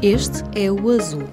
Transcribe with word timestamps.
Este 0.00 0.44
é 0.54 0.70
o 0.70 0.90
azul. 0.90 1.24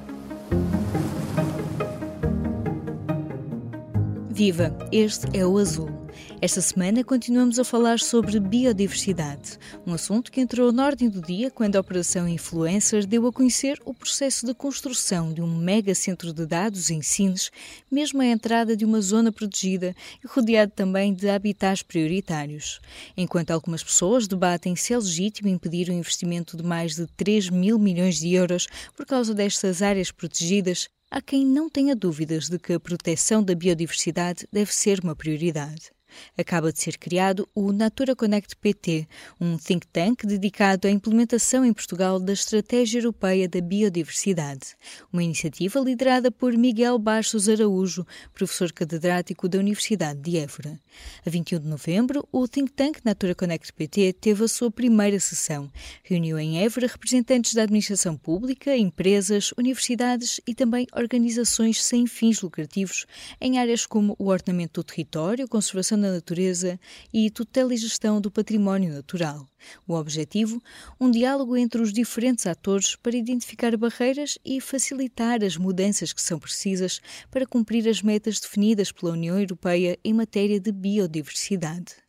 Viva! 4.29 4.75
Este 4.91 5.37
é 5.37 5.45
o 5.45 5.57
azul 5.57 6.04
esta 6.45 6.61
semana 6.61 7.03
continuamos 7.03 7.57
a 7.57 7.63
falar 7.63 7.99
sobre 7.99 8.39
biodiversidade, 8.39 9.57
um 9.83 9.95
assunto 9.95 10.31
que 10.31 10.39
entrou 10.39 10.71
na 10.71 10.85
ordem 10.85 11.09
do 11.09 11.19
dia 11.19 11.49
quando 11.49 11.75
a 11.75 11.79
Operação 11.79 12.27
Influencer 12.27 13.03
deu 13.07 13.25
a 13.25 13.33
conhecer 13.33 13.81
o 13.83 13.95
processo 13.95 14.45
de 14.45 14.53
construção 14.53 15.33
de 15.33 15.41
um 15.41 15.57
mega 15.57 15.95
centro 15.95 16.31
de 16.31 16.45
dados 16.45 16.91
em 16.91 17.01
Sines, 17.01 17.49
mesmo 17.91 18.21
à 18.21 18.27
entrada 18.27 18.77
de 18.77 18.85
uma 18.85 19.01
zona 19.01 19.31
protegida 19.31 19.95
e 20.23 20.27
rodeado 20.27 20.71
também 20.71 21.15
de 21.15 21.27
habitats 21.27 21.81
prioritários. 21.81 22.79
Enquanto 23.17 23.49
algumas 23.49 23.83
pessoas 23.83 24.27
debatem 24.27 24.75
se 24.75 24.93
é 24.93 24.99
legítimo 24.99 25.49
impedir 25.49 25.89
o 25.89 25.93
investimento 25.93 26.55
de 26.55 26.61
mais 26.61 26.95
de 26.95 27.07
3 27.17 27.49
mil 27.49 27.79
milhões 27.79 28.19
de 28.19 28.31
euros 28.31 28.67
por 28.95 29.07
causa 29.07 29.33
destas 29.33 29.81
áreas 29.81 30.11
protegidas, 30.11 30.89
há 31.09 31.19
quem 31.19 31.43
não 31.43 31.67
tenha 31.67 31.95
dúvidas 31.95 32.49
de 32.49 32.59
que 32.59 32.73
a 32.73 32.79
proteção 32.79 33.43
da 33.43 33.55
biodiversidade 33.55 34.47
deve 34.53 34.71
ser 34.71 34.99
uma 34.99 35.15
prioridade 35.15 35.95
acaba 36.37 36.71
de 36.71 36.79
ser 36.79 36.97
criado 36.97 37.47
o 37.53 37.71
Natura 37.71 38.15
Connect 38.15 38.55
PT, 38.55 39.07
um 39.39 39.57
think 39.57 39.87
tank 39.87 40.25
dedicado 40.25 40.87
à 40.87 40.91
implementação 40.91 41.65
em 41.65 41.73
Portugal 41.73 42.19
da 42.19 42.33
Estratégia 42.33 42.99
Europeia 42.99 43.47
da 43.47 43.61
Biodiversidade, 43.61 44.75
uma 45.11 45.23
iniciativa 45.23 45.79
liderada 45.79 46.31
por 46.31 46.53
Miguel 46.53 46.97
Bastos 46.97 47.49
Araújo, 47.49 48.05
professor 48.33 48.71
catedrático 48.71 49.47
da 49.47 49.59
Universidade 49.59 50.19
de 50.19 50.37
Évora. 50.37 50.79
A 51.25 51.29
21 51.29 51.59
de 51.59 51.67
novembro, 51.67 52.27
o 52.31 52.47
think 52.47 52.71
tank 52.71 52.99
Natura 53.03 53.35
Connect 53.35 53.73
PT 53.73 54.13
teve 54.13 54.43
a 54.43 54.47
sua 54.47 54.71
primeira 54.71 55.19
sessão. 55.19 55.71
Reuniu 56.03 56.39
em 56.39 56.63
Évora 56.63 56.87
representantes 56.87 57.53
da 57.53 57.63
administração 57.63 58.15
pública, 58.15 58.75
empresas, 58.75 59.51
universidades 59.57 60.39
e 60.47 60.53
também 60.53 60.87
organizações 60.95 61.83
sem 61.83 62.07
fins 62.07 62.41
lucrativos 62.41 63.05
em 63.39 63.59
áreas 63.59 63.85
como 63.85 64.15
o 64.17 64.27
ordenamento 64.27 64.81
do 64.81 64.83
território, 64.83 65.47
conservação 65.47 65.97
da 66.05 66.13
natureza 66.13 66.79
e 67.13 67.29
tutela 67.29 67.73
e 67.73 67.77
gestão 67.77 68.21
do 68.21 68.29
património 68.29 68.93
natural. 68.93 69.47
O 69.87 69.95
objetivo? 69.95 70.61
Um 70.99 71.09
diálogo 71.09 71.57
entre 71.57 71.81
os 71.81 71.91
diferentes 71.91 72.45
atores 72.45 72.95
para 72.95 73.15
identificar 73.15 73.75
barreiras 73.75 74.37
e 74.45 74.61
facilitar 74.61 75.43
as 75.43 75.57
mudanças 75.57 76.13
que 76.13 76.21
são 76.21 76.39
precisas 76.39 77.01
para 77.31 77.47
cumprir 77.47 77.87
as 77.89 78.01
metas 78.01 78.39
definidas 78.39 78.91
pela 78.91 79.13
União 79.13 79.39
Europeia 79.39 79.97
em 80.03 80.13
matéria 80.13 80.59
de 80.59 80.71
biodiversidade. 80.71 82.05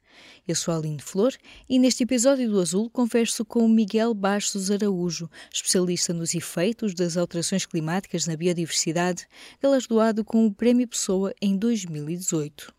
Eu 0.47 0.55
sou 0.55 0.73
a 0.73 0.79
Aline 0.79 1.01
Flor 1.01 1.33
e 1.69 1.79
neste 1.79 2.05
episódio 2.05 2.49
do 2.49 2.61
Azul 2.61 2.89
converso 2.89 3.45
com 3.45 3.69
Miguel 3.69 4.15
Bastos 4.15 4.71
Araújo, 4.71 5.29
especialista 5.53 6.13
nos 6.13 6.35
efeitos 6.35 6.95
das 6.95 7.17
alterações 7.17 7.67
climáticas 7.67 8.27
na 8.27 8.37
biodiversidade, 8.37 9.27
galardoado 9.61 10.25
com 10.25 10.47
o 10.47 10.55
Prémio 10.55 10.87
Pessoa 10.87 11.35
em 11.43 11.57
2018. 11.57 12.76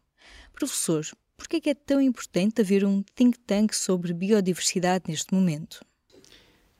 Professor, 0.57 1.05
por 1.37 1.47
que 1.47 1.69
é 1.69 1.75
tão 1.75 2.01
importante 2.01 2.61
haver 2.61 2.83
um 2.83 3.03
think 3.15 3.37
tank 3.45 3.75
sobre 3.75 4.11
biodiversidade 4.11 5.03
neste 5.07 5.31
momento? 5.31 5.85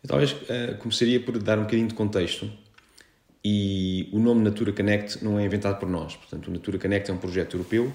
Eu 0.03 0.09
talvez 0.09 0.31
uh, 0.31 0.75
começaria 0.79 1.19
por 1.19 1.37
dar 1.37 1.59
um 1.59 1.61
bocadinho 1.61 1.87
de 1.87 1.93
contexto. 1.93 2.51
E 3.45 4.09
o 4.11 4.17
nome 4.17 4.41
Natura 4.41 4.73
Connect 4.73 5.23
não 5.23 5.37
é 5.37 5.45
inventado 5.45 5.79
por 5.79 5.87
nós. 5.87 6.15
Portanto, 6.15 6.47
o 6.47 6.51
Natura 6.51 6.79
Connect 6.79 7.11
é 7.11 7.13
um 7.13 7.19
projeto 7.19 7.55
europeu, 7.55 7.93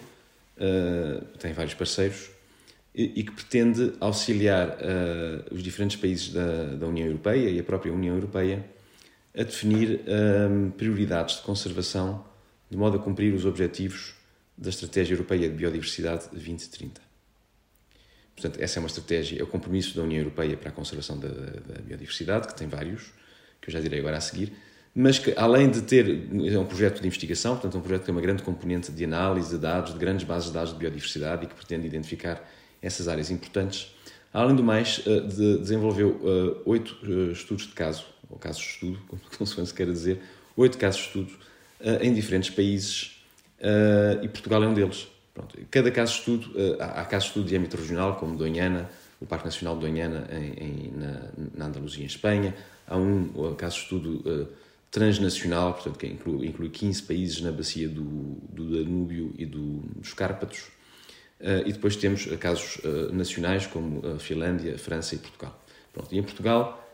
uh, 0.56 1.38
tem 1.38 1.52
vários 1.52 1.74
parceiros, 1.74 2.30
e, 2.94 3.20
e 3.20 3.24
que 3.24 3.32
pretende 3.32 3.94
auxiliar 3.98 4.68
uh, 4.68 5.52
os 5.52 5.64
diferentes 5.64 5.96
países 5.96 6.32
da, 6.32 6.76
da, 6.76 6.86
União 6.86 7.08
Europeia 7.08 7.50
e 7.50 7.58
a 7.58 7.64
própria 7.64 7.92
União 7.92 8.14
Europeia 8.14 8.64
a 9.36 9.42
definir 9.42 10.02
prioridades 10.76 11.36
de 11.36 11.42
conservação 11.42 12.22
de 12.70 12.76
modo 12.76 12.98
a 12.98 13.00
cumprir 13.00 13.32
os 13.32 13.46
objetivos 13.46 14.14
da 14.56 14.70
Estratégia 14.70 15.14
Europeia 15.14 15.48
de 15.48 15.54
Biodiversidade 15.54 16.28
2030. 16.30 17.00
Portanto, 18.34 18.62
essa 18.62 18.78
é 18.78 18.80
uma 18.80 18.86
estratégia, 18.86 19.40
é 19.40 19.42
o 19.42 19.46
compromisso 19.46 19.96
da 19.96 20.02
União 20.02 20.18
Europeia 20.18 20.56
para 20.56 20.70
a 20.70 20.72
conservação 20.72 21.18
da, 21.18 21.28
da 21.28 21.80
biodiversidade, 21.82 22.48
que 22.48 22.54
tem 22.54 22.66
vários, 22.66 23.12
que 23.60 23.68
eu 23.68 23.72
já 23.72 23.80
direi 23.80 24.00
agora 24.00 24.16
a 24.16 24.20
seguir, 24.20 24.52
mas 24.94 25.18
que 25.18 25.32
além 25.36 25.70
de 25.70 25.82
ter, 25.82 26.06
é 26.06 26.58
um 26.58 26.66
projeto 26.66 27.00
de 27.00 27.06
investigação, 27.06 27.54
portanto 27.54 27.76
é 27.76 27.78
um 27.78 27.82
projeto 27.82 28.00
que 28.00 28.06
tem 28.06 28.14
uma 28.14 28.20
grande 28.20 28.42
componente 28.42 28.92
de 28.92 29.04
análise 29.04 29.50
de 29.50 29.58
dados, 29.58 29.92
de 29.92 29.98
grandes 29.98 30.24
bases 30.24 30.48
de 30.48 30.54
dados 30.54 30.72
de 30.72 30.78
biodiversidade 30.78 31.44
e 31.44 31.46
que 31.46 31.54
pretende 31.54 31.86
identificar 31.86 32.46
essas 32.80 33.08
áreas 33.08 33.30
importantes. 33.30 33.94
Além 34.32 34.56
do 34.56 34.62
mais, 34.62 35.02
eh, 35.06 35.20
de, 35.20 35.58
desenvolveu 35.58 36.20
eh, 36.24 36.62
oito 36.64 36.96
uh, 37.04 37.32
estudos 37.32 37.66
de 37.66 37.72
caso, 37.72 38.04
ou 38.28 38.38
casos 38.38 38.62
de 38.62 38.68
estudo, 38.68 38.98
como 39.38 39.46
se 39.46 39.74
queira 39.74 39.92
dizer, 39.92 40.20
oito 40.56 40.78
casos 40.78 41.00
de 41.02 41.06
estudo 41.06 41.32
uh, 41.80 42.02
em 42.02 42.12
diferentes 42.12 42.50
países 42.50 43.11
e 44.22 44.28
Portugal 44.28 44.62
é 44.64 44.66
um 44.66 44.74
deles. 44.74 45.08
Pronto. 45.34 45.58
Cada 45.70 45.90
caso 45.90 46.12
de 46.12 46.18
estudo, 46.18 46.50
uh, 46.58 46.76
há 46.80 47.04
casos 47.04 47.24
de 47.24 47.28
estudo 47.28 47.48
de 47.48 47.56
âmbito 47.56 47.76
regional, 47.76 48.16
como 48.16 48.36
Doñana, 48.36 48.90
o 49.20 49.26
Parque 49.26 49.46
Nacional 49.46 49.76
de 49.76 49.86
Doñana 49.86 50.28
em, 50.30 50.64
em, 50.64 50.92
na, 50.94 51.30
na, 51.54 51.66
Andaluzia, 51.66 52.02
em 52.02 52.06
Espanha. 52.06 52.54
Há 52.86 52.96
um 52.96 53.54
caso 53.56 53.76
de 53.76 53.82
estudo 53.82 54.28
uh, 54.28 54.48
transnacional, 54.90 55.72
portanto, 55.74 55.98
que 55.98 56.06
inclui, 56.06 56.46
inclui 56.46 56.68
15 56.68 57.02
países 57.04 57.40
na 57.40 57.50
bacia 57.50 57.88
do, 57.88 58.36
do 58.50 58.70
Danúbio 58.70 59.32
e 59.38 59.46
do, 59.46 59.78
dos 59.96 60.12
Cárpatos. 60.12 60.64
e 61.40 61.72
depois 61.72 61.96
temos 61.96 62.26
casos 62.36 62.78
nacionais, 63.10 63.66
como 63.66 64.06
a 64.06 64.18
Finlândia, 64.18 64.74
a 64.74 64.78
França 64.78 65.14
e 65.14 65.18
Portugal. 65.18 65.58
Pronto. 65.94 66.14
E 66.14 66.18
em 66.18 66.22
Portugal, 66.22 66.86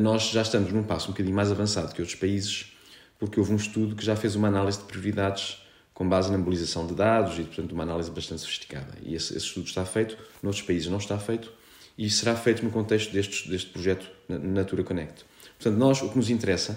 nós 0.00 0.30
já 0.30 0.42
estamos 0.42 0.72
num 0.72 0.82
passo 0.82 1.08
um 1.08 1.12
bocadinho 1.12 1.36
mais 1.36 1.52
avançado 1.52 1.94
que 1.94 2.02
outros 2.02 2.18
países, 2.18 2.72
porque 3.16 3.38
houve 3.38 3.52
um 3.52 3.56
estudo 3.56 3.94
que 3.94 4.04
já 4.04 4.16
fez 4.16 4.34
uma 4.34 4.48
análise 4.48 4.78
de 4.78 4.84
prioridades 4.84 5.58
com 5.96 6.06
base 6.06 6.30
na 6.30 6.36
mobilização 6.36 6.86
de 6.86 6.92
dados 6.92 7.38
e, 7.38 7.42
portanto, 7.42 7.72
uma 7.72 7.82
análise 7.82 8.10
bastante 8.10 8.42
sofisticada. 8.42 8.92
E 9.02 9.14
esse, 9.14 9.34
esse 9.34 9.46
estudo 9.46 9.66
está 9.66 9.82
feito, 9.82 10.18
noutros 10.42 10.62
países 10.62 10.88
não 10.88 10.98
está 10.98 11.18
feito, 11.18 11.50
e 11.96 12.10
será 12.10 12.36
feito 12.36 12.62
no 12.62 12.70
contexto 12.70 13.10
deste, 13.14 13.48
deste 13.48 13.70
projeto 13.70 14.06
Natura 14.28 14.84
Connect. 14.84 15.24
Portanto, 15.58 15.78
nós, 15.78 16.02
o 16.02 16.10
que 16.10 16.16
nos 16.18 16.28
interessa, 16.28 16.76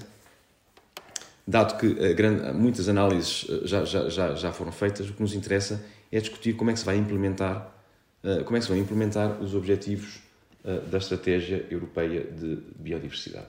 dado 1.46 1.78
que 1.78 2.14
grande, 2.14 2.54
muitas 2.54 2.88
análises 2.88 3.46
eh, 3.50 3.68
já, 3.68 3.84
já, 3.84 4.08
já, 4.08 4.36
já 4.36 4.54
foram 4.54 4.72
feitas, 4.72 5.10
o 5.10 5.14
que 5.14 5.22
nos 5.22 5.34
interessa 5.34 5.84
é 6.10 6.22
discutir 6.22 6.54
como 6.54 6.72
é 6.72 6.74
que 6.74 6.80
se 6.80 6.86
vai 6.86 6.96
implementar, 6.96 7.76
eh, 8.24 8.44
como 8.46 8.56
é 8.56 8.60
que 8.62 8.68
se 8.68 8.72
vão 8.72 8.80
implementar 8.80 9.42
os 9.42 9.54
objetivos 9.54 10.22
eh, 10.64 10.80
da 10.90 10.98
Estratégia 10.98 11.66
Europeia 11.70 12.24
de 12.24 12.58
Biodiversidade. 12.78 13.48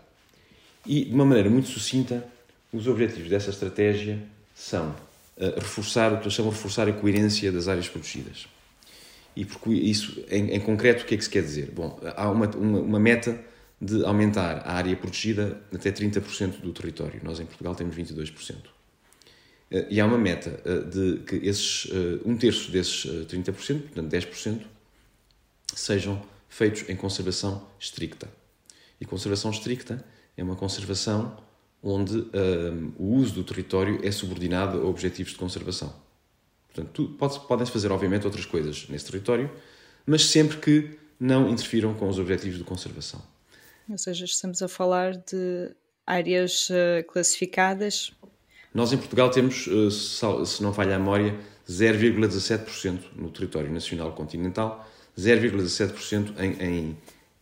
E, 0.84 1.04
de 1.04 1.14
uma 1.14 1.24
maneira 1.24 1.48
muito 1.48 1.68
sucinta, 1.68 2.26
os 2.72 2.88
objetivos 2.88 3.30
dessa 3.30 3.50
estratégia 3.50 4.20
são 4.52 4.92
reforçar 5.56 6.12
o 6.12 6.18
que 6.18 6.24
eles 6.24 6.34
chamam 6.34 6.50
de 6.50 6.56
reforçar 6.56 6.88
a 6.88 6.92
coerência 6.92 7.50
das 7.50 7.68
áreas 7.68 7.88
protegidas. 7.88 8.46
E 9.34 9.44
porque 9.44 9.70
isso, 9.70 10.22
em, 10.30 10.50
em, 10.50 10.60
concreto, 10.60 11.04
o 11.04 11.06
que 11.06 11.14
é 11.14 11.18
que 11.18 11.24
se 11.24 11.30
quer 11.30 11.42
dizer? 11.42 11.70
Bom, 11.70 11.98
há 12.16 12.28
uma, 12.30 12.46
uma, 12.48 12.80
uma 12.80 13.00
meta 13.00 13.38
de 13.80 14.04
aumentar 14.04 14.58
a 14.66 14.74
área 14.74 14.94
protegida 14.94 15.60
até 15.72 15.90
30% 15.90 16.60
do 16.60 16.72
território. 16.72 17.20
Nós 17.22 17.40
em 17.40 17.46
Portugal 17.46 17.74
temos 17.74 17.96
22%. 17.96 18.56
Eh, 19.70 19.86
e 19.90 20.00
há 20.00 20.04
uma 20.04 20.18
meta 20.18 20.60
eh, 20.64 20.80
de 20.80 21.22
que 21.24 21.36
esses, 21.36 21.88
eh, 21.90 22.20
um 22.24 22.36
terço 22.36 22.70
desses 22.70 23.06
30%, 23.26 23.82
portanto 23.82 24.10
10%, 24.10 24.60
sejam 25.74 26.20
feitos 26.48 26.88
em 26.88 26.96
conservação 26.96 27.66
estricta. 27.78 28.28
E 29.00 29.06
conservação 29.06 29.50
estricta 29.50 30.04
é 30.36 30.42
uma 30.42 30.56
conservação 30.56 31.36
onde 31.82 32.16
um, 32.16 32.92
o 32.98 33.14
uso 33.16 33.34
do 33.34 33.44
território 33.44 34.00
é 34.02 34.10
subordinado 34.10 34.80
a 34.80 34.84
objetivos 34.84 35.32
de 35.32 35.38
conservação. 35.38 35.92
Portanto, 36.72 37.16
podem-se 37.48 37.72
fazer, 37.72 37.90
obviamente, 37.90 38.26
outras 38.26 38.44
coisas 38.44 38.86
nesse 38.88 39.06
território, 39.06 39.50
mas 40.06 40.26
sempre 40.26 40.58
que 40.58 40.98
não 41.18 41.48
interfiram 41.48 41.94
com 41.94 42.08
os 42.08 42.18
objetivos 42.18 42.58
de 42.58 42.64
conservação. 42.64 43.20
Ou 43.88 43.98
seja, 43.98 44.24
estamos 44.24 44.62
a 44.62 44.68
falar 44.68 45.16
de 45.16 45.70
áreas 46.06 46.68
uh, 46.70 47.04
classificadas 47.06 48.12
Nós 48.72 48.92
em 48.92 48.96
Portugal 48.96 49.30
temos, 49.30 49.68
se 49.92 50.62
não 50.62 50.72
falha 50.72 50.96
a 50.96 50.98
memória, 50.98 51.36
0,17% 51.68 53.00
no 53.16 53.30
território 53.30 53.70
nacional 53.72 54.12
continental, 54.12 54.88
0,17% 55.18 56.34
em, 56.38 56.62
em, 56.62 56.98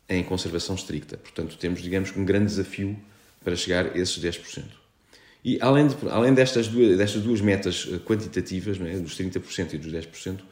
em 0.09 0.23
conservação 0.25 0.75
estricta. 0.75 1.17
Portanto, 1.17 1.57
temos, 1.59 1.83
digamos, 1.83 2.15
um 2.17 2.25
grande 2.25 2.47
desafio 2.47 2.99
para 3.43 3.57
chegar 3.57 3.87
a 3.87 3.99
esses 3.99 4.19
10%. 4.19 4.65
E 5.45 5.59
além, 5.61 5.87
de, 5.87 5.97
além 6.11 6.35
destas, 6.35 6.69
duas, 6.69 6.97
destas 6.97 7.23
duas 7.23 7.41
metas 7.41 7.89
eh, 7.91 7.99
quantitativas, 7.99 8.79
é, 8.81 8.99
dos 8.99 9.17
30% 9.17 9.75
e 9.75 9.79
dos 9.79 9.93
10%, 9.93 10.41
uh, 10.41 10.45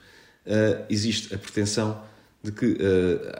eh, 0.46 0.84
existe 0.88 1.34
a 1.34 1.38
pretensão 1.38 2.02
de 2.42 2.52
que 2.52 2.66
uh, 2.66 2.78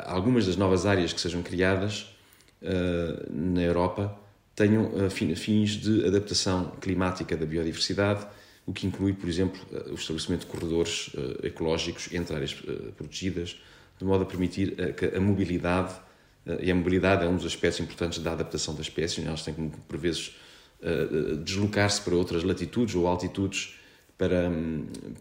algumas 0.04 0.46
das 0.46 0.56
novas 0.56 0.84
áreas 0.84 1.12
que 1.12 1.20
sejam 1.20 1.42
criadas 1.42 2.14
uh, 2.60 3.32
na 3.32 3.62
Europa 3.62 4.18
tenham 4.54 4.90
fins 5.10 5.72
de 5.72 6.06
adaptação 6.06 6.72
climática 6.80 7.36
da 7.36 7.44
biodiversidade, 7.44 8.26
o 8.64 8.72
que 8.72 8.86
inclui, 8.86 9.12
por 9.12 9.28
exemplo, 9.28 9.60
o 9.90 9.94
estabelecimento 9.94 10.40
de 10.40 10.46
corredores 10.46 11.10
ecológicos 11.42 12.08
entre 12.10 12.34
áreas 12.34 12.54
protegidas, 12.96 13.60
de 13.98 14.04
modo 14.06 14.22
a 14.22 14.26
permitir 14.26 14.74
a 15.14 15.20
mobilidade, 15.20 15.94
e 16.60 16.70
a 16.70 16.74
mobilidade 16.74 17.24
é 17.24 17.28
um 17.28 17.36
dos 17.36 17.46
aspectos 17.46 17.80
importantes 17.80 18.18
da 18.20 18.32
adaptação 18.32 18.74
das 18.74 18.86
espécies, 18.86 19.22
né? 19.24 19.28
elas 19.28 19.42
têm 19.42 19.54
que, 19.54 19.62
por 19.88 19.98
vezes, 19.98 20.36
deslocar-se 21.44 22.00
para 22.02 22.14
outras 22.14 22.44
latitudes 22.44 22.94
ou 22.94 23.06
altitudes 23.06 23.74
para, 24.18 24.50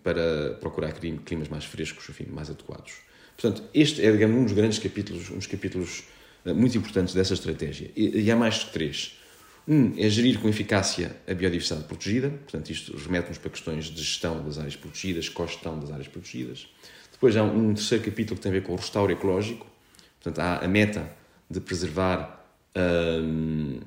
para 0.04 0.54
procurar 0.60 0.94
climas 0.94 1.48
mais 1.50 1.66
frescos, 1.66 2.07
enfim, 2.10 2.27
mais 2.30 2.50
adequados. 2.50 2.94
Portanto, 3.39 3.63
este 3.74 4.06
é, 4.06 4.12
digamos, 4.12 4.38
um 4.38 4.44
dos 4.44 4.54
grandes 4.54 4.80
capítulos, 4.80 5.30
uns 5.30 5.45
capítulos 5.45 6.04
eh, 6.45 6.54
muito 6.54 6.77
importantes 6.77 7.13
dessa 7.13 7.33
estratégia. 7.33 7.92
E 7.95 8.30
há 8.31 8.36
mais 8.36 8.56
de 8.56 8.68
três. 8.68 9.18
Um 9.68 9.94
é 9.98 10.07
gerir 10.10 10.39
com 10.39 10.48
eficácia 10.48 11.16
a 11.28 11.33
biodiversidade 11.33 11.86
protegida, 11.86 12.30
portanto, 12.30 12.69
isto 12.69 12.95
remete-nos 12.95 13.39
para 13.39 13.50
questões 13.50 13.86
de 13.86 14.01
gestão 14.01 14.44
das 14.44 14.57
áreas 14.57 14.75
protegidas, 14.75 15.28
cogestão 15.28 15.80
das 15.80 15.92
áreas 15.92 16.07
protegidas. 16.07 16.68
Depois 17.12 17.36
há 17.36 17.44
um 17.44 17.74
terceiro 17.74 18.04
capítulo 18.04 18.38
que 18.38 18.44
tem 18.44 18.51
a 18.51 18.54
ver 18.54 18.63
com 18.63 18.74
o 18.74 18.75
restauro 18.75 19.12
ecológico, 19.12 19.66
portanto, 20.25 20.39
há 20.39 20.66
a 20.66 20.68
meta 20.68 21.07
de 21.50 21.62
preservar 21.62 22.44
hum, 22.75 23.80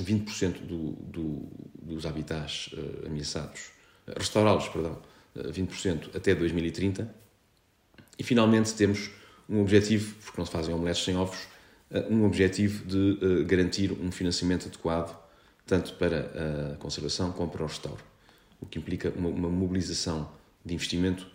20% 0.00 0.60
do, 0.60 0.92
do, 0.92 1.48
dos 1.82 2.06
habitats 2.06 2.68
uh, 2.68 3.06
ameaçados, 3.06 3.72
restaurá-los, 4.16 4.68
perdão, 4.68 5.02
uh, 5.34 5.50
20% 5.50 6.14
até 6.14 6.34
2030. 6.34 7.12
E 8.16 8.22
finalmente 8.22 8.72
temos 8.74 9.10
um 9.48 9.60
objetivo, 9.60 10.14
porque 10.24 10.38
não 10.38 10.46
se 10.46 10.52
fazem 10.52 10.72
omeletes 10.72 11.02
sem 11.02 11.16
ovos, 11.16 11.38
uh, 11.90 12.12
um 12.12 12.24
objetivo 12.24 12.84
de 12.86 13.44
garantir 13.44 13.90
um 13.92 14.12
financiamento 14.12 14.68
adequado 14.68 15.20
tanto 15.66 15.94
para 15.94 16.72
a 16.72 16.76
conservação 16.76 17.32
como 17.32 17.50
para 17.50 17.62
o 17.62 17.66
restauro, 17.66 18.02
o 18.60 18.66
que 18.66 18.78
implica 18.78 19.10
uma, 19.16 19.28
uma 19.28 19.48
mobilização 19.48 20.30
de 20.64 20.74
investimento 20.74 21.26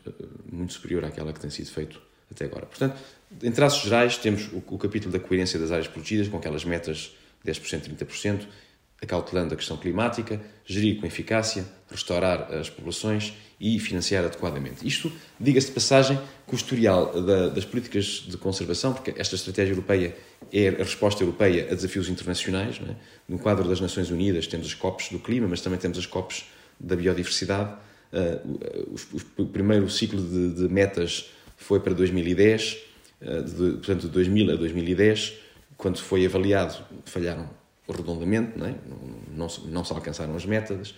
muito 0.52 0.74
superior 0.74 1.06
àquela 1.06 1.32
que 1.32 1.40
tem 1.40 1.50
sido 1.50 1.70
feito 1.72 2.07
até 2.32 2.46
agora. 2.46 2.66
Portanto, 2.66 2.98
em 3.44 3.52
traços 3.52 3.84
gerais, 3.84 4.18
temos 4.18 4.48
o, 4.52 4.64
o 4.68 4.78
capítulo 4.78 5.12
da 5.12 5.20
coerência 5.20 5.60
das 5.60 5.72
áreas 5.72 5.88
protegidas, 5.88 6.28
com 6.28 6.38
aquelas 6.38 6.64
metas 6.64 7.16
10%, 7.46 7.90
30%, 7.98 8.48
acautelando 9.02 9.54
a 9.54 9.58
questão 9.58 9.78
climática, 9.78 10.42
gerir 10.66 11.00
com 11.00 11.06
eficácia, 11.06 11.66
restaurar 11.90 12.52
as 12.54 12.70
populações 12.70 13.34
e 13.60 13.80
financiar 13.80 14.24
adequadamente. 14.26 14.88
Isto, 14.88 15.12
diga-se 15.40 15.68
de 15.68 15.74
passagem, 15.74 16.20
que 16.48 16.54
o 16.54 16.56
historial 16.56 17.22
da, 17.22 17.50
das 17.50 17.66
políticas 17.66 18.26
de 18.28 18.38
conservação, 18.38 18.94
porque 18.94 19.14
esta 19.18 19.36
estratégia 19.36 19.74
europeia 19.74 20.16
é 20.52 20.70
a 20.70 20.84
resposta 20.84 21.24
europeia 21.24 21.68
a 21.72 21.76
desafios 21.76 22.10
internacionais. 22.10 22.80
É? 22.88 22.96
No 23.28 23.40
quadro 23.40 23.68
das 23.68 23.82
Nações 23.82 24.10
Unidas 24.10 24.48
temos 24.48 24.68
as 24.68 24.74
COPs 24.74 25.10
do 25.10 25.20
clima, 25.20 25.48
mas 25.48 25.62
também 25.62 25.80
temos 25.80 25.98
as 25.98 26.06
COPs 26.06 26.46
da 26.80 26.96
biodiversidade. 26.96 27.74
Uh, 28.14 28.96
o, 29.38 29.46
primeiro 29.46 29.90
ciclo 29.90 30.22
de, 30.22 30.54
de, 30.54 30.74
metas 30.74 31.30
foi 31.58 31.80
para 31.82 31.94
2010, 31.94 32.78
uh, 33.22 33.44
de, 33.44 33.72
portanto, 33.78 34.02
de 34.04 34.10
2000 34.10 34.54
a 34.54 34.56
2010, 34.56 35.34
quando 35.76 36.00
foi 36.00 36.26
avaliado, 36.26 36.84
falharam 37.06 37.50
redondamente, 37.90 38.58
não, 38.58 38.66
é? 38.66 38.76
não, 39.36 39.48
não, 39.66 39.84
se 39.84 39.94
alcançaram 39.94 40.36
as 40.36 40.46
metas, 40.46 40.94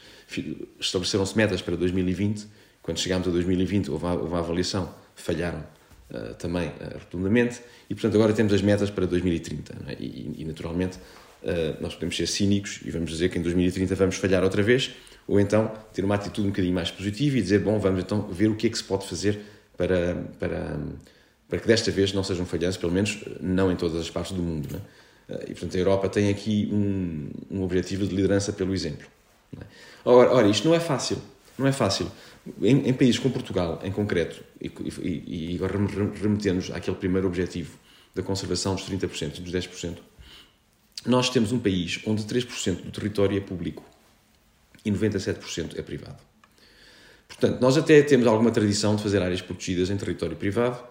estabeleceram-se 0.80 1.38
metas 1.38 1.62
para 1.62 1.76
2020, 1.76 2.48
quando 2.82 2.98
chegámos 2.98 3.28
a 3.28 3.32
2020 3.32 3.92
houve, 3.92 4.06
houve 4.06 4.28
uma 4.28 4.40
avaliação, 4.40 4.94
falharam 5.16 5.64
uh, 6.10 6.34
também 6.36 6.70
uh, 6.70 6.98
redondamente, 7.00 7.62
e 7.90 7.94
portanto 7.94 8.16
agora 8.16 8.34
temos 8.34 8.54
as 8.54 8.62
metas 8.62 8.90
para 8.90 9.06
2030, 9.06 9.76
é? 9.88 9.94
e, 10.00 10.36
e, 10.40 10.46
naturalmente 10.46 10.98
uh, 11.44 11.82
nós 11.82 11.94
podemos 11.94 12.16
ser 12.16 12.28
cínicos 12.28 12.80
e 12.84 12.90
vamos 12.90 13.12
dizer 13.12 13.30
que 13.30 13.38
em 13.38 13.42
2030 13.42 13.94
vamos 13.96 14.16
falhar 14.16 14.44
outra 14.44 14.64
vez, 14.64 14.92
ou 15.28 15.40
então 15.40 15.72
ter 15.94 16.04
uma 16.04 16.16
atitude 16.16 16.48
um 16.48 16.52
bocadinho 16.52 16.74
mais 16.74 16.90
positiva 16.90 17.38
e 17.38 17.42
dizer, 17.42 17.60
bom, 17.60 17.78
vamos 17.78 18.00
então 18.02 18.28
ver 18.30 18.50
o 18.50 18.56
que 18.56 18.66
é 18.66 18.70
que 18.70 18.78
se 18.78 18.84
pode 18.84 19.08
fazer 19.08 19.40
para, 19.80 20.26
para, 20.38 20.78
para 21.48 21.60
que 21.60 21.66
desta 21.66 21.90
vez 21.90 22.12
não 22.12 22.22
sejam 22.22 22.46
falhanças, 22.46 22.76
pelo 22.76 22.92
menos 22.92 23.18
não 23.40 23.72
em 23.72 23.78
todas 23.78 24.02
as 24.02 24.10
partes 24.10 24.34
do 24.34 24.44
mundo. 24.44 24.82
É? 25.30 25.44
E, 25.44 25.54
portanto, 25.54 25.76
a 25.76 25.80
Europa 25.80 26.10
tem 26.10 26.30
aqui 26.30 26.68
um, 26.70 27.30
um 27.50 27.64
objetivo 27.64 28.06
de 28.06 28.14
liderança 28.14 28.52
pelo 28.52 28.74
exemplo. 28.74 29.08
É? 29.58 29.64
Ora, 30.04 30.34
ora, 30.34 30.48
isto 30.50 30.68
não 30.68 30.76
é 30.76 30.82
fácil. 30.82 31.18
Não 31.58 31.66
é 31.66 31.72
fácil. 31.72 32.12
Em, 32.62 32.90
em 32.90 32.94
países 32.94 33.20
como 33.20 33.34
Portugal, 33.34 33.80
em 33.82 33.92
concreto, 33.92 34.44
e, 34.60 34.70
e, 35.02 35.54
e 35.54 35.56
agora 35.56 35.78
remetemos 36.22 36.72
àquele 36.72 36.98
primeiro 36.98 37.28
objetivo 37.28 37.78
da 38.14 38.22
conservação 38.22 38.76
dos 38.76 38.84
30% 38.84 39.38
e 39.38 39.42
dos 39.42 39.54
10%, 39.54 39.98
nós 41.06 41.30
temos 41.30 41.54
um 41.54 41.60
país 41.60 42.02
onde 42.06 42.24
3% 42.24 42.84
do 42.84 42.92
território 42.92 43.38
é 43.38 43.40
público 43.40 43.86
e 44.84 44.92
97% 44.92 45.80
é 45.80 45.82
privado. 45.82 46.29
Portanto, 47.30 47.62
nós 47.62 47.78
até 47.78 48.02
temos 48.02 48.28
alguma 48.28 48.52
tradição 48.52 48.96
de 48.96 49.04
fazer 49.04 49.22
áreas 49.22 49.42
protegidas 49.42 49.90
em 49.90 49.96
território 49.96 50.36
privado 50.36 50.84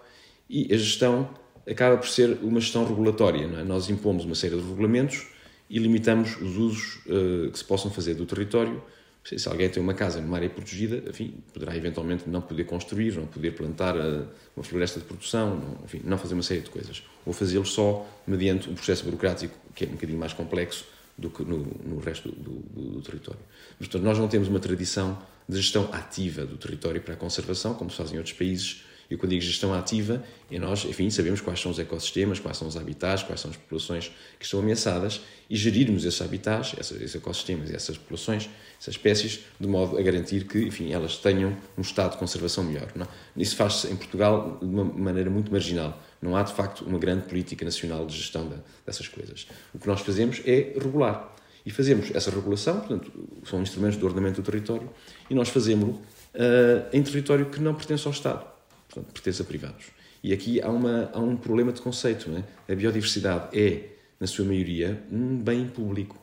e 0.49 0.73
a 0.73 0.77
gestão 0.77 1.29
acaba 1.69 1.97
por 1.97 2.07
ser 2.07 2.39
uma 2.41 2.59
gestão 2.59 2.87
regulatória. 2.87 3.43
É? 3.43 3.63
Nós 3.63 3.89
impomos 3.89 4.25
uma 4.25 4.33
série 4.33 4.55
de 4.55 4.67
regulamentos 4.67 5.27
e 5.69 5.77
limitamos 5.77 6.35
os 6.41 6.57
usos 6.57 6.95
uh, 7.05 7.51
que 7.51 7.59
se 7.59 7.63
possam 7.63 7.91
fazer 7.91 8.15
do 8.15 8.25
território. 8.25 8.81
Se 9.23 9.47
alguém 9.47 9.69
tem 9.69 9.83
uma 9.83 9.93
casa 9.93 10.19
numa 10.19 10.37
área 10.37 10.49
protegida, 10.49 11.03
enfim, 11.07 11.35
poderá 11.53 11.75
eventualmente 11.75 12.27
não 12.27 12.41
poder 12.41 12.63
construir, 12.63 13.15
não 13.15 13.27
poder 13.27 13.51
plantar 13.51 13.95
uh, 13.95 14.25
uma 14.55 14.63
floresta 14.63 14.99
de 14.99 15.05
produção, 15.05 15.57
não, 15.57 15.85
enfim, 15.85 16.01
não 16.03 16.17
fazer 16.17 16.33
uma 16.33 16.41
série 16.41 16.61
de 16.61 16.69
coisas. 16.71 17.03
Ou 17.25 17.33
fazê-lo 17.33 17.65
só 17.65 18.07
mediante 18.25 18.67
um 18.69 18.73
processo 18.73 19.03
burocrático 19.03 19.53
que 19.75 19.83
é 19.83 19.87
um 19.87 19.91
bocadinho 19.91 20.17
mais 20.17 20.33
complexo 20.33 20.85
do 21.15 21.29
que 21.29 21.43
no, 21.43 21.57
no 21.85 21.99
resto 21.99 22.29
do, 22.31 22.51
do, 22.51 22.81
do, 22.93 23.01
território. 23.01 23.41
Mas, 23.77 23.87
portanto, 23.87 24.03
nós 24.03 24.17
não 24.17 24.27
temos 24.27 24.47
uma 24.47 24.59
tradição 24.59 25.19
de 25.49 25.57
gestão 25.57 25.89
ativa 25.91 26.45
do 26.45 26.57
território 26.57 27.01
para 27.01 27.15
a 27.15 27.17
conservação, 27.17 27.73
como 27.73 27.89
se 27.89 27.97
faz 27.97 28.13
em 28.13 28.17
outros 28.17 28.35
países, 28.35 28.83
e 29.09 29.17
quando 29.17 29.31
digo 29.31 29.41
gestão 29.41 29.73
ativa, 29.73 30.23
é 30.51 30.59
nós, 30.59 30.85
enfim, 30.85 31.09
sabemos 31.09 31.41
quais 31.41 31.59
são 31.59 31.71
os 31.71 31.79
ecossistemas, 31.79 32.39
quais 32.39 32.55
são 32.55 32.67
os 32.67 32.77
habitats, 32.77 33.23
quais 33.23 33.41
são 33.41 33.49
as 33.49 33.57
populações 33.57 34.11
que 34.37 34.45
estão 34.45 34.59
ameaçadas 34.59 35.21
e 35.49 35.55
gerirmos 35.55 36.05
esses 36.05 36.21
habitats, 36.21 36.75
esses 36.79 37.15
ecossistemas 37.15 37.71
e 37.71 37.75
essas 37.75 37.97
populações, 37.97 38.47
essas 38.79 38.93
espécies, 38.93 39.39
de 39.59 39.67
modo 39.67 39.97
a 39.97 40.01
garantir 40.03 40.45
que, 40.45 40.59
enfim, 40.59 40.91
elas 40.91 41.17
tenham 41.17 41.57
um 41.75 41.81
estado 41.81 42.11
de 42.11 42.17
conservação 42.17 42.63
melhor. 42.63 42.91
Não? 42.95 43.07
É? 43.07 43.09
Isso 43.35 43.55
faz-se 43.55 43.87
em 43.87 43.95
Portugal 43.95 44.59
de 44.61 44.67
uma 44.67 44.83
maneira 44.83 45.31
muito 45.31 45.51
marginal. 45.51 45.99
Não 46.21 46.35
há, 46.35 46.43
de 46.43 46.53
facto, 46.53 46.85
uma 46.85 46.99
grande 46.99 47.25
política 47.25 47.65
nacional 47.65 48.05
de 48.05 48.15
gestão 48.15 48.47
de, 48.47 48.57
dessas 48.85 49.07
coisas. 49.07 49.47
O 49.73 49.79
que 49.79 49.87
nós 49.87 50.01
fazemos 50.01 50.39
é 50.45 50.75
regular. 50.79 51.35
E 51.65 51.71
fazemos 51.71 52.13
essa 52.15 52.31
regulação, 52.31 52.79
portanto, 52.79 53.11
são 53.45 53.61
instrumentos 53.61 53.97
de 53.97 54.05
ordenamento 54.05 54.41
do 54.41 54.45
território, 54.45 54.89
e 55.29 55.35
nós 55.35 55.49
fazemos-lo 55.49 55.93
uh, 55.93 56.87
em 56.93 57.03
território 57.03 57.47
que 57.47 57.59
não 57.59 57.73
pertence 57.75 58.07
ao 58.07 58.13
Estado 58.13 58.45
portanto, 58.89 59.13
pertence 59.13 59.41
a 59.41 59.45
privados. 59.45 59.85
E 60.23 60.33
aqui 60.33 60.61
há, 60.61 60.69
uma, 60.69 61.09
há 61.13 61.19
um 61.19 61.37
problema 61.37 61.71
de 61.71 61.81
conceito. 61.81 62.29
Não 62.29 62.39
é? 62.39 62.73
A 62.73 62.75
biodiversidade 62.75 63.57
é, 63.57 63.89
na 64.19 64.27
sua 64.27 64.43
maioria, 64.43 65.01
um 65.11 65.37
bem 65.37 65.67
público. 65.67 66.17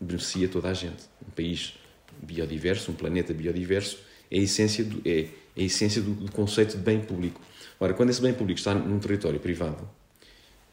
Beneficia 0.00 0.46
toda 0.46 0.68
a 0.68 0.74
gente. 0.74 1.04
Um 1.26 1.30
país 1.30 1.74
biodiverso, 2.22 2.92
um 2.92 2.94
planeta 2.94 3.32
biodiverso, 3.34 3.98
é 4.30 4.38
a 4.38 4.42
essência 4.42 4.84
do, 4.84 5.02
é, 5.04 5.28
é 5.56 5.62
a 5.62 5.62
essência 5.62 6.00
do, 6.00 6.12
do 6.12 6.30
conceito 6.30 6.76
de 6.76 6.82
bem 6.82 7.00
público. 7.00 7.40
Ora, 7.80 7.94
quando 7.94 8.10
esse 8.10 8.22
bem 8.22 8.32
público 8.32 8.58
está 8.58 8.74
num 8.74 8.98
território 8.98 9.40
privado, 9.40 9.88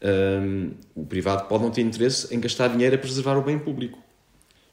um, 0.04 0.72
o 0.94 1.06
privado 1.06 1.48
pode 1.48 1.64
não 1.64 1.70
ter 1.70 1.80
interesse 1.80 2.34
em 2.34 2.38
gastar 2.38 2.68
dinheiro 2.68 2.94
a 2.94 2.98
preservar 2.98 3.36
o 3.36 3.42
bem 3.42 3.58
público. 3.58 3.98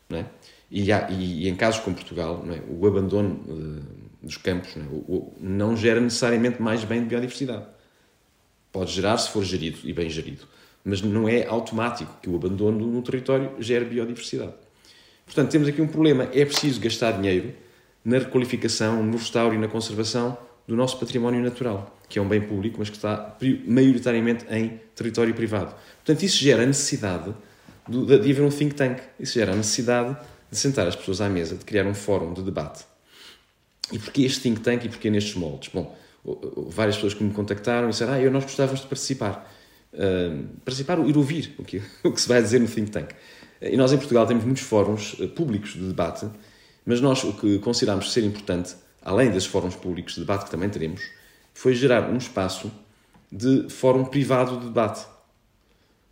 Não 0.09 0.19
é? 0.19 0.25
e, 0.71 0.91
há, 0.91 1.09
e, 1.11 1.43
e, 1.43 1.49
em 1.49 1.55
casos 1.55 1.81
como 1.81 1.95
Portugal, 1.95 2.43
é? 2.49 2.61
o 2.69 2.87
abandono 2.87 3.41
uh, 3.47 4.25
dos 4.25 4.37
campos 4.37 4.75
não, 4.75 4.85
é? 4.85 5.21
não 5.39 5.77
gera 5.77 5.99
necessariamente 5.99 6.61
mais 6.61 6.83
bem 6.85 7.01
de 7.01 7.07
biodiversidade. 7.07 7.65
Pode 8.71 8.91
gerar 8.91 9.17
se 9.17 9.29
for 9.29 9.43
gerido 9.43 9.79
e 9.83 9.91
bem 9.91 10.09
gerido, 10.09 10.47
mas 10.83 11.01
não 11.01 11.27
é 11.27 11.45
automático 11.45 12.17
que 12.21 12.29
o 12.29 12.35
abandono 12.37 12.87
no 12.87 13.01
território 13.01 13.51
gere 13.59 13.83
biodiversidade. 13.83 14.53
Portanto, 15.25 15.51
temos 15.51 15.67
aqui 15.67 15.81
um 15.81 15.87
problema. 15.87 16.23
É 16.33 16.45
preciso 16.45 16.79
gastar 16.79 17.11
dinheiro 17.11 17.53
na 18.03 18.19
requalificação, 18.19 19.03
no 19.03 19.17
restauro 19.17 19.53
e 19.53 19.57
na 19.57 19.67
conservação 19.67 20.37
do 20.71 20.77
nosso 20.77 20.97
património 20.97 21.41
natural, 21.41 21.97
que 22.07 22.17
é 22.17 22.21
um 22.21 22.27
bem 22.29 22.39
público, 22.39 22.77
mas 22.79 22.89
que 22.89 22.95
está 22.95 23.35
maioritariamente 23.67 24.45
em 24.49 24.79
território 24.95 25.33
privado. 25.33 25.75
Portanto, 25.97 26.23
isso 26.23 26.37
gera 26.37 26.63
a 26.63 26.65
necessidade 26.65 27.35
de 27.89 28.13
haver 28.13 28.41
um 28.41 28.49
think 28.49 28.73
tank. 28.73 29.01
Isso 29.19 29.33
gera 29.33 29.51
a 29.51 29.55
necessidade 29.55 30.15
de 30.49 30.57
sentar 30.57 30.87
as 30.87 30.95
pessoas 30.95 31.19
à 31.19 31.27
mesa, 31.27 31.57
de 31.57 31.65
criar 31.65 31.85
um 31.85 31.93
fórum 31.93 32.33
de 32.33 32.41
debate. 32.41 32.85
E 33.91 33.99
porquê 33.99 34.21
este 34.21 34.39
think 34.39 34.61
tank 34.61 34.85
e 34.85 34.87
porquê 34.87 35.09
nestes 35.09 35.35
moldes? 35.35 35.69
Bom, 35.73 35.93
várias 36.69 36.95
pessoas 36.95 37.15
que 37.15 37.23
me 37.25 37.33
contactaram 37.33 37.89
e 37.89 37.91
disseram, 37.91 38.13
ah, 38.13 38.21
eu 38.21 38.31
nós 38.31 38.45
gostávamos 38.45 38.79
de 38.79 38.87
participar. 38.87 39.53
Uh, 39.93 40.47
participar, 40.63 40.99
ir 41.05 41.17
ouvir 41.17 41.53
o 41.59 41.65
que, 41.65 41.81
o 42.01 42.13
que 42.13 42.21
se 42.21 42.29
vai 42.29 42.41
dizer 42.41 42.61
no 42.61 42.67
think 42.69 42.91
tank. 42.91 43.13
E 43.61 43.75
nós 43.75 43.91
em 43.91 43.97
Portugal 43.97 44.25
temos 44.25 44.45
muitos 44.45 44.63
fóruns 44.63 45.19
uh, 45.19 45.27
públicos 45.27 45.73
de 45.73 45.85
debate, 45.85 46.29
mas 46.85 47.01
nós 47.01 47.21
o 47.25 47.33
que 47.33 47.59
consideramos 47.59 48.13
ser 48.13 48.23
importante, 48.23 48.73
além 49.01 49.29
desses 49.31 49.47
fóruns 49.47 49.75
públicos 49.75 50.13
de 50.15 50.21
debate 50.21 50.45
que 50.45 50.51
também 50.51 50.69
teremos, 50.69 51.01
foi 51.53 51.73
gerar 51.73 52.09
um 52.09 52.17
espaço 52.17 52.71
de 53.31 53.69
fórum 53.69 54.05
privado 54.05 54.59
de 54.59 54.65
debate. 54.65 55.05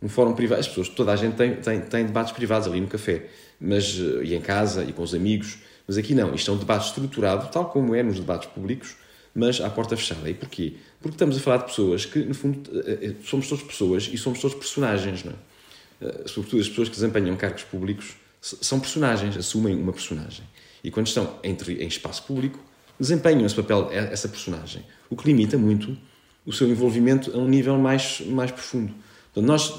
Um 0.02 0.08
fórum 0.08 0.32
privado, 0.32 0.60
as 0.60 0.68
pessoas, 0.68 0.88
toda 0.88 1.12
a 1.12 1.16
gente 1.16 1.36
tem, 1.36 1.56
tem, 1.56 1.80
tem 1.80 2.06
debates 2.06 2.32
privados 2.32 2.66
ali 2.66 2.80
no 2.80 2.88
café, 2.88 3.28
mas, 3.60 3.98
uh, 3.98 4.22
e 4.22 4.34
em 4.34 4.40
casa, 4.40 4.82
e 4.82 4.92
com 4.92 5.02
os 5.02 5.14
amigos, 5.14 5.58
mas 5.86 5.98
aqui 5.98 6.14
não, 6.14 6.34
isto 6.34 6.50
é 6.50 6.54
um 6.54 6.56
debate 6.56 6.86
estruturado, 6.86 7.48
tal 7.50 7.68
como 7.68 7.94
é 7.94 8.02
nos 8.02 8.18
debates 8.18 8.48
públicos, 8.48 8.96
mas 9.34 9.60
à 9.60 9.68
porta 9.68 9.96
fechada. 9.96 10.28
E 10.28 10.34
porquê? 10.34 10.74
Porque 11.00 11.14
estamos 11.14 11.36
a 11.36 11.40
falar 11.40 11.58
de 11.58 11.64
pessoas 11.64 12.06
que, 12.06 12.20
no 12.20 12.34
fundo, 12.34 12.70
eh, 12.86 12.98
eh, 13.02 13.14
somos 13.24 13.48
todos 13.48 13.64
pessoas 13.64 14.08
e 14.12 14.16
somos 14.16 14.40
todos 14.40 14.56
personagens, 14.56 15.24
não 15.24 15.32
é? 15.32 16.06
Eh, 16.06 16.22
sobretudo 16.26 16.60
as 16.60 16.68
pessoas 16.68 16.88
que 16.88 16.94
desempenham 16.94 17.36
cargos 17.36 17.64
públicos 17.64 18.16
são 18.40 18.80
personagens, 18.80 19.36
assumem 19.36 19.74
uma 19.74 19.92
personagem. 19.92 20.44
E 20.82 20.90
quando 20.90 21.08
estão 21.08 21.38
em 21.42 21.86
espaço 21.86 22.22
público, 22.22 22.58
desempenham 23.00 23.46
esse 23.46 23.54
papel, 23.54 23.88
essa 23.90 24.28
personagem. 24.28 24.84
O 25.08 25.16
que 25.16 25.26
limita 25.26 25.56
muito 25.56 25.96
o 26.44 26.52
seu 26.52 26.68
envolvimento 26.68 27.32
a 27.34 27.38
um 27.38 27.48
nível 27.48 27.78
mais, 27.78 28.20
mais 28.26 28.50
profundo. 28.50 28.94
Então, 29.30 29.42
nós 29.42 29.72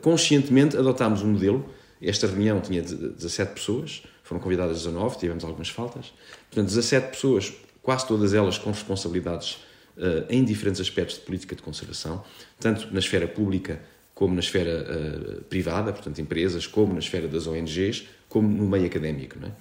conscientemente 0.00 0.76
adotámos 0.76 1.22
um 1.22 1.28
modelo. 1.28 1.64
Esta 2.00 2.26
reunião 2.26 2.60
tinha 2.60 2.82
17 2.82 3.54
pessoas, 3.54 4.02
foram 4.22 4.40
convidadas 4.40 4.78
19, 4.78 5.18
tivemos 5.18 5.44
algumas 5.44 5.68
faltas. 5.68 6.12
Portanto, 6.48 6.68
17 6.68 7.10
pessoas 7.10 7.52
quase 7.82 8.06
todas 8.06 8.34
elas 8.34 8.58
com 8.58 8.70
responsabilidades 8.70 9.54
uh, 9.96 10.24
em 10.28 10.44
diferentes 10.44 10.80
aspectos 10.80 11.16
de 11.16 11.22
política 11.22 11.56
de 11.56 11.62
conservação, 11.62 12.22
tanto 12.58 12.92
na 12.92 12.98
esfera 12.98 13.26
pública 13.26 13.80
como 14.14 14.34
na 14.34 14.40
esfera 14.40 14.86
uh, 14.86 15.44
privada, 15.44 15.92
portanto, 15.92 16.20
empresas, 16.20 16.66
como 16.66 16.92
na 16.92 16.98
esfera 16.98 17.26
das 17.26 17.46
ONGs, 17.46 18.06
como 18.28 18.48
no 18.48 18.68
meio 18.68 18.86
académico. 18.86 19.38
Não 19.40 19.48
é? 19.48 19.52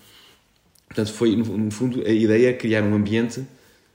Portanto, 0.89 1.13
foi, 1.13 1.35
no, 1.35 1.57
no, 1.57 1.71
fundo, 1.71 2.03
a 2.05 2.09
ideia 2.09 2.49
é 2.49 2.53
criar 2.53 2.83
um 2.83 2.93
ambiente, 2.93 3.39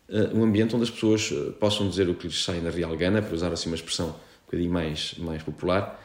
uh, 0.09 0.35
um 0.35 0.43
ambiente 0.43 0.75
onde 0.75 0.85
as 0.85 0.91
pessoas 0.91 1.31
possam 1.61 1.89
dizer 1.89 2.09
o 2.09 2.15
que 2.15 2.27
lhes 2.27 2.43
sai 2.43 2.61
na 2.61 2.71
real 2.71 2.97
gana, 2.97 3.21
para 3.21 3.35
usar 3.35 3.53
assim 3.53 3.69
uma 3.69 3.77
expressão 3.77 4.09
um 4.09 4.47
bocadinho 4.47 4.73
mais, 4.73 5.15
mais 5.19 5.43
popular, 5.43 6.01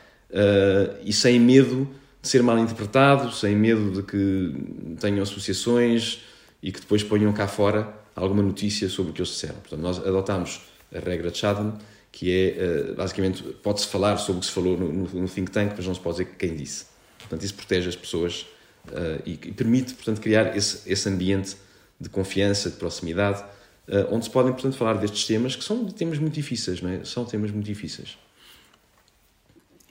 e 1.03 1.12
sem 1.12 1.39
medo 1.39 1.89
de 2.22 2.27
ser 2.27 2.43
mal 2.43 2.58
interpretado, 2.60 3.31
sem 3.31 3.55
medo 3.55 3.91
de 3.91 4.03
que 4.03 4.53
tenham 5.00 5.24
associações 5.24 6.22
e 6.62 6.72
que 6.72 6.81
depois 6.81 7.03
ponham 7.03 7.31
cá 7.34 7.48
fora 7.48 7.93
alguma 8.15 8.43
notícia 8.43 8.89
sobre 8.89 9.12
o 9.12 9.13
que 9.13 9.22
eles 9.22 9.29
disseram. 9.29 9.55
Portanto, 9.55 9.79
nós 9.79 10.00
adotámos 10.00 10.62
a 10.93 11.00
regra 11.00 11.31
de 11.31 11.38
Chatham, 11.38 11.77
que 12.12 12.31
é, 12.31 12.48
eh, 12.58 12.93
basicamente, 12.96 13.43
pode-se 13.43 13.88
falar 13.88 14.17
sobre 14.17 14.38
o 14.38 14.39
que 14.41 14.48
se 14.48 14.51
falou 14.51 14.77
no, 14.77 14.91
no, 14.91 15.27
think 15.27 15.51
tank, 15.51 15.74
mas 15.77 15.86
não 15.86 15.93
se 15.93 16.01
pode 16.01 16.17
dizer 16.17 16.36
quem 16.38 16.55
disse. 16.55 16.86
Portanto, 17.19 17.43
isso 17.43 17.53
protege 17.53 17.89
as 17.89 17.96
pessoas 17.96 18.48
uh, 18.91 19.22
e, 19.25 19.31
e, 19.31 19.51
permite, 19.51 19.93
portanto, 19.93 20.22
criar 20.22 20.55
esse, 20.55 20.89
esse 20.91 21.08
ambiente 21.10 21.55
de 22.00 22.10
confiança, 22.10 22.69
de 22.69 22.75
proximidade, 22.77 23.41
uh, 23.88 24.08
onde 24.13 24.25
se 24.25 24.31
podem, 24.31 24.51
portanto, 24.53 24.75
falar 24.75 24.93
destes 24.93 25.25
temas, 25.25 25.55
que 25.55 25.63
são 25.63 25.86
temas 25.86 26.17
muito 26.17 26.34
difíceis, 26.34 26.81
não 26.81 26.89
é? 26.89 27.03
São 27.03 27.25
temas 27.25 27.51
muito 27.51 27.65
difíceis. 27.65 28.17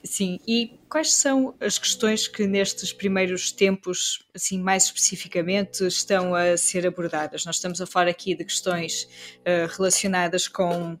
Sim, 0.03 0.39
e 0.47 0.79
quais 0.87 1.11
são 1.13 1.53
as 1.59 1.77
questões 1.77 2.25
que 2.25 2.47
nestes 2.47 2.93
primeiros 2.93 3.51
tempos, 3.51 4.25
assim 4.33 4.57
mais 4.57 4.85
especificamente, 4.85 5.85
estão 5.85 6.33
a 6.33 6.55
ser 6.55 6.87
abordadas? 6.87 7.45
Nós 7.45 7.57
estamos 7.57 7.81
a 7.81 7.85
falar 7.85 8.07
aqui 8.07 8.33
de 8.33 8.45
questões 8.45 9.03
uh, 9.39 9.67
relacionadas 9.75 10.47
com 10.47 10.93
uh, 10.93 10.99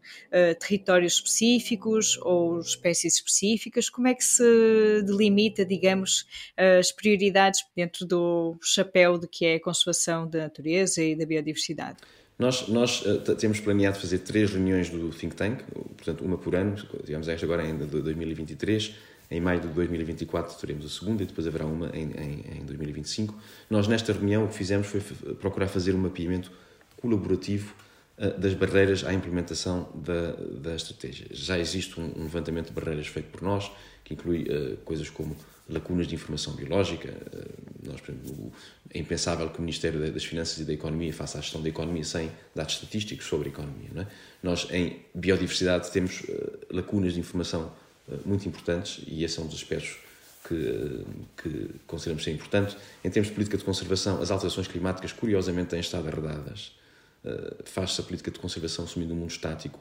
territórios 0.59 1.13
específicos 1.13 2.17
ou 2.21 2.59
espécies 2.59 3.15
específicas. 3.15 3.89
Como 3.89 4.07
é 4.07 4.13
que 4.13 4.23
se 4.23 5.01
delimita, 5.05 5.65
digamos, 5.65 6.27
as 6.77 6.91
prioridades 6.91 7.65
dentro 7.75 8.05
do 8.05 8.57
chapéu 8.61 9.17
de 9.17 9.27
que 9.27 9.45
é 9.45 9.55
a 9.55 9.61
conservação 9.61 10.29
da 10.29 10.39
natureza 10.39 11.01
e 11.01 11.15
da 11.15 11.25
biodiversidade? 11.25 11.97
Nós, 12.39 12.69
nós 12.69 13.01
uh, 13.01 13.35
temos 13.35 13.59
planeado 13.59 13.99
fazer 13.99 14.19
três 14.19 14.49
reuniões 14.49 14.89
do 14.89 15.09
Think 15.09 15.35
Tank, 15.35 15.61
portanto, 15.97 16.23
uma 16.23 16.37
por 16.37 16.55
ano, 16.55 16.77
digamos 17.03 17.27
esta 17.27 17.45
agora 17.45 17.61
ainda 17.61 17.85
de 17.85 18.01
2023. 18.01 18.95
Em 19.29 19.41
maio 19.41 19.59
de 19.59 19.67
2024 19.67 20.57
teremos 20.57 20.85
a 20.85 20.89
segunda 20.89 21.21
e 21.21 21.25
depois 21.25 21.45
haverá 21.45 21.65
uma 21.65 21.89
em, 21.93 22.09
em, 22.11 22.59
em 22.59 22.65
2025. 22.65 23.37
Nós, 23.69 23.89
nesta 23.89 24.13
reunião, 24.13 24.45
o 24.45 24.47
que 24.47 24.55
fizemos 24.55 24.87
foi 24.87 25.01
procurar 25.35 25.67
fazer 25.67 25.93
um 25.93 25.97
mapeamento 25.97 26.49
colaborativo 26.95 27.75
uh, 28.17 28.39
das 28.39 28.53
barreiras 28.53 29.03
à 29.03 29.13
implementação 29.13 29.89
da, 29.93 30.31
da 30.61 30.75
estratégia. 30.75 31.27
Já 31.31 31.59
existe 31.59 31.99
um, 31.99 32.05
um 32.15 32.23
levantamento 32.23 32.67
de 32.67 32.73
barreiras 32.73 33.07
feito 33.07 33.29
por 33.31 33.41
nós, 33.41 33.69
que 34.05 34.13
inclui 34.13 34.43
uh, 34.43 34.77
coisas 34.85 35.09
como 35.09 35.35
lacunas 35.69 36.07
de 36.07 36.15
informação 36.15 36.53
biológica. 36.53 37.09
Eh, 37.09 37.47
nós, 37.85 38.01
por 38.01 38.11
exemplo, 38.11 38.51
é 38.91 38.99
impensável 38.99 39.49
que 39.49 39.59
o 39.59 39.61
Ministério 39.61 40.11
das 40.11 40.25
Finanças 40.25 40.57
e 40.59 40.63
da 40.63 40.73
Economia 40.73 41.13
faça 41.13 41.37
a 41.37 41.41
gestão 41.41 41.61
da 41.61 41.69
economia 41.69 42.03
sem 42.03 42.31
dados 42.55 42.75
estatísticos 42.75 43.27
sobre 43.27 43.49
a 43.49 43.51
economia. 43.51 43.89
É? 43.95 44.07
Nós, 44.41 44.67
em 44.71 44.99
biodiversidade, 45.13 45.91
temos 45.91 46.23
eh, 46.27 46.65
lacunas 46.71 47.13
de 47.13 47.19
informação 47.19 47.71
eh, 48.11 48.15
muito 48.25 48.47
importantes 48.47 49.03
e 49.07 49.23
esse 49.23 49.39
é 49.39 49.43
um 49.43 49.45
dos 49.45 49.55
aspectos 49.55 49.97
que, 50.47 51.05
que 51.37 51.69
consideramos 51.85 52.23
ser 52.23 52.31
importante. 52.31 52.75
Em 53.03 53.09
termos 53.11 53.27
de 53.27 53.35
política 53.35 53.57
de 53.57 53.63
conservação, 53.63 54.21
as 54.21 54.31
alterações 54.31 54.67
climáticas, 54.67 55.11
curiosamente, 55.11 55.69
têm 55.69 55.79
estado 55.79 56.07
arredadas. 56.07 56.71
Faz-se 57.65 57.99
a 57.99 58.03
política 58.03 58.31
de 58.31 58.39
conservação 58.39 58.85
assumindo 58.85 59.13
um 59.13 59.17
mundo 59.17 59.29
estático, 59.29 59.77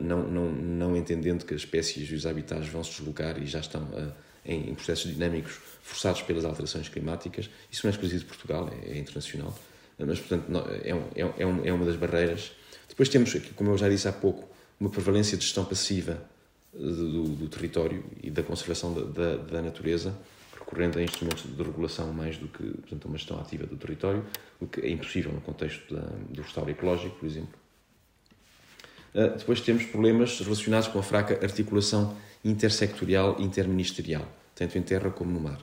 não, 0.00 0.22
não, 0.22 0.52
não 0.52 0.96
entendendo 0.96 1.44
que 1.44 1.52
as 1.52 1.62
espécies 1.62 2.08
e 2.08 2.14
os 2.14 2.24
habitats 2.24 2.68
vão 2.68 2.84
se 2.84 2.92
deslocar 2.92 3.42
e 3.42 3.46
já 3.46 3.58
estão 3.58 3.82
a 3.82 4.12
em, 4.44 4.74
processos 4.74 5.12
dinâmicos 5.12 5.52
forçados 5.82 6.22
pelas 6.22 6.44
alterações 6.44 6.88
climáticas. 6.88 7.48
Isso 7.70 7.86
não 7.86 7.90
é 7.90 7.92
exclusivo 7.92 8.20
de 8.20 8.26
Portugal, 8.26 8.70
é, 8.70 8.92
é 8.92 8.98
internacional, 8.98 9.56
mas, 9.98 10.18
portanto, 10.18 10.50
é, 10.84 10.94
um, 10.94 11.02
é, 11.14 11.46
um, 11.46 11.66
é 11.66 11.72
uma 11.72 11.84
das 11.84 11.96
barreiras. 11.96 12.52
Depois 12.88 13.08
temos, 13.08 13.34
como 13.54 13.70
eu 13.70 13.78
já 13.78 13.88
disse 13.88 14.08
há 14.08 14.12
pouco, 14.12 14.48
uma 14.78 14.90
prevalência 14.90 15.36
de 15.36 15.44
gestão 15.44 15.64
passiva 15.64 16.22
eh, 16.74 16.78
do, 16.78 17.24
do 17.28 17.48
território 17.48 18.04
e 18.22 18.30
da 18.30 18.42
conservação 18.42 18.92
da, 18.92 19.02
da, 19.02 19.36
da, 19.36 19.62
natureza, 19.62 20.16
recorrendo 20.58 20.98
a 20.98 21.02
instrumentos 21.02 21.44
de 21.44 21.62
regulação 21.62 22.12
mais 22.12 22.36
do 22.36 22.48
que 22.48 22.62
portanto, 22.62 23.04
uma 23.06 23.16
gestão 23.16 23.40
ativa 23.40 23.66
do 23.66 23.76
território, 23.76 24.24
o 24.60 24.66
que 24.66 24.80
é 24.80 24.90
impossível 24.90 25.32
no 25.32 25.40
contexto 25.40 25.94
da, 25.94 26.02
do 26.30 26.42
restauro 26.42 26.70
ecológico, 26.70 27.16
por 27.16 27.26
exemplo. 27.26 27.58
Uh, 29.14 29.38
depois 29.38 29.60
temos 29.60 29.84
problemas 29.84 30.40
relacionados 30.40 30.88
com 30.88 30.98
a 30.98 31.02
fraca 31.02 31.34
articulação 31.40 32.16
intersectorial 32.44 33.36
e 33.38 33.42
interministerial, 33.42 34.26
tanto 34.54 34.76
em 34.76 34.82
terra 34.82 35.10
como 35.10 35.30
no 35.30 35.40
mar. 35.40 35.58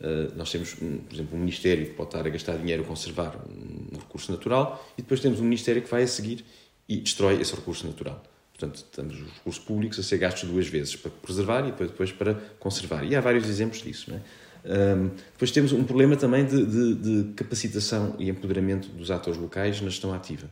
Uh, 0.00 0.34
nós 0.36 0.50
temos, 0.50 0.74
um, 0.82 0.98
por 0.98 1.14
exemplo, 1.14 1.36
um 1.36 1.40
Ministério 1.40 1.86
que 1.86 1.92
pode 1.92 2.08
estar 2.08 2.26
a 2.26 2.28
gastar 2.28 2.56
dinheiro 2.56 2.82
a 2.82 2.86
conservar 2.86 3.36
um, 3.48 3.96
recurso 3.98 4.32
natural 4.32 4.84
e 4.98 5.02
depois 5.02 5.20
temos 5.20 5.38
um 5.38 5.44
Ministério 5.44 5.80
que 5.80 5.88
vai 5.88 6.02
a 6.02 6.06
seguir 6.08 6.44
e 6.88 6.96
destrói 6.96 7.40
esse 7.40 7.54
recurso 7.54 7.86
natural. 7.86 8.22
Portanto, 8.52 8.84
temos 8.92 9.20
os 9.20 9.32
recursos 9.32 9.62
públicos 9.62 9.98
a 9.98 10.02
ser 10.02 10.18
gastos 10.18 10.48
duas 10.48 10.66
vezes, 10.66 10.96
para 10.96 11.10
preservar 11.10 11.66
e 11.68 11.72
depois 11.72 12.12
para 12.12 12.34
conservar. 12.58 13.04
E 13.04 13.14
há 13.14 13.20
vários 13.20 13.48
exemplos 13.48 13.82
disso. 13.82 14.12
É? 14.12 14.20
Um, 14.64 15.08
depois 15.32 15.50
temos 15.50 15.72
um 15.72 15.82
problema 15.82 16.16
também 16.16 16.44
de, 16.44 16.64
de, 16.64 16.94
de, 16.94 17.32
capacitação 17.34 18.14
e 18.18 18.28
empoderamento 18.28 18.88
dos 18.88 19.10
atores 19.10 19.38
locais 19.38 19.80
na 19.80 19.88
gestão 19.88 20.14
ativa. 20.14 20.48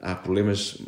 Há 0.00 0.14
problemas 0.14 0.78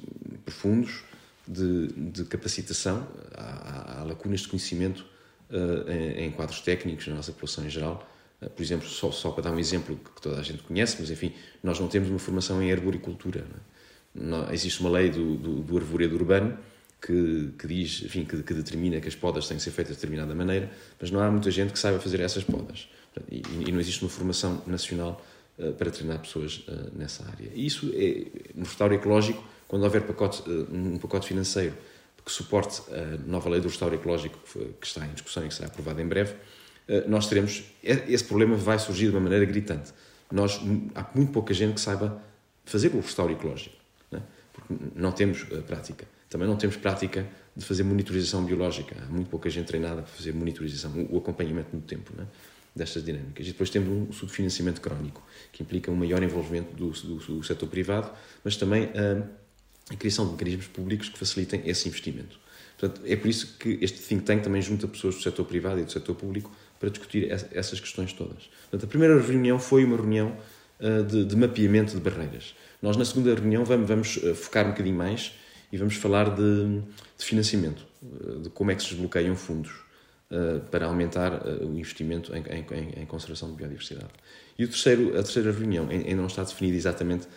profundos 0.45 1.03
de, 1.47 1.89
de 1.89 2.25
capacitação, 2.25 3.07
há, 3.35 4.01
há, 4.01 4.05
lacunas 4.05 4.41
de 4.41 4.49
conhecimento 4.49 5.05
uh, 5.51 5.91
em, 5.91 6.27
em, 6.27 6.31
quadros 6.31 6.61
técnicos 6.61 7.07
na 7.09 7.17
nossa 7.17 7.33
população 7.33 7.65
em 7.67 7.71
geral. 7.71 8.09
Uh, 8.41 8.49
por 8.51 8.63
exemplo, 8.63 8.89
só, 8.89 9.11
só 9.11 9.31
para 9.31 9.45
dar 9.45 9.53
um 9.53 9.59
exemplo 9.59 9.97
que 9.97 10.23
toda 10.23 10.41
a 10.41 10.43
gente 10.43 10.63
conhece, 10.63 10.97
mas 11.01 11.11
enfim, 11.11 11.33
nós 11.63 11.79
não 11.81 11.89
temos 11.89 12.09
uma 12.09 12.19
formação 12.19 12.63
em 12.63 12.71
arboricultura. 12.71 13.41
É? 13.41 13.73
Não, 14.15 14.51
existe 14.53 14.81
uma 14.81 14.91
lei 14.91 15.11
do, 15.11 15.37
do, 15.37 15.63
do 15.63 15.77
arvoredo 15.77 16.15
urbano 16.15 16.57
que, 17.01 17.53
que 17.59 17.67
diz, 17.67 18.03
enfim, 18.05 18.25
que, 18.25 18.43
que, 18.43 18.55
determina 18.55 19.01
que 19.01 19.09
as 19.09 19.15
podas 19.17 19.49
têm 19.49 19.57
que 19.57 19.63
ser 19.63 19.73
feitas 19.73 19.97
de 19.97 20.01
determinada 20.01 20.35
maneira, 20.35 20.71
mas 21.01 21.11
não 21.11 21.21
há 21.21 21.31
muita 21.31 21.51
gente 21.51 21.73
que 21.73 21.79
saiba 21.79 21.99
fazer 21.99 22.21
essas 22.21 22.45
podas. 22.45 22.89
E, 23.31 23.43
e 23.67 23.73
não 23.73 23.81
existe 23.81 24.03
uma 24.03 24.11
formação 24.11 24.63
nacional 24.67 25.25
uh, 25.59 25.73
para 25.73 25.91
treinar 25.91 26.21
pessoas 26.21 26.65
nessa 26.95 27.25
área. 27.25 27.51
E 27.53 27.67
isso, 27.67 27.91
é, 27.95 28.27
no 28.55 28.65
restauro 28.65 28.95
ecológico, 28.95 29.43
quando 29.73 29.85
houver 29.85 30.03
pacote, 30.03 30.43
eh, 30.47 30.67
um 30.71 30.99
pacote 30.99 31.27
financeiro 31.27 31.73
que 32.23 32.31
suporte 32.31 32.83
a 32.93 33.17
nova 33.27 33.49
lei 33.49 33.59
do 33.59 33.69
restauro 33.69 33.95
ecológico 33.95 34.39
que 34.79 34.87
está 34.87 35.07
em 35.07 35.15
discussão 35.15 35.47
e 35.47 35.49
que 35.49 35.55
será 35.55 35.69
aprovada 35.69 36.03
em 36.03 36.07
breve, 36.07 36.35
eh, 36.87 37.05
nós 37.09 37.27
teremos. 37.27 37.65
Esse 37.83 38.23
problema 38.23 38.55
vai 38.55 38.79
surgir 38.79 39.07
de 39.07 39.13
uma 39.13 39.21
maneira 39.21 39.47
gritante. 39.47 39.95
Nós, 40.31 40.61
há 40.95 41.07
muito 41.15 41.33
pouca 41.33 41.55
gente 41.55 41.73
que 41.77 41.81
saiba 41.81 42.23
fazer 42.67 42.89
o 42.89 43.01
restauro 43.01 43.33
ecológico, 43.33 43.75
não 44.11 44.19
é? 44.19 44.23
porque 44.53 44.75
não 44.95 45.11
temos 45.11 45.47
eh, 45.51 45.63
prática. 45.63 46.07
Também 46.29 46.47
não 46.47 46.57
temos 46.57 46.77
prática 46.77 47.27
de 47.57 47.65
fazer 47.65 47.83
monitorização 47.83 48.45
biológica. 48.45 48.95
Há 49.03 49.07
muito 49.11 49.31
pouca 49.31 49.49
gente 49.49 49.69
treinada 49.69 50.03
para 50.03 50.13
fazer 50.13 50.35
monitorização, 50.35 51.09
o 51.11 51.17
acompanhamento 51.17 51.75
no 51.75 51.81
tempo. 51.81 52.13
É? 52.21 52.27
destas 52.75 53.05
dinâmicas. 53.05 53.47
E 53.47 53.53
depois 53.53 53.71
temos 53.71 53.89
um 53.89 54.13
subfinanciamento 54.13 54.81
crónico, 54.81 55.23
que 55.53 55.63
implica 55.63 55.91
um 55.91 55.95
maior 55.95 56.23
envolvimento 56.23 56.75
do, 56.75 56.91
do, 56.91 57.17
do 57.17 57.43
setor 57.43 57.69
privado, 57.69 58.11
mas 58.43 58.57
também 58.57 58.85
a, 58.85 59.29
a 59.95 59.97
criação 59.97 60.27
de 60.27 60.33
mecanismos 60.33 60.67
públicos 60.67 61.09
que 61.09 61.19
facilitem 61.19 61.63
esse 61.65 61.89
investimento. 61.89 62.39
Portanto, 62.79 63.01
é 63.07 63.15
por 63.15 63.29
isso 63.29 63.57
que 63.59 63.79
este 63.81 64.01
think 64.01 64.25
tank 64.25 64.43
também 64.43 64.61
junta 64.61 64.89
pessoas 64.89 65.15
do 65.15 65.23
setor 65.23 65.45
privado 65.45 65.81
e 65.81 65.85
do 65.85 65.93
setor 65.93 66.17
público 66.17 66.51
para 66.81 66.91
discutir 66.91 67.31
essas 67.31 67.79
questões 67.79 68.13
todas. 68.13 68.51
Portanto, 68.63 68.85
a 68.85 68.89
primeira 68.89 69.21
reunião 69.21 69.57
foi 69.57 69.85
uma 69.85 69.97
reunião 69.97 70.37
uh, 70.81 71.05
de, 71.05 71.25
de, 71.25 71.37
mapeamento 71.37 71.95
de 71.95 72.01
barreiras. 72.01 72.57
Nós, 72.83 72.97
na 72.97 73.05
segunda 73.05 73.33
reunião, 73.33 73.65
vamos, 73.65 73.87
vamos 73.87 74.17
uh, 74.17 74.35
focar 74.35 74.67
um 74.67 74.71
bocadinho 74.71 74.97
mais 74.97 75.33
e 75.71 75.77
vamos 75.77 75.95
falar 75.95 76.35
de, 76.35 76.81
de 77.17 77.25
financiamento, 77.25 77.87
uh, 78.03 78.41
de 78.41 78.51
como 78.51 78.73
é 78.73 78.75
que 78.75 78.83
se 78.83 78.89
desbloqueiam 78.89 79.37
fundos 79.37 79.71
para 80.71 80.87
aumentar 80.87 81.47
o 81.61 81.79
investimento 81.79 82.35
em, 82.35 82.41
em, 82.41 83.03
em, 83.03 83.05
conservação 83.05 83.51
de 83.51 83.55
biodiversidade. 83.55 84.09
E 84.59 84.65
o 84.65 84.69
terceiro, 84.69 85.11
a 85.11 85.23
terceira 85.23 85.53
reunião 85.53 85.91
ainda 85.91 86.15
não 86.15 86.27
está 86.27 86.43
definida 86.43 86.75
exatamente 86.75 87.29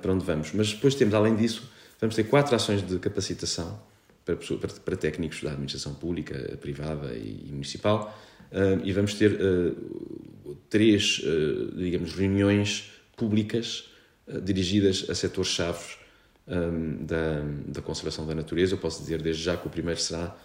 para 0.00 0.10
onde 0.14 0.24
vamos, 0.24 0.52
mas 0.54 0.72
depois 0.72 0.94
temos, 0.94 1.12
além 1.12 1.36
disso, 1.36 1.70
vamos 2.00 2.14
ter 2.14 2.24
quatro 2.24 2.54
ações 2.54 2.86
de 2.86 2.98
capacitação 2.98 3.80
para, 4.24 4.36
para, 4.36 4.68
para 4.68 4.96
técnicos 4.96 5.42
da 5.42 5.50
administração 5.50 5.94
pública, 5.94 6.56
privada 6.60 7.14
e, 7.14 7.46
e 7.48 7.52
municipal, 7.52 8.16
uh, 8.52 8.84
e 8.84 8.92
vamos 8.92 9.14
ter 9.14 9.32
uh, 9.32 10.56
três, 10.68 11.20
uh, 11.20 11.76
digamos, 11.76 12.12
reuniões 12.12 12.92
públicas 13.16 13.88
dirigidas 14.44 15.06
a 15.08 15.14
setores-chave 15.14 15.96
da, 17.00 17.42
da 17.66 17.80
conservação 17.80 18.26
da 18.26 18.34
natureza. 18.34 18.74
Eu 18.74 18.78
posso 18.78 19.00
dizer 19.00 19.22
desde 19.22 19.42
já 19.42 19.56
que 19.56 19.66
o 19.66 19.70
primeiro 19.70 19.98
será 19.98 20.36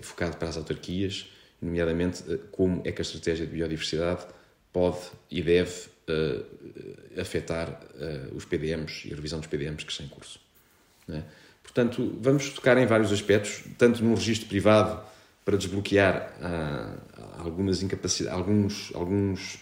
focado 0.00 0.38
para 0.38 0.48
as 0.48 0.56
autarquias, 0.56 1.26
nomeadamente 1.60 2.22
como 2.50 2.80
é 2.82 2.90
que 2.90 3.02
a 3.02 3.04
estratégia 3.04 3.44
de 3.44 3.52
biodiversidade 3.52 4.24
pode 4.72 4.98
e 5.30 5.42
deve 5.42 5.89
afetar 7.20 7.80
os 8.34 8.44
PDMs 8.44 9.06
e 9.06 9.12
a 9.12 9.16
revisão 9.16 9.38
dos 9.38 9.48
PDMs 9.48 9.84
que 9.84 9.92
estão 9.92 10.06
em 10.06 10.08
curso. 10.08 10.40
É? 11.08 11.22
Portanto, 11.62 12.18
vamos 12.20 12.50
tocar 12.50 12.76
em 12.78 12.86
vários 12.86 13.12
aspectos, 13.12 13.62
tanto 13.78 14.02
no 14.02 14.14
registro 14.14 14.48
privado 14.48 15.00
para 15.44 15.56
desbloquear 15.56 16.32
ah, 16.42 16.96
algumas 17.38 17.82
incapacidades, 17.82 18.38
alguns, 18.38 18.90
alguns, 18.94 19.58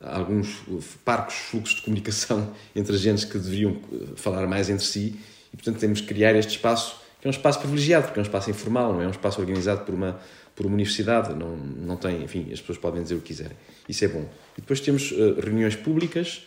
alguns 0.00 0.62
parcos 1.04 1.34
fluxos 1.34 1.76
de 1.76 1.82
comunicação 1.82 2.54
entre 2.74 2.94
agentes 2.94 3.24
que 3.24 3.38
deveriam 3.38 3.80
falar 4.16 4.46
mais 4.46 4.70
entre 4.70 4.84
si 4.84 5.18
e, 5.52 5.56
portanto, 5.56 5.78
temos 5.78 6.00
que 6.00 6.06
criar 6.06 6.34
este 6.34 6.56
espaço, 6.56 7.00
que 7.20 7.26
é 7.26 7.28
um 7.28 7.32
espaço 7.32 7.58
privilegiado, 7.58 8.06
porque 8.06 8.20
é 8.20 8.22
um 8.22 8.26
espaço 8.26 8.50
informal, 8.50 8.92
não 8.92 9.02
é 9.02 9.06
um 9.06 9.10
espaço 9.10 9.40
organizado 9.40 9.84
por 9.84 9.94
uma, 9.94 10.20
por 10.58 10.66
uma 10.66 10.74
universidade, 10.74 11.32
não, 11.36 11.56
não 11.56 11.96
tem, 11.96 12.24
enfim, 12.24 12.52
as 12.52 12.58
pessoas 12.60 12.78
podem 12.78 13.00
dizer 13.00 13.14
o 13.14 13.20
que 13.20 13.28
quiserem. 13.28 13.56
Isso 13.88 14.04
é 14.04 14.08
bom. 14.08 14.28
E 14.56 14.60
depois 14.60 14.80
temos 14.80 15.12
uh, 15.12 15.38
reuniões 15.40 15.76
públicas, 15.76 16.42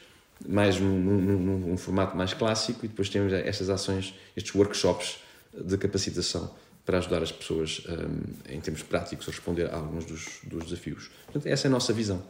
mais 0.45 0.77
num, 0.77 0.99
num, 0.99 1.57
num, 1.59 1.77
formato 1.77 2.17
mais 2.17 2.33
clássico, 2.33 2.83
e 2.83 2.89
depois 2.89 3.07
temos 3.07 3.31
estas 3.31 3.69
ações, 3.69 4.13
estes 4.35 4.53
workshops 4.53 5.19
de 5.53 5.77
capacitação 5.77 6.53
para 6.85 6.97
ajudar 6.97 7.23
as 7.23 7.31
pessoas, 7.31 7.83
um, 7.87 8.53
em 8.53 8.59
termos 8.59 8.83
práticos, 8.83 9.29
a 9.29 9.31
responder 9.31 9.69
a 9.69 9.77
alguns 9.77 10.03
dos, 10.03 10.25
dos 10.43 10.65
desafios. 10.65 11.09
Portanto, 11.27 11.45
essa 11.45 11.67
é 11.67 11.69
a 11.69 11.71
nossa 11.71 11.93
visão. 11.93 12.21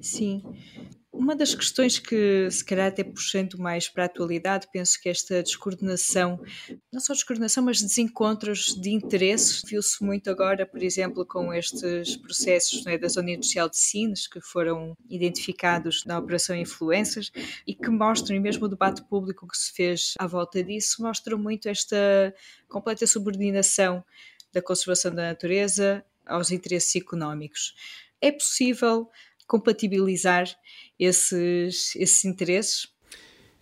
Sim. 0.00 0.42
Uma 1.16 1.36
das 1.36 1.54
questões 1.54 2.00
que, 2.00 2.50
se 2.50 2.64
calhar, 2.64 2.88
até 2.88 3.04
puxando 3.04 3.56
mais 3.56 3.88
para 3.88 4.02
a 4.02 4.06
atualidade, 4.06 4.66
penso 4.72 5.00
que 5.00 5.08
esta 5.08 5.40
descoordenação, 5.44 6.40
não 6.92 7.00
só 7.00 7.12
descoordenação, 7.12 7.62
mas 7.62 7.80
desencontros 7.80 8.74
de 8.74 8.90
interesses, 8.90 9.62
viu-se 9.64 10.04
muito 10.04 10.28
agora, 10.28 10.66
por 10.66 10.82
exemplo, 10.82 11.24
com 11.24 11.54
estes 11.54 12.16
processos 12.16 12.84
é, 12.86 12.98
da 12.98 13.06
Zona 13.06 13.30
Industrial 13.30 13.68
de 13.68 13.78
Sines, 13.78 14.26
que 14.26 14.40
foram 14.40 14.96
identificados 15.08 16.04
na 16.04 16.18
Operação 16.18 16.56
Influências 16.56 17.30
e 17.64 17.76
que 17.76 17.90
mostram, 17.90 18.36
e 18.36 18.40
mesmo 18.40 18.66
o 18.66 18.68
debate 18.68 19.00
público 19.04 19.46
que 19.46 19.56
se 19.56 19.72
fez 19.72 20.14
à 20.18 20.26
volta 20.26 20.64
disso, 20.64 21.00
mostram 21.00 21.38
muito 21.38 21.68
esta 21.68 22.34
completa 22.68 23.06
subordinação 23.06 24.04
da 24.52 24.60
conservação 24.60 25.14
da 25.14 25.28
natureza 25.28 26.04
aos 26.26 26.50
interesses 26.50 26.96
económicos. 26.96 27.72
É 28.20 28.32
possível 28.32 29.10
compatibilizar 29.46 30.46
esses, 30.98 31.94
esses 31.96 32.24
interesses? 32.24 32.88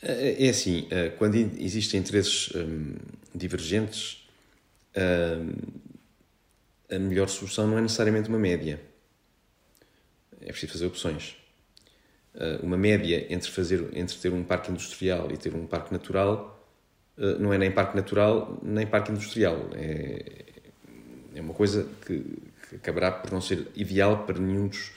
É, 0.03 0.47
é 0.47 0.49
assim, 0.51 0.87
é, 0.91 1.11
quando 1.11 1.37
existem 1.37 2.01
interesses 2.01 2.51
hum, 2.55 2.97
divergentes, 3.35 4.27
hum, 4.97 5.53
a 6.91 6.99
melhor 6.99 7.29
solução 7.29 7.67
não 7.67 7.79
é 7.79 7.81
necessariamente 7.81 8.29
uma 8.29 8.39
média. 8.39 8.81
É 10.41 10.47
preciso 10.47 10.73
fazer 10.73 10.87
opções. 10.87 11.37
Uh, 12.35 12.65
uma 12.65 12.77
média 12.77 13.27
entre, 13.33 13.51
fazer, 13.51 13.91
entre 13.95 14.17
ter 14.17 14.33
um 14.33 14.43
parque 14.43 14.71
industrial 14.71 15.31
e 15.31 15.37
ter 15.37 15.55
um 15.55 15.67
parque 15.67 15.93
natural 15.93 16.67
uh, 17.19 17.39
não 17.39 17.53
é 17.53 17.59
nem 17.59 17.71
parque 17.71 17.95
natural 17.95 18.59
nem 18.63 18.87
parque 18.87 19.13
industrial. 19.13 19.69
É, 19.75 20.45
é 21.35 21.41
uma 21.41 21.55
coisa 21.55 21.87
que, 22.07 22.25
que 22.69 22.77
acabará 22.77 23.13
por 23.13 23.31
não 23.31 23.41
ser 23.41 23.69
ideal 23.75 24.25
para 24.25 24.39
nenhum 24.39 24.69
dos, 24.69 24.93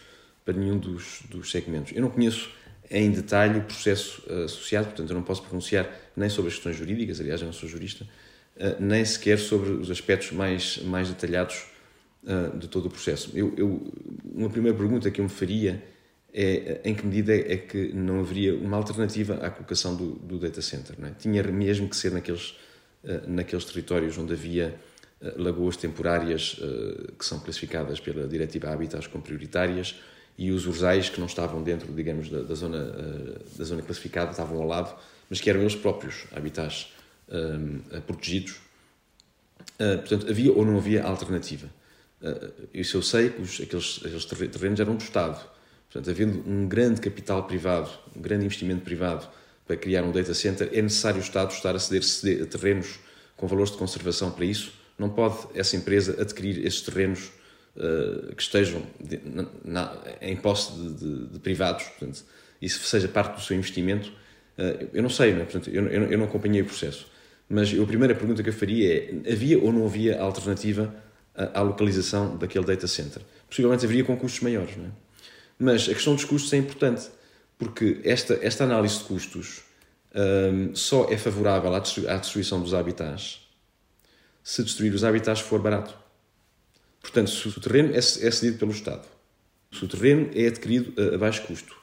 para 0.46 0.54
nenhum 0.54 0.78
dos, 0.78 1.24
dos 1.28 1.50
segmentos. 1.50 1.92
Eu 1.94 2.02
não 2.04 2.10
conheço 2.10 2.50
em 2.90 3.10
detalhe 3.10 3.60
o 3.60 3.64
processo 3.64 4.24
uh, 4.30 4.44
associado, 4.44 4.88
portanto, 4.88 5.10
eu 5.10 5.16
não 5.16 5.24
posso 5.24 5.42
pronunciar 5.42 5.90
nem 6.16 6.30
sobre 6.30 6.50
as 6.50 6.56
questões 6.56 6.78
jurídicas, 6.78 7.20
aliás, 7.20 7.42
eu 7.42 7.48
não 7.48 7.54
sou 7.54 7.68
jurista, 7.68 8.06
uh, 8.58 8.76
nem 8.80 9.04
sequer 9.04 9.40
sobre 9.40 9.72
os 9.72 9.90
aspectos 9.90 10.32
mais, 10.32 10.78
mais 10.84 11.10
detalhados 11.10 11.66
uh, 12.24 12.56
de 12.58 12.68
todo 12.68 12.86
o 12.86 12.90
processo. 12.90 13.32
Eu, 13.34 13.54
eu, 13.58 13.92
uma 14.24 14.50
primeira 14.50 14.78
pergunta 14.78 15.10
que 15.10 15.20
eu 15.20 15.24
me 15.24 15.32
faria 15.32 15.84
é 16.38 16.82
em 16.84 16.94
que 16.94 17.06
medida 17.06 17.34
é 17.34 17.56
que 17.56 17.94
não 17.94 18.20
haveria 18.20 18.54
uma 18.56 18.76
alternativa 18.76 19.36
à 19.36 19.50
colocação 19.50 19.96
do, 19.96 20.16
do 20.16 20.38
data 20.38 20.62
center? 20.62 20.94
É? 21.02 21.12
Tinha 21.18 21.42
mesmo 21.44 21.88
que 21.88 21.96
ser 21.96 22.12
naqueles, 22.12 22.58
naqueles 23.26 23.64
territórios 23.64 24.18
onde 24.18 24.34
havia 24.34 24.76
lagoas 25.38 25.78
temporárias 25.78 26.60
que 27.18 27.24
são 27.24 27.40
classificadas 27.40 28.02
pela 28.02 28.28
Diretiva 28.28 28.70
Habitats 28.70 29.08
como 29.08 29.24
prioritárias, 29.24 29.96
e 30.38 30.52
os 30.52 30.68
ursais 30.68 31.10
que 31.10 31.20
não 31.20 31.28
estavam 31.28 31.64
dentro, 31.64 31.92
digamos, 31.94 32.30
da, 32.30 32.42
da 32.42 32.56
zona, 32.56 32.78
uh, 32.78 33.58
da 33.58 33.64
zona 33.64 33.82
classificada, 33.82 34.32
estavam 34.32 34.62
ao 34.62 34.68
lado, 34.68 34.94
mas 35.30 35.40
que 35.40 35.50
eram 35.50 35.62
eles 35.62 35.76
próprios 35.76 36.26
habitats 36.36 36.94
uh, 37.30 38.02
protegidos. 38.02 38.56
Uh, 39.80 39.98
portanto, 40.00 40.30
havia 40.30 40.52
ou 40.52 40.66
não 40.66 40.78
havia 40.78 41.04
alternativa. 41.04 41.70
isso 42.74 42.98
eu 42.98 43.02
sei 43.02 43.30
que 43.30 43.42
os, 43.42 43.62
aqueles, 43.62 44.02
aqueles 44.04 44.26
terrenos 44.26 44.80
eram 44.80 44.96
do 44.96 45.04
Estado. 45.04 45.40
Portanto, 45.90 46.10
havendo 46.10 46.50
um 46.50 46.68
grande 46.68 47.00
capital 47.00 47.44
privado, 47.44 47.90
um 48.16 48.22
grande 48.22 48.46
investimento 48.46 48.82
privado 48.82 49.28
para 49.66 49.78
criar 49.78 50.04
um 50.04 50.12
data 50.12 50.34
center, 50.34 50.70
é 50.74 50.82
necessário 50.82 51.20
o 51.20 51.24
Estado 51.24 51.52
estar 51.52 51.76
a 51.76 51.80
ceder, 51.80 52.46
terrenos 52.48 53.00
com 53.38 53.48
valores 53.48 53.72
de 53.72 53.78
conservação 53.78 54.32
para 54.32 54.46
isso. 54.46 54.74
Não 54.98 55.10
pode 55.10 55.38
essa 55.54 55.76
empresa 55.76 56.22
adquirir 56.22 56.66
esses 56.66 56.82
terrenos 56.82 57.28
uh, 57.28 57.32
que 58.36 58.42
estejam 58.42 58.82
de, 59.04 59.20
na, 59.26 59.46
na, 59.64 59.98
em 60.22 60.36
posse 60.36 60.74
de, 60.74 60.94
de, 60.94 61.28
de, 61.28 61.40
privados, 61.40 61.84
portanto, 61.84 62.24
isso 62.62 62.80
seja 62.84 63.08
parte 63.08 63.36
do 63.36 63.42
seu 63.42 63.56
investimento, 63.56 64.10
uh, 64.58 64.90
eu 64.94 65.04
não 65.04 65.10
sei, 65.10 65.34
não 65.34 65.42
é? 65.42 65.44
portanto, 65.44 65.70
eu, 65.70 65.86
eu, 65.88 66.04
eu, 66.12 66.18
não 66.18 66.26
acompanhei 66.26 66.62
o 66.62 66.66
processo. 66.66 67.08
Mas 67.50 67.78
a 67.78 67.86
primeira 67.86 68.16
pergunta 68.16 68.42
que 68.42 68.50
eu 68.50 68.54
faria 68.54 68.96
é: 68.96 69.32
havia 69.32 69.60
ou 69.60 69.72
não 69.72 69.86
havia 69.86 70.20
alternativa 70.20 70.96
à, 71.36 71.60
à 71.60 71.62
localização 71.62 72.38
daquele 72.38 72.66
data 72.66 72.88
center? 72.88 73.22
Possivelmente 73.48 73.86
haveria 73.86 74.04
com 74.04 74.18
custos 74.18 74.42
maiores, 74.42 74.72
é? 74.78 74.90
Mas 75.60 75.88
a 75.88 75.94
questão 75.94 76.16
dos 76.16 76.26
custos 76.26 76.52
é 76.54 76.58
importante, 76.58 77.08
porque 77.58 78.02
esta, 78.04 78.40
esta 78.42 78.64
análise 78.64 78.98
de 79.00 79.04
custos 79.04 79.62
um, 80.14 80.20
ehm, 80.20 80.74
só 80.74 81.08
é 81.10 81.18
favorável 81.18 81.74
à 81.74 81.80
destruição 81.80 82.62
dos 82.62 82.74
habitats 82.74 83.46
se 84.46 84.64
destruir 84.64 84.94
os 84.94 85.04
habitats 85.04 85.40
for 85.40 85.60
barato. 85.60 85.98
Portanto, 87.06 87.30
se 87.30 87.48
o 87.48 87.62
terreno 87.62 87.96
é, 87.96 88.02
cedido 88.02 88.58
pelo 88.58 88.72
Estado, 88.72 89.06
se 89.72 89.86
o 89.86 89.88
terreno 89.88 90.32
é 90.34 90.48
adquirido 90.48 90.92
a, 91.00 91.18
baixo 91.20 91.44
custo 91.44 91.76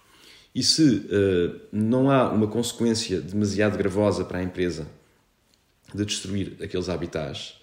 e 0.53 0.65
se 0.65 0.83
uh, 0.83 1.61
não 1.71 2.11
há 2.11 2.29
uma 2.29 2.49
consequência 2.49 3.21
demasiado 3.21 3.79
gravosa 3.79 4.25
para 4.25 4.39
a 4.39 4.43
empresa 4.43 4.87
de 5.95 6.05
destruir 6.05 6.57
aqueles 6.61 6.89
habitats, 6.89 7.55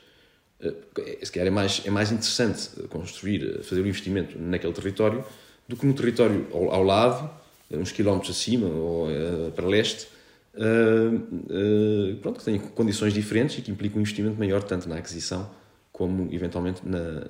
uh, 0.62 0.74
se 1.22 1.32
calhar 1.32 1.48
é 1.48 1.52
mais, 1.52 1.82
é 1.86 1.91
mais 1.91 2.13
interessante 2.13 2.69
construir, 2.88 3.62
fazer 3.63 3.82
o 3.82 3.84
um 3.84 3.88
investimento 3.88 4.39
naquele 4.39 4.74
território 4.74 5.24
do 5.67 5.76
que 5.76 5.86
no 5.86 5.93
território 5.93 6.48
ao, 6.54 6.72
ao 6.72 6.84
lado, 6.84 7.30
uns 7.69 7.91
quilómetros 7.91 8.38
acima 8.38 8.67
ou 8.67 9.10
uh, 9.10 9.52
para 9.52 9.67
leste, 9.67 10.08
uh, 10.56 12.15
pronto, 12.22 12.39
que 12.39 12.45
tem 12.45 12.58
condições 12.58 13.13
diferentes 13.13 13.58
e 13.58 13.62
que 13.62 13.69
implicam 13.69 13.98
um 13.98 14.02
investimento 14.02 14.39
maior 14.39 14.63
tanto 14.63 14.88
na 14.88 14.95
aquisição 14.95 15.59
como 15.99 16.33
eventualmente 16.33 16.79
na, 16.85 17.25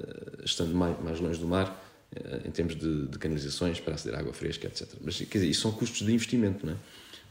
estando 0.45 0.75
mais, 0.75 0.95
mais 1.03 1.19
longe 1.19 1.39
do 1.39 1.47
mar, 1.47 1.83
eh, 2.15 2.41
em 2.45 2.51
termos 2.51 2.75
de, 2.75 3.07
de, 3.07 3.17
canalizações 3.17 3.79
para 3.79 3.95
aceder 3.95 4.15
à 4.15 4.21
água 4.21 4.31
fresca, 4.31 4.67
etc. 4.67 4.87
Mas 5.01 5.17
quer 5.17 5.39
dizer, 5.39 5.49
isso 5.49 5.61
são 5.61 5.71
custos 5.71 6.05
de 6.05 6.13
investimento, 6.13 6.67
não 6.67 6.73
é? 6.73 6.75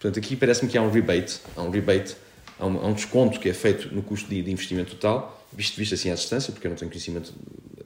Portanto, 0.00 0.18
aqui 0.18 0.34
parece-me 0.34 0.68
que 0.68 0.76
há 0.76 0.82
um 0.82 0.90
rebate, 0.90 1.40
há 1.56 1.62
um 1.62 1.70
rebate, 1.70 2.16
há 2.58 2.66
um, 2.66 2.78
há 2.78 2.86
um, 2.88 2.92
desconto 2.92 3.38
que 3.38 3.48
é 3.48 3.54
feito 3.54 3.94
no 3.94 4.02
custo 4.02 4.28
de, 4.28 4.42
de 4.42 4.50
investimento 4.50 4.96
total, 4.96 5.46
visto, 5.52 5.76
visto 5.76 5.94
assim 5.94 6.10
à 6.10 6.14
distância, 6.16 6.52
porque 6.52 6.66
eu 6.66 6.70
não 6.70 6.76
tenho 6.76 6.90
conhecimento 6.90 7.32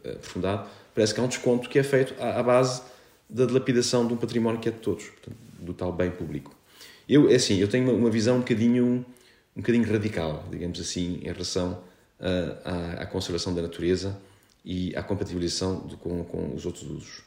aprofundado, 0.02 0.66
parece 0.94 1.12
que 1.12 1.20
há 1.20 1.22
um 1.22 1.28
desconto 1.28 1.68
que 1.68 1.78
é 1.78 1.82
feito 1.82 2.14
à, 2.18 2.40
à 2.40 2.42
base 2.42 2.80
da 3.28 3.44
dilapidação 3.44 4.06
de 4.06 4.14
um 4.14 4.16
património 4.16 4.60
que 4.60 4.68
é 4.70 4.72
de 4.72 4.78
todos, 4.78 5.04
portanto, 5.04 5.36
do 5.60 5.74
tal 5.74 5.92
bem 5.92 6.10
público. 6.10 6.56
Eu, 7.06 7.28
é 7.28 7.34
assim, 7.34 7.58
eu 7.58 7.68
tenho 7.68 7.84
uma, 7.84 7.92
uma 7.92 8.10
visão 8.10 8.36
um 8.36 8.40
bocadinho, 8.40 9.04
um 9.54 9.60
bocadinho 9.60 9.92
radical, 9.92 10.42
digamos 10.50 10.80
assim, 10.80 11.20
em 11.22 11.30
relação 11.30 11.91
à, 12.98 13.06
conservação 13.06 13.54
da 13.54 13.62
natureza 13.62 14.18
e 14.64 14.94
à 14.94 15.02
compatibilização 15.02 15.80
com, 16.00 16.24
com 16.24 16.54
os 16.54 16.64
outros 16.64 16.84
usos, 16.84 17.18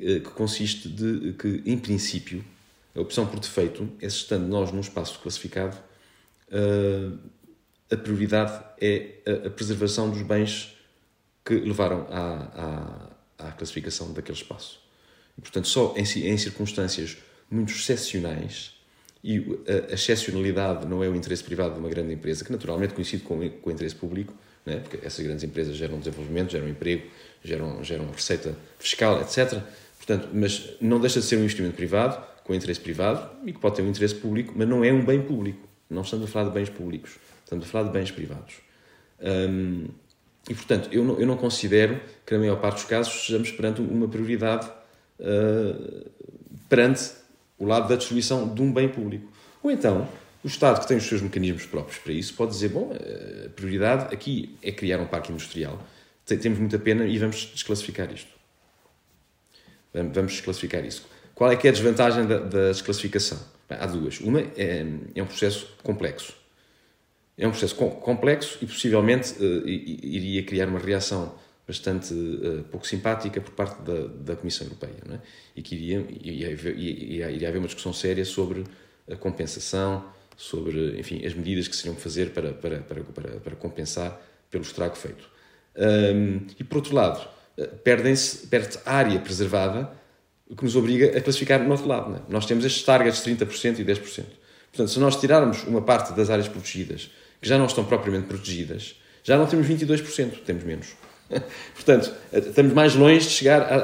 uh, 0.00 0.20
que 0.20 0.30
consiste 0.30 0.88
de 0.88 1.32
que, 1.32 1.62
em 1.66 1.76
princípio, 1.76 2.44
a 2.94 3.00
opção 3.00 3.26
por 3.26 3.40
defeito 3.40 3.88
é 4.00 4.08
se 4.08 4.16
estando 4.16 4.46
nós 4.46 4.72
num 4.72 4.80
espaço 4.80 5.18
classificado, 5.18 5.76
uh, 6.48 7.18
a 7.90 7.96
prioridade 7.96 8.64
é 8.80 9.20
a, 9.26 9.46
a, 9.48 9.50
preservação 9.50 10.10
dos 10.10 10.22
bens 10.22 10.76
que 11.44 11.54
levaram 11.54 12.06
à, 12.10 13.10
à, 13.38 13.48
à 13.48 13.52
classificação 13.52 14.12
daquele 14.12 14.38
espaço. 14.38 14.80
E, 15.36 15.40
portanto, 15.40 15.68
só 15.68 15.94
em, 15.96 16.02
em 16.02 16.38
circunstâncias 16.38 17.16
muito 17.50 17.72
excepcionais, 17.72 18.75
e 19.26 19.58
a, 19.66 19.94
excepcionalidade 19.94 20.86
não 20.86 21.02
é 21.02 21.08
o 21.08 21.16
interesse 21.16 21.42
privado 21.42 21.74
de 21.74 21.80
uma 21.80 21.88
grande 21.88 22.14
empresa, 22.14 22.44
que 22.44 22.52
naturalmente 22.52 22.94
coincide 22.94 23.24
com, 23.24 23.36
com 23.50 23.70
o 23.70 23.72
interesse 23.72 23.96
público, 23.96 24.32
né? 24.64 24.76
porque 24.76 25.04
essas 25.04 25.24
grandes 25.24 25.42
empresas 25.42 25.74
geram 25.74 25.98
desenvolvimento, 25.98 26.52
geram 26.52 26.68
emprego, 26.68 27.02
geram, 27.42 27.82
geram 27.82 28.08
receita 28.12 28.56
fiscal, 28.78 29.20
etc. 29.20 29.60
Portanto, 29.96 30.28
mas 30.32 30.74
não 30.80 31.00
deixa 31.00 31.18
de 31.18 31.26
ser 31.26 31.34
um 31.36 31.40
investimento 31.40 31.74
privado, 31.74 32.24
com 32.44 32.54
interesse 32.54 32.78
privado, 32.78 33.28
e 33.44 33.52
que 33.52 33.58
pode 33.58 33.74
ter 33.74 33.82
um 33.82 33.88
interesse 33.88 34.14
público, 34.14 34.54
mas 34.54 34.68
não 34.68 34.84
é 34.84 34.92
um 34.92 35.04
bem 35.04 35.20
público. 35.20 35.66
Não 35.90 36.02
estamos 36.02 36.26
a 36.26 36.28
falar 36.28 36.48
de 36.48 36.54
bens 36.54 36.70
públicos, 36.70 37.18
estamos 37.42 37.66
a 37.66 37.68
falar 37.68 37.88
de 37.88 37.90
bens 37.90 38.12
privados. 38.12 38.54
Hum, 39.20 39.88
e, 40.48 40.54
portanto, 40.54 40.88
eu 40.92 41.04
não, 41.04 41.18
eu 41.18 41.26
não 41.26 41.36
considero 41.36 42.00
que, 42.24 42.32
na 42.32 42.38
maior 42.38 42.60
parte 42.60 42.76
dos 42.76 42.84
casos, 42.84 43.12
estejamos 43.12 43.50
perante 43.50 43.80
uma 43.80 44.06
prioridade 44.06 44.70
uh, 45.18 46.10
perante 46.68 47.10
o 47.58 47.64
lado 47.64 47.88
da 47.88 47.96
destruição 47.96 48.52
de 48.52 48.62
um 48.62 48.72
bem 48.72 48.88
público. 48.88 49.30
Ou 49.62 49.70
então, 49.70 50.08
o 50.44 50.46
Estado, 50.46 50.80
que 50.80 50.88
tem 50.88 50.96
os 50.96 51.04
seus 51.04 51.20
mecanismos 51.20 51.66
próprios 51.66 51.98
para 51.98 52.12
isso, 52.12 52.34
pode 52.34 52.52
dizer: 52.52 52.68
bom, 52.68 52.92
a 52.92 53.48
prioridade 53.50 54.14
aqui 54.14 54.56
é 54.62 54.70
criar 54.70 55.00
um 55.00 55.06
parque 55.06 55.32
industrial, 55.32 55.78
temos 56.24 56.58
muita 56.58 56.78
pena 56.78 57.06
e 57.06 57.18
vamos 57.18 57.50
desclassificar 57.52 58.12
isto. 58.12 58.30
Vamos 59.92 60.32
desclassificar 60.32 60.84
isso. 60.84 61.06
Qual 61.34 61.50
é 61.50 61.56
que 61.56 61.66
é 61.66 61.70
a 61.70 61.72
desvantagem 61.72 62.26
da, 62.26 62.38
da 62.38 62.68
desclassificação? 62.70 63.38
Há 63.68 63.86
duas. 63.86 64.20
Uma 64.20 64.40
é, 64.40 64.84
é 65.14 65.22
um 65.22 65.26
processo 65.26 65.74
complexo 65.82 66.34
é 67.38 67.46
um 67.46 67.50
processo 67.50 67.74
complexo 67.74 68.58
e 68.62 68.66
possivelmente 68.66 69.34
uh, 69.42 69.68
iria 69.68 70.42
criar 70.42 70.68
uma 70.68 70.78
reação 70.78 71.34
bastante 71.66 72.14
uh, 72.14 72.64
pouco 72.70 72.86
simpática 72.86 73.40
por 73.40 73.52
parte 73.52 73.82
da, 73.82 74.06
da 74.06 74.36
Comissão 74.36 74.66
Europeia, 74.66 74.96
é? 75.10 75.18
e 75.56 75.62
que 75.62 75.74
iria, 75.74 76.06
iria, 76.08 76.50
iria, 76.50 77.30
iria, 77.30 77.48
haver 77.48 77.58
uma 77.58 77.66
discussão 77.66 77.92
séria 77.92 78.24
sobre 78.24 78.64
a 79.10 79.16
compensação, 79.16 80.04
sobre 80.36 80.98
enfim, 80.98 81.24
as 81.26 81.34
medidas 81.34 81.66
que 81.66 81.74
seriam 81.74 81.94
que 81.94 82.02
fazer 82.02 82.30
para, 82.30 82.52
para, 82.52 82.78
para, 82.80 83.02
para, 83.02 83.30
para 83.40 83.56
compensar 83.56 84.20
pelo 84.50 84.62
estrago 84.62 84.96
feito. 84.96 85.28
Um, 85.76 86.46
e 86.58 86.64
por 86.64 86.78
outro 86.78 86.94
lado, 86.94 87.28
eh, 87.56 87.66
perde-se 87.66 88.46
perde 88.46 88.78
área 88.84 89.18
preservada, 89.20 89.90
o 90.48 90.54
que 90.54 90.64
nos 90.64 90.76
obriga 90.76 91.18
a 91.18 91.20
classificar 91.20 91.62
no 91.62 91.70
outro 91.70 91.86
lado. 91.86 92.14
É? 92.14 92.20
Nós 92.28 92.46
temos 92.46 92.64
estes 92.64 92.82
targets 92.82 93.22
de 93.22 93.34
30% 93.34 93.80
e 93.80 93.84
10%. 93.84 94.24
Portanto, 94.70 94.88
se 94.88 94.98
nós 95.00 95.16
tirarmos 95.16 95.64
uma 95.64 95.82
parte 95.82 96.12
das 96.12 96.30
áreas 96.30 96.48
protegidas 96.48 97.10
que 97.40 97.48
já 97.48 97.58
não 97.58 97.66
estão 97.66 97.84
propriamente 97.84 98.26
protegidas, 98.26 99.00
já 99.22 99.36
não 99.36 99.46
temos 99.46 99.66
22%, 99.66 100.44
temos 100.44 100.64
menos. 100.64 100.88
Portanto, 101.74 102.12
estamos 102.32 102.72
mais 102.72 102.94
longe 102.94 103.26
de 103.26 103.32
chegar 103.32 103.62
a, 103.62 103.76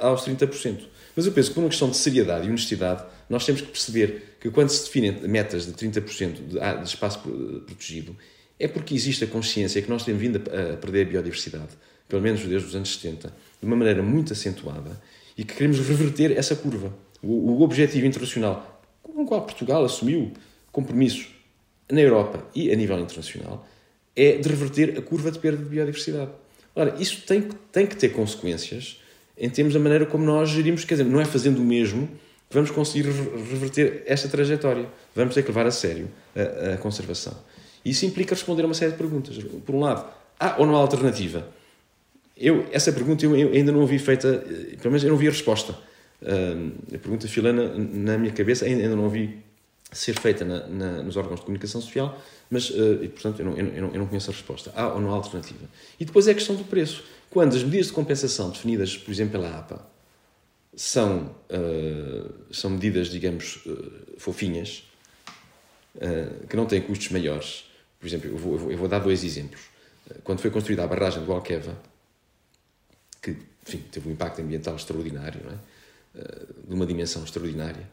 a, 0.00 0.06
aos 0.08 0.26
30%. 0.26 0.80
Mas 1.16 1.26
eu 1.26 1.32
penso 1.32 1.48
que 1.48 1.54
por 1.54 1.60
uma 1.60 1.68
questão 1.68 1.90
de 1.90 1.96
seriedade 1.96 2.46
e 2.46 2.48
honestidade, 2.48 3.04
nós 3.28 3.44
temos 3.44 3.60
que 3.60 3.68
perceber 3.68 4.36
que 4.40 4.50
quando 4.50 4.68
se 4.70 4.84
definem 4.84 5.12
metas 5.28 5.66
de 5.66 5.72
30% 5.72 6.32
de, 6.32 6.80
de 6.80 6.88
espaço 6.88 7.20
protegido, 7.66 8.16
é 8.58 8.68
porque 8.68 8.94
existe 8.94 9.24
a 9.24 9.26
consciência 9.26 9.80
que 9.82 9.88
nós 9.88 10.04
temos 10.04 10.20
vindo 10.20 10.36
a 10.36 10.76
perder 10.76 11.06
a 11.06 11.10
biodiversidade, 11.10 11.70
pelo 12.08 12.22
menos 12.22 12.40
desde 12.42 12.68
os 12.68 12.74
anos 12.74 12.94
70, 12.94 13.28
de 13.28 13.66
uma 13.66 13.76
maneira 13.76 14.02
muito 14.02 14.32
acentuada, 14.32 15.00
e 15.36 15.44
que 15.44 15.54
queremos 15.54 15.78
reverter 15.78 16.36
essa 16.36 16.54
curva. 16.54 16.92
O, 17.22 17.52
o 17.52 17.62
objetivo 17.62 18.06
internacional 18.06 18.80
com 19.20 19.22
o 19.22 19.26
qual 19.26 19.42
Portugal 19.42 19.84
assumiu 19.84 20.32
compromissos 20.72 21.28
na 21.90 22.00
Europa 22.00 22.44
e 22.54 22.70
a 22.72 22.76
nível 22.76 22.98
internacional, 22.98 23.66
é 24.14 24.36
de 24.36 24.48
reverter 24.48 24.98
a 24.98 25.02
curva 25.02 25.30
de 25.30 25.38
perda 25.38 25.62
de 25.62 25.68
biodiversidade. 25.68 26.30
Ora, 26.74 26.94
isso 26.98 27.22
tem, 27.26 27.48
tem 27.72 27.86
que 27.86 27.96
ter 27.96 28.10
consequências 28.10 29.00
em 29.36 29.48
termos 29.48 29.72
da 29.72 29.80
maneira 29.80 30.04
como 30.04 30.24
nós 30.24 30.50
gerimos, 30.50 30.84
quer 30.84 30.94
dizer, 30.94 31.04
não 31.04 31.20
é 31.20 31.24
fazendo 31.24 31.58
o 31.58 31.64
mesmo 31.64 32.06
que 32.48 32.54
vamos 32.54 32.70
conseguir 32.70 33.08
reverter 33.08 34.02
esta 34.06 34.28
trajetória. 34.28 34.86
Vamos 35.14 35.34
ter 35.34 35.42
que 35.42 35.48
levar 35.48 35.66
a 35.66 35.70
sério 35.70 36.10
a, 36.36 36.74
a 36.74 36.76
conservação. 36.76 37.34
Isso 37.84 38.04
implica 38.04 38.34
responder 38.34 38.62
a 38.62 38.66
uma 38.66 38.74
série 38.74 38.92
de 38.92 38.98
perguntas. 38.98 39.38
Por 39.64 39.74
um 39.74 39.80
lado, 39.80 40.04
há 40.38 40.56
ou 40.58 40.66
não 40.66 40.76
há 40.76 40.78
alternativa? 40.78 41.48
Eu, 42.36 42.66
essa 42.72 42.92
pergunta 42.92 43.24
eu, 43.24 43.36
eu 43.36 43.52
ainda 43.52 43.72
não 43.72 43.80
ouvi 43.80 43.98
feita, 43.98 44.28
eh, 44.28 44.76
pelo 44.76 44.90
menos 44.90 45.04
eu 45.04 45.10
não 45.10 45.16
vi 45.16 45.28
a 45.28 45.30
resposta. 45.30 45.74
Uh, 46.22 46.72
a 46.94 46.98
pergunta 46.98 47.26
filana 47.26 47.74
na 47.74 48.18
minha 48.18 48.32
cabeça 48.32 48.66
ainda, 48.66 48.82
ainda 48.82 48.96
não 48.96 49.04
ouvi 49.04 49.38
ser 49.92 50.18
feita 50.18 50.44
na, 50.44 50.66
na, 50.66 51.02
nos 51.02 51.16
órgãos 51.16 51.40
de 51.40 51.46
comunicação 51.46 51.80
social, 51.80 52.20
mas, 52.48 52.70
uh, 52.70 53.02
e, 53.02 53.08
portanto, 53.08 53.40
eu 53.40 53.46
não, 53.46 53.56
eu, 53.56 53.64
não, 53.64 53.92
eu 53.92 53.98
não 54.00 54.06
conheço 54.06 54.30
a 54.30 54.34
resposta. 54.34 54.72
Há 54.74 54.94
ou 54.94 55.00
não 55.00 55.12
há 55.12 55.16
alternativa? 55.16 55.64
E 55.98 56.04
depois 56.04 56.28
é 56.28 56.32
a 56.32 56.34
questão 56.34 56.56
do 56.56 56.64
preço. 56.64 57.04
Quando 57.28 57.54
as 57.54 57.62
medidas 57.62 57.86
de 57.86 57.92
compensação 57.92 58.50
definidas, 58.50 58.96
por 58.96 59.10
exemplo, 59.10 59.32
pela 59.32 59.56
APA, 59.56 59.86
são, 60.74 61.34
uh, 61.50 62.32
são 62.52 62.70
medidas, 62.70 63.08
digamos, 63.08 63.64
uh, 63.66 64.18
fofinhas, 64.18 64.84
que 66.48 66.56
não 66.56 66.66
têm 66.66 66.80
custos 66.80 67.08
maiores, 67.08 67.64
por 67.98 68.06
exemplo, 68.06 68.30
eu 68.30 68.36
vou, 68.36 68.52
eu 68.52 68.58
vou, 68.58 68.70
eu 68.70 68.78
vou 68.78 68.86
dar 68.86 69.00
dois 69.00 69.24
exemplos. 69.24 69.60
Quando 70.22 70.38
foi 70.38 70.48
construída 70.48 70.84
a 70.84 70.86
barragem 70.86 71.24
do 71.24 71.32
Alqueva, 71.32 71.76
que 73.20 73.36
enfim, 73.66 73.84
teve 73.90 74.08
um 74.08 74.12
impacto 74.12 74.40
ambiental 74.40 74.76
extraordinário, 74.76 75.40
é? 75.50 76.20
de 76.66 76.72
uma 76.72 76.86
dimensão 76.86 77.24
extraordinária, 77.24 77.88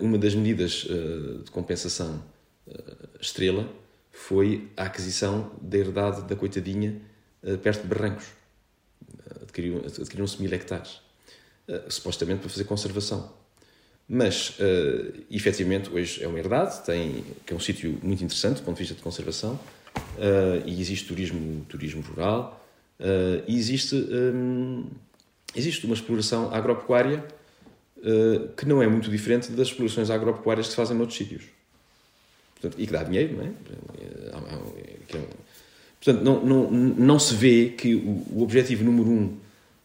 uma 0.00 0.18
das 0.18 0.34
medidas 0.34 0.86
eh, 0.88 1.44
de 1.44 1.50
compensação 1.50 2.22
eh, 2.68 2.82
estrela 3.20 3.68
foi 4.10 4.68
a 4.76 4.84
aquisição 4.84 5.52
da 5.60 5.78
herdade 5.78 6.22
da 6.22 6.34
coitadinha 6.34 7.00
perto 7.62 7.82
de 7.82 7.88
Barrancos. 7.88 8.26
Adquiriram-se 9.42 10.42
mil 10.42 10.52
hectares, 10.52 11.00
supostamente 11.88 12.40
para 12.40 12.50
fazer 12.50 12.64
conservação. 12.64 13.32
Mas, 14.06 14.58
efetivamente, 15.30 15.88
hoje 15.88 16.22
é 16.22 16.28
uma 16.28 16.38
herdade, 16.38 16.84
tem, 16.84 17.24
que 17.46 17.54
é 17.54 17.56
um 17.56 17.60
sítio 17.60 17.98
muito 18.02 18.22
interessante 18.22 18.58
do 18.58 18.64
ponto 18.64 18.76
de 18.76 18.80
vista 18.80 18.94
de 18.94 19.00
conservação, 19.00 19.58
e 20.66 20.80
existe 20.80 21.06
turismo, 21.06 21.64
turismo 21.66 22.02
rural, 22.02 22.62
e 23.48 23.56
existe, 23.56 23.94
um, 23.94 24.86
existe 25.56 25.86
uma 25.86 25.94
exploração 25.94 26.52
agropecuária 26.52 27.24
eh, 27.24 27.39
que 28.56 28.66
não 28.66 28.82
é 28.82 28.86
muito 28.86 29.10
diferente 29.10 29.52
das 29.52 29.68
explorações 29.68 30.10
agropecuárias 30.10 30.66
que 30.66 30.70
se 30.70 30.76
fazem 30.76 30.96
noutros 30.96 31.18
sítios. 31.18 31.44
Portanto, 32.54 32.80
e 32.80 32.86
que 32.86 32.92
dá 32.92 33.02
dinheiro, 33.02 33.36
não 33.36 33.44
é? 33.44 33.50
é 33.98 35.18
portanto, 36.02 36.22
não, 36.22 36.44
não, 36.44 36.70
não 36.70 37.18
se 37.18 37.34
vê 37.34 37.70
que 37.70 37.94
o, 37.94 38.38
o 38.38 38.42
objetivo 38.42 38.84
número 38.84 39.08
um 39.08 39.36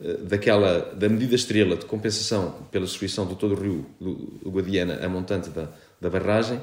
eh, 0.01 0.17
daquela, 0.23 0.93
da 0.93 1.07
medida 1.07 1.35
estrela 1.35 1.77
de 1.77 1.85
compensação 1.85 2.67
pela 2.71 2.85
destruição 2.85 3.25
do 3.25 3.35
todo 3.35 3.53
o 3.53 3.61
rio 3.61 3.85
do 3.99 4.51
Guadiana 4.51 4.99
a 5.05 5.07
montante 5.07 5.49
da, 5.49 5.69
da 6.01 6.09
barragem 6.09 6.59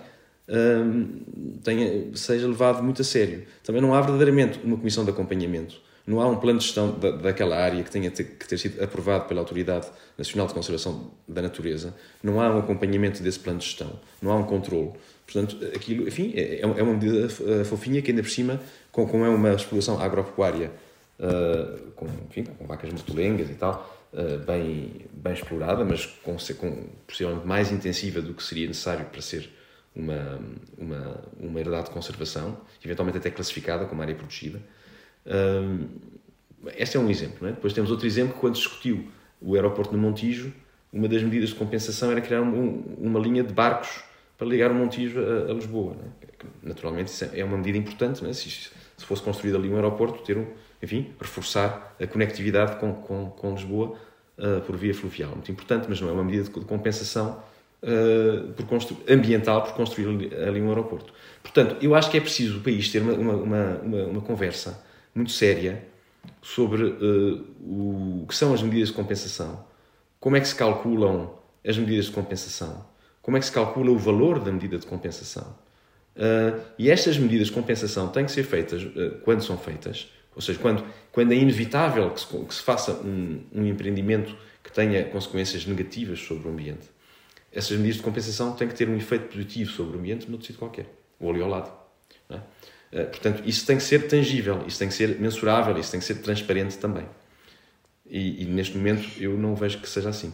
um, 0.48 1.20
tenha, 1.62 2.14
seja 2.14 2.46
levado 2.46 2.82
muito 2.82 3.00
a 3.00 3.04
sério. 3.04 3.44
Também 3.64 3.80
não 3.80 3.94
há 3.94 4.00
verdadeiramente 4.00 4.60
uma 4.62 4.76
comissão 4.76 5.04
de 5.04 5.10
acompanhamento 5.10 5.80
não 6.06 6.20
há 6.20 6.26
um 6.26 6.36
plano 6.36 6.58
de 6.58 6.64
gestão 6.64 6.98
da, 6.98 7.10
daquela 7.10 7.56
área 7.56 7.82
que 7.82 7.90
tenha 7.90 8.10
que 8.10 8.46
ter 8.46 8.58
sido 8.58 8.82
aprovado 8.82 9.26
pela 9.26 9.40
Autoridade 9.40 9.88
Nacional 10.18 10.46
de 10.46 10.54
Conservação 10.54 11.10
da 11.28 11.42
Natureza, 11.42 11.94
não 12.22 12.40
há 12.40 12.48
um 12.54 12.58
acompanhamento 12.58 13.22
desse 13.22 13.38
plano 13.38 13.58
de 13.58 13.66
gestão, 13.66 13.98
não 14.20 14.32
há 14.32 14.36
um 14.36 14.44
controle. 14.44 14.92
Portanto, 15.24 15.56
aquilo, 15.74 16.06
enfim, 16.08 16.32
é, 16.34 16.60
é 16.60 16.66
uma 16.66 16.92
medida 16.92 17.26
eh, 17.26 17.64
fofinha 17.64 18.02
que 18.02 18.10
ainda 18.10 18.22
por 18.22 18.30
cima, 18.30 18.60
com, 18.90 19.06
como 19.06 19.24
é 19.24 19.28
uma 19.28 19.54
exploração 19.54 20.00
agropecuária 20.00 20.70
uh, 21.18 21.90
com, 21.92 22.06
enfim, 22.28 22.44
com 22.44 22.66
vacas 22.66 22.90
mortolengas 22.92 23.48
e 23.48 23.54
tal, 23.54 23.98
uh, 24.12 24.38
bem, 24.44 25.06
bem 25.12 25.32
explorada, 25.32 25.84
mas 25.84 26.06
com, 26.06 26.36
com, 26.58 26.86
possivelmente 27.06 27.46
mais 27.46 27.72
intensiva 27.72 28.20
do 28.20 28.34
que 28.34 28.42
seria 28.42 28.66
necessário 28.66 29.06
para 29.06 29.22
ser 29.22 29.48
uma, 29.94 30.40
uma, 30.76 31.24
uma 31.38 31.60
herdade 31.60 31.86
de 31.86 31.90
conservação, 31.92 32.58
eventualmente 32.84 33.18
até 33.18 33.30
classificada 33.30 33.86
como 33.86 34.02
área 34.02 34.14
protegida. 34.14 34.60
Um, 35.26 35.87
este 36.76 36.96
é 36.96 37.00
um 37.00 37.11
exemplo. 37.11 37.46
É? 37.48 37.52
Depois 37.52 37.72
temos 37.72 37.90
outro 37.90 38.06
exemplo 38.06 38.35
quando 38.38 38.54
discutiu 38.54 39.08
o 39.40 39.54
aeroporto 39.54 39.92
de 39.92 39.98
Montijo, 39.98 40.52
uma 40.92 41.08
das 41.08 41.22
medidas 41.22 41.48
de 41.50 41.54
compensação 41.54 42.11
era 42.11 42.20
criar 42.20 42.42
um, 42.42 42.82
uma 42.98 43.18
linha 43.18 43.42
de 43.42 43.52
barcos 43.52 44.04
para 44.37 44.46
ligar 44.46 44.70
o 44.70 44.74
Montijo 44.74 45.18
a, 45.20 45.50
a 45.50 45.54
Lisboa. 45.54 45.96
É? 46.22 46.46
Naturalmente, 46.62 47.08
isso 47.08 47.28
é 47.32 47.44
uma 47.44 47.56
medida 47.56 47.78
importante. 47.78 48.24
É? 48.26 48.32
Se, 48.32 48.50
se, 48.50 49.04
fosse 49.04 49.22
construído 49.22 49.56
ali 49.56 49.68
um 49.68 49.76
aeroporto, 49.76 50.22
ter 50.22 50.37
um, 50.37 50.46
enfim, 50.82 51.12
reforçar 51.18 51.96
a 52.00 52.06
conectividade 52.06 52.76
com, 52.76 52.94
com, 52.94 53.30
com 53.30 53.54
Lisboa 53.54 53.96
uh, 54.38 54.61
por 54.61 54.76
via 54.76 54.94
fluvial. 54.94 55.30
Muito 55.30 55.50
importante, 55.50 55.87
mas 55.88 56.00
não 56.00 56.08
é 56.08 56.12
uma 56.12 56.24
medida 56.24 56.44
de 56.44 56.50
compensação 56.50 57.42
uh, 57.82 58.52
por 58.52 58.66
ambiental 59.11 59.62
por 59.62 59.72
construir 59.74 60.06
ali 60.46 60.61
um 60.61 60.68
aeroporto. 60.68 61.12
Portanto, 61.42 61.76
eu 61.80 61.94
acho 61.94 62.11
que 62.11 62.18
é 62.18 62.20
preciso 62.20 62.58
o 62.58 62.61
país 62.61 62.90
ter 62.90 63.00
uma, 63.00 63.14
uma, 63.14 63.35
uma, 63.78 64.04
uma 64.04 64.20
conversa 64.20 64.85
muito 65.14 65.33
séria 65.33 65.87
sobre 66.40 66.85
uh, 66.85 68.22
o 68.22 68.27
que 68.27 68.35
são 68.35 68.53
as 68.55 68.62
medidas 68.62 68.88
de 68.88 68.94
compensação, 68.94 69.64
como 70.20 70.37
é 70.37 70.40
que 70.40 70.48
se 70.48 70.55
calculam 70.55 71.35
as 71.66 71.77
medidas 71.77 72.07
de 72.07 72.12
compensação, 72.12 72.85
como 73.20 73.37
é 73.37 73.40
que 73.40 73.46
se 73.46 73.53
calcula 73.53 73.90
o 73.90 73.98
valor 73.98 74.40
da 74.40 74.51
medida 74.51 74.79
de 74.79 74.87
compensação. 74.87 75.57
Uh, 76.16 76.61
e 76.79 76.90
estas 76.90 77.16
medidas 77.16 77.46
de 77.46 77.53
compensação 77.53 78.09
têm 78.09 78.25
que 78.25 78.33
ser 78.33 78.42
feitas 78.42 78.83
uh, 78.83 79.18
quando 79.25 79.42
são 79.42 79.57
feitas, 79.57 80.11
ou 80.35 80.42
seja, 80.42 80.59
quando, 80.59 80.85
quando 81.11 81.33
é 81.33 81.37
inevitável 81.37 82.11
que 82.11 82.20
se, 82.20 82.27
que 82.27 82.55
se 82.55 82.62
faça 82.62 82.92
um, 82.92 83.42
um, 83.53 83.66
empreendimento 83.66 84.37
que 84.62 84.72
tenha 84.72 85.05
consequências 85.05 85.66
negativas 85.66 86.20
sobre 86.20 86.48
o 86.48 86.51
ambiente. 86.51 86.90
Essas 87.53 87.77
medidas 87.77 87.96
de 87.96 88.03
compensação 88.03 88.53
têm 88.55 88.68
que 88.68 88.75
ter 88.75 88.88
um 88.88 88.96
efeito 88.96 89.29
positivo 89.29 89.70
sobre 89.70 89.96
o 89.96 90.01
ambiente 90.01 90.31
no 90.31 90.38
sítio 90.38 90.59
qualquer, 90.59 90.87
ou 91.20 91.31
ali 91.31 91.42
ao 91.42 91.48
lado. 91.48 91.72
É? 92.31 92.40
Uh, 92.92 93.07
portanto, 93.07 93.42
isso 93.46 93.64
tem 93.64 93.76
que 93.76 93.83
ser 93.83 94.07
tangível, 94.07 94.64
isso 94.66 94.78
tem 94.78 94.88
que 94.88 94.94
ser 94.94 95.18
mensurável, 95.18 95.76
isso 95.78 95.90
tem 95.90 96.00
que 96.00 96.07
ser 96.07 96.16
transparente 96.16 96.76
também. 96.76 97.07
E, 98.07 98.42
e 98.42 98.44
neste 98.44 98.76
momento 98.76 99.09
eu 99.18 99.37
não 99.38 99.55
vejo 99.55 99.81
que 99.81 99.88
seja 99.88 100.11
assim. 100.11 100.33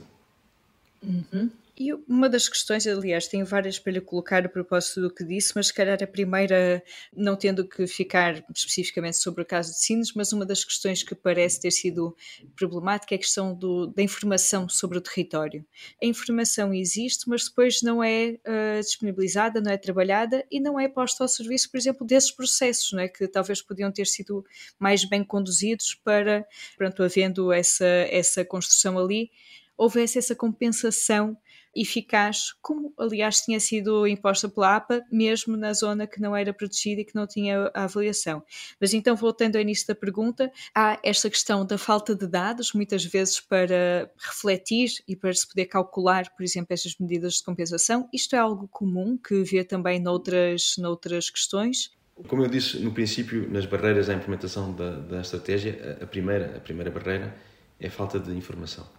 Uhum. 1.03 1.51
E 1.81 1.93
uma 2.09 2.29
das 2.29 2.49
questões, 2.49 2.88
aliás, 2.88 3.29
tenho 3.29 3.47
várias 3.47 3.79
para 3.79 3.93
lhe 3.93 4.01
colocar 4.01 4.45
a 4.45 4.49
propósito 4.49 5.01
do 5.01 5.14
que 5.14 5.23
disse, 5.23 5.53
mas 5.55 5.69
se 5.69 5.75
calhar 5.75 5.97
a 6.03 6.07
primeira, 6.09 6.83
não 7.17 7.37
tendo 7.37 7.64
que 7.69 7.87
ficar 7.87 8.45
especificamente 8.53 9.17
sobre 9.19 9.43
o 9.43 9.47
caso 9.47 9.71
de 9.71 9.79
Sines, 9.79 10.12
mas 10.12 10.33
uma 10.33 10.45
das 10.45 10.64
questões 10.64 11.05
que 11.05 11.14
parece 11.14 11.61
ter 11.61 11.71
sido 11.71 12.17
problemática 12.57 13.14
é 13.14 13.17
a 13.17 13.19
questão 13.21 13.55
do, 13.55 13.87
da 13.87 14.03
informação 14.03 14.69
sobre 14.69 14.99
o 14.99 15.01
território. 15.01 15.64
A 16.03 16.07
informação 16.07 16.75
existe, 16.75 17.29
mas 17.29 17.45
depois 17.45 17.81
não 17.81 18.03
é 18.03 18.31
uh, 18.31 18.81
disponibilizada, 18.81 19.61
não 19.61 19.71
é 19.71 19.77
trabalhada 19.77 20.45
e 20.51 20.59
não 20.59 20.81
é 20.81 20.88
posta 20.88 21.23
ao 21.23 21.29
serviço, 21.29 21.71
por 21.71 21.77
exemplo, 21.77 22.05
desses 22.05 22.33
processos, 22.33 22.91
não 22.91 23.01
é? 23.01 23.07
que 23.07 23.29
talvez 23.29 23.62
podiam 23.62 23.93
ter 23.93 24.09
sido 24.09 24.45
mais 24.81 25.05
bem 25.05 25.23
conduzidos 25.23 25.95
para, 25.95 26.45
pronto, 26.77 27.05
havendo 27.05 27.53
essa, 27.53 27.87
essa 27.87 28.45
construção 28.45 28.99
ali, 28.99 29.31
houvesse 29.77 30.19
essa 30.19 30.35
compensação 30.35 31.38
eficaz, 31.74 32.54
como 32.61 32.92
aliás 32.98 33.40
tinha 33.40 33.61
sido 33.61 34.07
imposta 34.07 34.48
pela 34.48 34.76
APA, 34.76 35.02
mesmo 35.11 35.57
na 35.57 35.72
zona 35.72 36.07
que 36.07 36.20
não 36.20 36.35
era 36.35 36.52
protegida 36.52 37.00
e 37.00 37.04
que 37.04 37.14
não 37.14 37.26
tinha 37.26 37.70
a 37.74 37.85
avaliação. 37.85 38.42
Mas 38.81 38.94
então, 38.94 39.16
voltando 39.16 39.57
ao 39.57 39.62
início 39.62 39.87
da 39.87 39.94
pergunta, 39.94 40.50
há 40.74 40.98
esta 41.02 41.31
questão 41.31 41.64
da 41.64 41.78
falta 41.78 42.14
de 42.14 42.26
dados, 42.26 42.72
muitas 42.72 43.04
vezes 43.04 43.40
para 43.40 44.11
refletir 44.18 44.90
e 45.07 45.14
para 45.14 45.33
se 45.33 45.46
poder 45.46 45.66
calcular, 45.66 46.31
por 46.37 46.42
exemplo, 46.42 46.68
estas 46.70 46.96
medidas 46.98 47.35
de 47.35 47.44
compensação. 47.44 48.09
Isto 48.12 48.37
é 48.37 48.38
algo 48.38 48.68
comum 48.68 49.16
que 49.16 49.42
vê 49.42 49.64
também 49.64 50.00
noutras, 50.00 50.74
noutras 50.78 51.31
questões? 51.31 51.90
Como 52.26 52.42
eu 52.42 52.48
disse 52.48 52.78
no 52.81 52.92
princípio, 52.92 53.48
nas 53.48 53.64
barreiras 53.64 54.09
à 54.09 54.14
implementação 54.14 54.74
da, 54.74 54.98
da 54.98 55.20
estratégia, 55.20 55.98
a 56.02 56.07
primeira, 56.07 56.57
a 56.57 56.61
primeira 56.61 56.90
barreira 56.90 57.37
é 57.78 57.87
a 57.87 57.90
falta 57.90 58.18
de 58.18 58.33
informação 58.37 58.97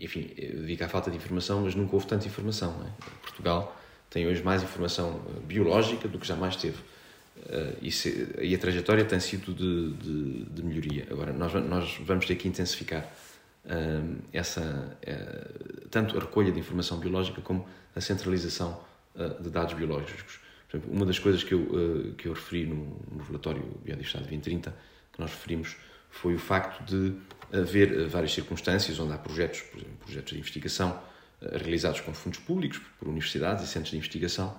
enfim, 0.00 0.30
eu 0.36 0.64
digo 0.64 0.84
à 0.84 0.88
falta 0.88 1.10
de 1.10 1.16
informação, 1.16 1.62
mas 1.62 1.74
nunca 1.74 1.94
houve 1.94 2.06
tanta 2.06 2.26
informação. 2.26 2.74
É? 2.86 3.02
Portugal 3.22 3.76
tem 4.10 4.26
hoje 4.26 4.42
mais 4.42 4.62
informação 4.62 5.20
eh, 5.28 5.40
biológica 5.40 6.08
do 6.08 6.18
que 6.18 6.26
jamais 6.26 6.56
teve. 6.56 6.78
Uh, 7.36 7.76
e, 7.82 7.92
se, 7.92 8.34
e, 8.40 8.54
a 8.54 8.58
trajetória 8.58 9.04
tem 9.04 9.20
sido 9.20 9.52
de, 9.52 9.92
de, 9.92 10.44
de, 10.44 10.62
melhoria. 10.62 11.06
Agora, 11.10 11.34
nós, 11.34 11.52
nós 11.52 11.98
vamos 12.00 12.24
ter 12.24 12.34
que 12.34 12.48
intensificar 12.48 13.04
uh, 13.66 14.16
essa, 14.32 14.62
uh, 14.62 15.88
tanto 15.90 16.16
a 16.16 16.20
recolha 16.20 16.50
de 16.50 16.58
informação 16.58 16.98
biológica 16.98 17.42
como 17.42 17.66
a 17.94 18.00
centralização 18.00 18.80
de 19.40 19.48
dados 19.48 19.72
biológicos. 19.72 20.40
Por 20.68 20.76
exemplo, 20.76 20.94
uma 20.94 21.06
das 21.06 21.18
coisas 21.18 21.42
que 21.42 21.54
eu, 21.54 22.14
que 22.18 22.28
eu 22.28 22.34
referi 22.34 22.66
no, 22.66 23.00
no 23.10 23.24
relatório 23.24 23.62
Biodiversidade 23.82 24.28
2030, 24.28 24.74
que 25.10 25.18
nós 25.18 25.30
referimos, 25.30 25.76
foi 26.10 26.34
o 26.34 26.38
facto 26.38 26.82
de 26.84 27.14
haver 27.52 27.92
eh, 27.92 28.06
várias 28.06 28.32
circunstâncias 28.32 28.98
onde 28.98 29.12
há 29.12 29.18
projetos, 29.18 29.60
por 29.62 29.78
exemplo, 29.78 29.96
projetos 30.04 30.32
de 30.32 30.38
investigação 30.38 31.00
eh, 31.40 31.58
realizados 31.58 32.00
com 32.00 32.12
fundos 32.12 32.38
públicos, 32.38 32.80
por 32.98 33.08
universidades 33.08 33.64
e 33.64 33.68
centros 33.68 33.90
de 33.90 33.96
investigação, 33.96 34.58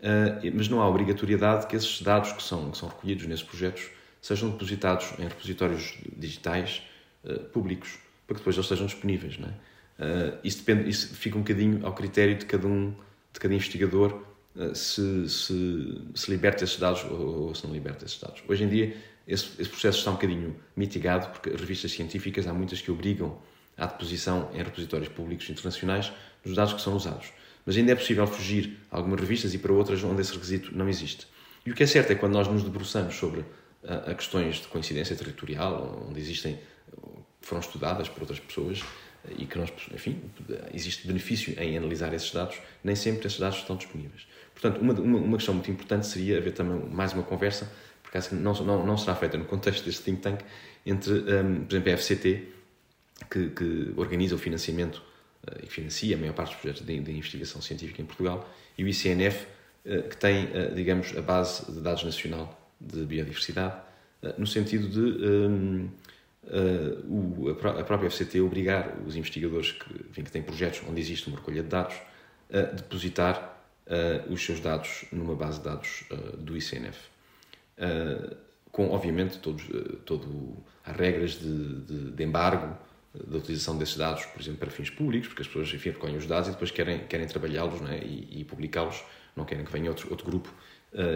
eh, 0.00 0.50
mas 0.54 0.68
não 0.68 0.80
há 0.80 0.88
obrigatoriedade 0.88 1.66
que 1.66 1.76
esses 1.76 2.00
dados 2.02 2.32
que 2.32 2.42
são, 2.42 2.70
que 2.70 2.78
são 2.78 2.88
recolhidos 2.88 3.26
nesses 3.26 3.44
projetos 3.44 3.88
sejam 4.20 4.50
depositados 4.50 5.12
em 5.18 5.22
repositórios 5.22 5.96
digitais 6.14 6.82
públicos, 7.54 7.98
para 8.26 8.34
que 8.34 8.40
depois 8.40 8.54
eles 8.54 8.68
sejam 8.68 8.84
disponíveis. 8.84 9.38
Não 9.38 9.48
é? 9.48 10.38
isso, 10.44 10.58
depende, 10.58 10.90
isso 10.90 11.14
fica 11.14 11.38
um 11.38 11.40
bocadinho 11.40 11.86
ao 11.86 11.94
critério 11.94 12.36
de 12.36 12.44
cada 12.44 12.66
um, 12.66 12.94
de 13.32 13.40
cada 13.40 13.54
investigador, 13.54 14.22
se, 14.74 15.26
se, 15.26 16.02
se 16.14 16.30
liberta 16.30 16.64
esses 16.64 16.78
dados 16.78 17.02
ou, 17.04 17.46
ou 17.46 17.54
se 17.54 17.66
não 17.66 17.72
liberta 17.72 18.04
esses 18.04 18.20
dados. 18.20 18.42
Hoje 18.46 18.64
em 18.64 18.68
dia 18.68 18.94
esse, 19.32 19.50
esse, 19.60 19.70
processo 19.70 19.98
está 19.98 20.10
um 20.10 20.14
bocadinho 20.14 20.56
mitigado, 20.76 21.28
porque 21.28 21.50
as 21.50 21.60
revistas 21.60 21.92
científicas, 21.92 22.46
há 22.46 22.52
muitas 22.52 22.80
que 22.80 22.90
obrigam 22.90 23.38
à 23.76 23.86
deposição 23.86 24.50
em 24.52 24.58
repositórios 24.58 25.08
públicos 25.08 25.48
internacionais 25.48 26.12
dos 26.44 26.54
dados 26.54 26.74
que 26.74 26.82
são 26.82 26.94
usados. 26.96 27.32
Mas 27.64 27.76
ainda 27.76 27.92
é 27.92 27.94
possível 27.94 28.26
fugir 28.26 28.78
a 28.90 28.96
algumas 28.96 29.20
revistas 29.20 29.54
e 29.54 29.58
para 29.58 29.72
outras 29.72 30.02
onde 30.02 30.20
esse 30.20 30.32
requisito 30.32 30.76
não 30.76 30.88
existe. 30.88 31.26
E 31.64 31.70
o 31.70 31.74
que 31.74 31.82
é 31.82 31.86
certo 31.86 32.10
é 32.10 32.14
que 32.14 32.20
quando 32.20 32.32
nós 32.32 32.48
nos 32.48 32.62
debruçamos 32.62 33.14
sobre 33.14 33.44
a, 33.86 34.10
a 34.10 34.14
questões 34.14 34.56
de 34.56 34.66
coincidência 34.68 35.14
territorial, 35.14 36.06
onde 36.08 36.18
existem, 36.18 36.58
foram 37.40 37.60
estudadas 37.60 38.08
por 38.08 38.22
outras 38.22 38.40
pessoas, 38.40 38.82
e 39.36 39.44
que 39.44 39.58
nós, 39.58 39.70
enfim, 39.94 40.20
existe 40.72 41.06
benefício 41.06 41.54
em 41.60 41.76
analisar 41.76 42.12
esses 42.14 42.32
dados, 42.32 42.56
nem 42.82 42.96
sempre 42.96 43.26
esses 43.26 43.38
dados 43.38 43.58
estão 43.58 43.76
disponíveis. 43.76 44.26
Portanto, 44.54 44.80
uma, 44.80 44.94
uma, 44.94 45.18
uma 45.18 45.36
questão 45.36 45.54
muito 45.54 45.70
importante 45.70 46.06
seria 46.06 46.38
haver 46.38 46.52
também 46.52 46.88
mais 46.88 47.12
uma 47.12 47.22
conversa 47.22 47.70
por 48.10 48.18
acaso 48.18 48.34
não, 48.34 48.52
não, 48.52 48.84
não 48.84 48.98
será 48.98 49.14
feita 49.14 49.38
no 49.38 49.44
contexto 49.44 49.84
deste 49.84 50.02
think 50.02 50.20
tank, 50.20 50.40
entre, 50.84 51.12
um, 51.12 51.64
por 51.64 51.74
exemplo, 51.74 51.92
a 51.92 51.96
FCT, 51.96 52.48
que, 53.30 53.50
que 53.50 53.92
organiza 53.96 54.34
o 54.34 54.38
financiamento 54.38 54.96
uh, 55.46 55.64
e 55.64 55.66
financia 55.68 56.16
a 56.16 56.18
maior 56.18 56.32
parte 56.32 56.50
dos 56.50 56.60
projetos 56.60 56.84
de, 56.84 56.98
de, 56.98 57.12
investigação 57.12 57.62
científica 57.62 58.02
em 58.02 58.04
Portugal, 58.04 58.48
e 58.76 58.82
o 58.82 58.88
ICNF, 58.88 59.46
uh, 59.84 60.08
que 60.08 60.16
tem, 60.16 60.46
uh, 60.46 60.74
digamos, 60.74 61.16
a 61.16 61.22
base 61.22 61.70
de 61.70 61.80
dados 61.80 62.02
nacional 62.02 62.58
de 62.80 63.04
biodiversidade, 63.04 63.76
no 64.36 64.46
sentido 64.46 64.86
de 64.86 65.00
um, 65.00 65.88
o, 67.08 67.48
a 67.50 67.84
própria 67.84 68.10
FCT 68.10 68.38
obrigar 68.42 68.98
os 69.06 69.16
investigadores 69.16 69.72
que, 69.72 69.94
enfim, 70.10 70.22
que 70.22 70.30
têm 70.30 70.42
projetos 70.42 70.82
onde 70.86 71.00
existe 71.00 71.28
uma 71.28 71.38
recolha 71.38 71.62
de 71.62 71.68
dados 71.68 71.96
a 72.52 72.60
depositar 72.60 73.62
os 74.28 74.44
seus 74.44 74.60
dados 74.60 75.06
numa 75.10 75.34
base 75.34 75.58
de 75.58 75.64
dados 75.64 76.04
do 76.38 76.54
ICNF. 76.54 76.98
Uh, 77.80 78.36
com, 78.70 78.90
obviamente, 78.90 79.38
todos, 79.38 79.64
uh, 79.68 79.96
todo, 80.04 80.56
há 80.84 80.92
regras 80.92 81.32
de, 81.32 81.80
de, 81.80 82.10
de, 82.12 82.22
embargo 82.22 82.76
da 83.26 83.38
utilização 83.38 83.76
desses 83.76 83.96
dados, 83.96 84.24
por 84.26 84.40
exemplo, 84.40 84.60
para 84.60 84.70
fins 84.70 84.90
públicos, 84.90 85.28
porque 85.28 85.42
as 85.42 85.48
pessoas, 85.48 85.72
enfim, 85.74 85.90
recolhem 85.90 86.16
os 86.16 86.26
dados 86.26 86.48
e 86.48 86.52
depois 86.52 86.70
querem, 86.70 87.00
querem 87.06 87.26
trabalhá-los 87.26 87.80
é? 87.90 87.98
e, 88.04 88.40
e 88.40 88.44
publicá-los, 88.44 89.02
não 89.34 89.44
querem 89.44 89.64
que 89.64 89.72
venha 89.72 89.90
outro, 89.90 90.08
outro 90.10 90.26
grupo 90.26 90.52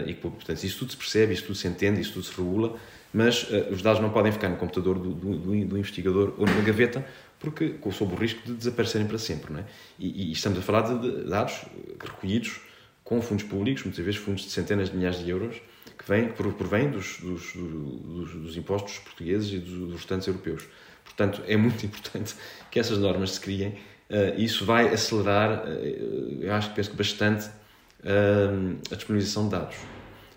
e 0.07 0.13
portanto, 0.13 0.63
isso 0.63 0.79
tudo 0.79 0.91
se 0.91 0.97
percebe, 0.97 1.33
isso 1.33 1.43
tudo 1.43 1.55
se 1.55 1.67
entende, 1.67 1.99
isso 1.99 2.13
tudo 2.13 2.23
se 2.23 2.37
regula, 2.37 2.77
mas 3.13 3.45
os 3.69 3.81
dados 3.81 4.01
não 4.01 4.09
podem 4.09 4.31
ficar 4.31 4.47
no 4.47 4.55
computador 4.55 4.97
do, 4.97 5.13
do, 5.13 5.37
do 5.65 5.77
investigador 5.77 6.33
ou 6.37 6.45
na 6.45 6.61
gaveta, 6.61 7.05
porque 7.39 7.75
sob 7.91 8.13
o 8.13 8.17
risco 8.17 8.41
de 8.45 8.53
desaparecerem 8.53 9.05
para 9.05 9.17
sempre, 9.17 9.51
não 9.51 9.59
é? 9.59 9.65
E, 9.99 10.29
e 10.29 10.31
estamos 10.31 10.57
a 10.59 10.61
falar 10.61 10.81
de 10.81 11.25
dados 11.25 11.65
recolhidos 11.99 12.61
com 13.03 13.21
fundos 13.21 13.43
públicos, 13.43 13.83
muitas 13.83 14.03
vezes 14.03 14.19
fundos 14.19 14.43
de 14.43 14.49
centenas 14.49 14.89
de 14.89 14.97
milhares 14.97 15.19
de 15.19 15.29
euros, 15.29 15.61
que, 16.05 16.11
vem, 16.11 16.27
que 16.29 16.53
provém 16.53 16.89
dos, 16.89 17.17
dos, 17.19 17.53
dos, 17.53 18.31
dos, 18.31 18.57
impostos 18.57 18.99
portugueses 18.99 19.51
e 19.51 19.57
dos, 19.57 19.73
dos 19.73 19.93
restantes 19.95 20.27
europeus. 20.27 20.67
Portanto, 21.03 21.41
é 21.47 21.57
muito 21.57 21.83
importante 21.85 22.35
que 22.69 22.79
essas 22.79 22.99
normas 22.99 23.31
se 23.31 23.41
criem. 23.41 23.69
Uh, 24.07 24.37
isso 24.39 24.63
vai 24.65 24.87
acelerar, 24.93 25.65
uh, 25.65 26.41
eu 26.41 26.53
acho 26.53 26.69
que 26.69 26.75
penso 26.75 26.91
que 26.91 26.95
bastante, 26.95 27.47
uh, 27.47 28.77
a 28.91 28.95
disponibilização 28.95 29.45
de 29.45 29.51
dados. 29.51 29.75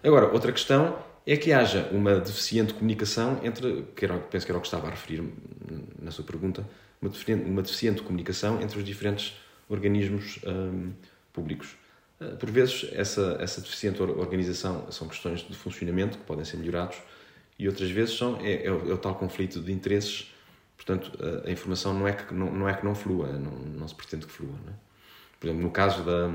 Agora, 0.03 0.33
outra 0.33 0.51
questão 0.53 0.99
é 1.27 1.37
que 1.37 1.53
haja 1.53 1.87
uma 1.93 2.15
deficiente 2.19 2.73
comunicação 2.73 3.39
entre, 3.43 3.85
que 3.95 4.07
era, 4.07 4.17
penso 4.17 4.47
que 4.47 4.53
era 4.53 4.59
o 4.59 4.63
que 4.63 4.67
estava 4.67 4.87
a 4.87 4.91
referir 4.91 5.23
na 6.01 6.11
sua 6.11 6.25
pergunta, 6.25 6.67
uma 7.03 7.11
deficiente, 7.11 7.45
uma 7.45 7.61
deficiente 7.61 8.01
comunicação 8.01 8.63
entre 8.63 8.79
os 8.79 8.85
diferentes 8.85 9.37
organismos 9.69 10.41
um, 10.47 10.93
públicos. 11.31 11.77
Eh, 12.21 12.37
por 12.37 12.51
vezes, 12.51 12.87
essa, 12.93 13.37
essa 13.41 13.61
deficiente 13.61 14.03
organização 14.03 14.91
são 14.91 15.09
questões 15.09 15.41
de 15.41 15.55
funcionamento 15.55 16.19
que 16.19 16.25
podem 16.25 16.45
ser 16.45 16.57
melhorados 16.57 16.97
e 17.59 17.69
outras 17.69 17.91
vezes 17.91 18.17
são, 18.17 18.39
é, 18.41 18.67
é, 18.67 18.73
o, 18.73 18.91
é 18.91 18.95
o 18.95 18.99
tal 18.99 19.15
conflito 19.15 19.61
de 19.61 19.73
interesses. 19.73 20.33
Portanto, 20.77 21.13
a, 21.21 21.49
a, 21.49 21.51
informação 21.51 21.93
não 21.93 22.07
é 22.07 22.13
que 22.13 22.33
não, 22.33 22.53
não, 22.53 22.69
é 22.69 22.75
que 22.75 22.85
não 22.85 22.95
flua, 22.95 23.33
não, 23.33 23.53
não 23.53 23.89
se 23.89 23.95
pretende 23.95 24.27
que 24.27 24.33
flua. 24.33 24.55
É? 24.69 24.73
Por 25.41 25.47
exemplo, 25.47 25.63
no 25.63 25.71
caso, 25.71 26.05
da, 26.05 26.33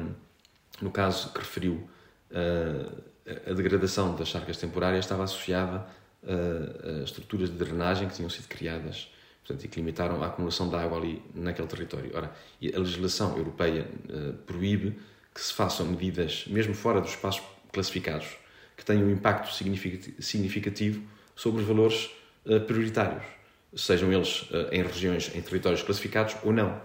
no 0.82 0.92
caso 0.92 1.32
que 1.32 1.40
referiu, 1.40 1.88
uh, 2.32 3.04
a 3.50 3.54
degradação 3.54 4.16
das 4.16 4.28
charcas 4.28 4.58
temporárias 4.58 5.06
estava 5.06 5.24
associada 5.24 5.86
uh, 6.24 7.04
estruturas 7.04 7.50
de 7.50 7.56
drenagem 7.56 8.08
que 8.08 8.16
tinham 8.16 8.30
sido 8.30 8.48
criadas 8.48 9.10
portanto, 9.46 9.64
e 9.64 9.68
que 9.68 9.78
limitaram 9.78 10.22
a 10.22 10.28
acumulação 10.28 10.70
de 10.70 10.76
água 10.76 10.98
ali 10.98 11.22
naquele 11.34 11.68
território. 11.68 12.12
Ora, 12.14 12.28
a 12.28 12.80
legislação 12.80 13.38
europeia 13.38 13.88
uh, 14.10 14.34
proíbe 14.46 14.98
que 15.34 15.42
se 15.42 15.54
façam 15.54 15.86
medidas, 15.86 16.46
mesmo 16.48 16.74
fora 16.74 17.02
dos 17.02 17.12
espaços 17.12 17.42
classificados, 17.72 18.28
que 18.78 18.86
tenham 18.86 19.08
um 19.08 19.12
impacto 19.12 19.52
significativo 20.20 21.02
sobre 21.36 21.62
os 21.62 21.68
valores 21.68 22.10
uh, 22.46 22.60
prioritários, 22.62 23.24
sejam 23.76 24.12
eles 24.12 24.44
uh, 24.44 24.70
em 24.72 24.84
regiões, 24.84 25.32
em 25.36 25.42
territórios 25.42 25.82
classificados 25.82 26.36
ou 26.44 26.54
não. 26.54 26.80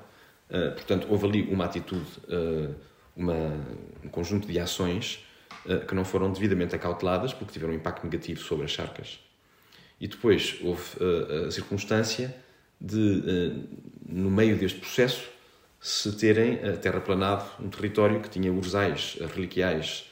portanto, 0.74 1.06
houve 1.10 1.26
ali 1.26 1.42
uma 1.42 1.66
atitude, 1.66 2.06
uma, 3.14 3.34
um 4.02 4.08
conjunto 4.08 4.48
de 4.48 4.58
ações 4.58 5.22
que 5.86 5.94
não 5.94 6.06
foram 6.06 6.32
devidamente 6.32 6.74
acauteladas 6.74 7.34
porque 7.34 7.52
tiveram 7.52 7.74
um 7.74 7.76
impacto 7.76 8.02
negativo 8.04 8.40
sobre 8.40 8.64
as 8.64 8.70
charcas. 8.70 9.20
E 10.00 10.08
depois 10.08 10.56
houve 10.62 10.82
a 11.46 11.50
circunstância 11.50 12.34
de, 12.80 13.22
eh, 13.26 13.52
no 14.06 14.30
meio 14.30 14.56
deste 14.56 14.78
processo, 14.78 15.28
se 15.80 16.16
terem 16.16 16.58
eh, 16.62 16.72
terraplanado 16.72 17.44
um 17.60 17.68
território 17.68 18.20
que 18.20 18.28
tinha 18.28 18.52
ursais 18.52 19.16
eh, 19.20 19.26
reliquiais 19.26 20.04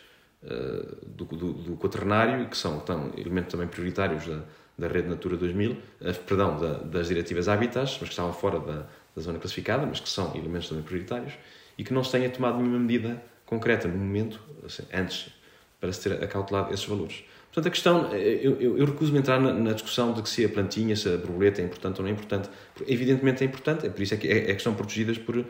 do, 1.04 1.24
do, 1.24 1.52
do 1.54 1.76
quaternário, 1.76 2.48
que 2.48 2.56
são 2.56 2.78
tão, 2.78 3.10
elementos 3.16 3.50
também 3.50 3.66
prioritários 3.66 4.26
da, 4.26 4.42
da 4.78 4.86
Rede 4.86 5.08
Natura 5.08 5.36
2000, 5.36 5.76
perdão, 6.24 6.56
da, 6.56 6.74
das 6.74 7.08
diretivas 7.08 7.48
Habitats, 7.48 7.98
mas 7.98 8.08
que 8.08 8.10
estavam 8.10 8.32
fora 8.32 8.60
da, 8.60 8.86
da 9.16 9.22
zona 9.22 9.40
classificada, 9.40 9.84
mas 9.84 9.98
que 9.98 10.08
são 10.08 10.36
elementos 10.36 10.68
também 10.68 10.84
prioritários, 10.84 11.32
e 11.76 11.82
que 11.82 11.92
não 11.92 12.04
se 12.04 12.12
tenha 12.12 12.30
tomado 12.30 12.58
nenhuma 12.58 12.78
medida 12.78 13.20
concreta 13.44 13.88
no 13.88 13.96
momento, 13.96 14.40
assim, 14.64 14.84
antes, 14.92 15.32
para 15.80 15.92
se 15.92 16.08
ter 16.08 16.22
acautelado 16.22 16.72
esses 16.72 16.84
valores. 16.84 17.24
Portanto, 17.56 17.68
a 17.68 17.70
questão, 17.70 18.12
eu, 18.12 18.60
eu, 18.60 18.76
eu 18.76 18.84
recuso-me 18.84 19.18
entrar 19.18 19.40
na, 19.40 19.50
na, 19.50 19.72
discussão 19.72 20.12
de 20.12 20.20
que 20.20 20.28
se 20.28 20.44
a 20.44 20.48
plantinha, 20.48 20.94
se 20.94 21.08
a 21.08 21.16
borboleta 21.16 21.62
é 21.62 21.64
importante 21.64 21.96
ou 21.96 22.02
não 22.02 22.10
é 22.10 22.12
importante. 22.12 22.50
Evidentemente 22.86 23.42
é 23.42 23.46
importante, 23.46 23.86
é 23.86 23.88
por 23.88 24.02
isso 24.02 24.12
é 24.12 24.18
que, 24.18 24.28
é, 24.28 24.36
é 24.36 24.44
que 24.44 24.56
estão 24.56 24.74
protegidas 24.74 25.16
por, 25.16 25.42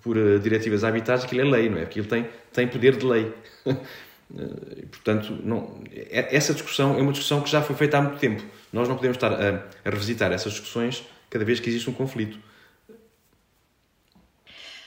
por 0.00 0.16
uh, 0.16 0.38
diretivas 0.38 0.84
habitats, 0.84 1.22
aquilo 1.22 1.42
é 1.42 1.44
lei, 1.44 1.68
não 1.68 1.76
é? 1.76 1.82
Porque 1.82 2.00
ele 2.00 2.08
tem, 2.08 2.26
tem 2.50 2.66
poder 2.66 2.96
de 2.96 3.04
lei. 3.04 3.30
e, 4.74 4.86
portanto, 4.86 5.38
não, 5.44 5.84
é, 5.92 6.34
essa 6.34 6.54
discussão 6.54 6.98
é 6.98 7.02
uma 7.02 7.12
discussão 7.12 7.42
que 7.42 7.50
já 7.50 7.60
foi 7.60 7.76
feita 7.76 7.98
há 7.98 8.00
muito 8.00 8.18
tempo. 8.18 8.42
Nós 8.72 8.88
não 8.88 8.96
podemos 8.96 9.18
estar 9.18 9.30
a, 9.30 9.68
a 9.84 9.90
revisitar 9.90 10.32
essas 10.32 10.52
discussões 10.52 11.04
cada 11.28 11.44
vez 11.44 11.60
que 11.60 11.68
existe 11.68 11.90
um 11.90 11.92
conflito. 11.92 12.38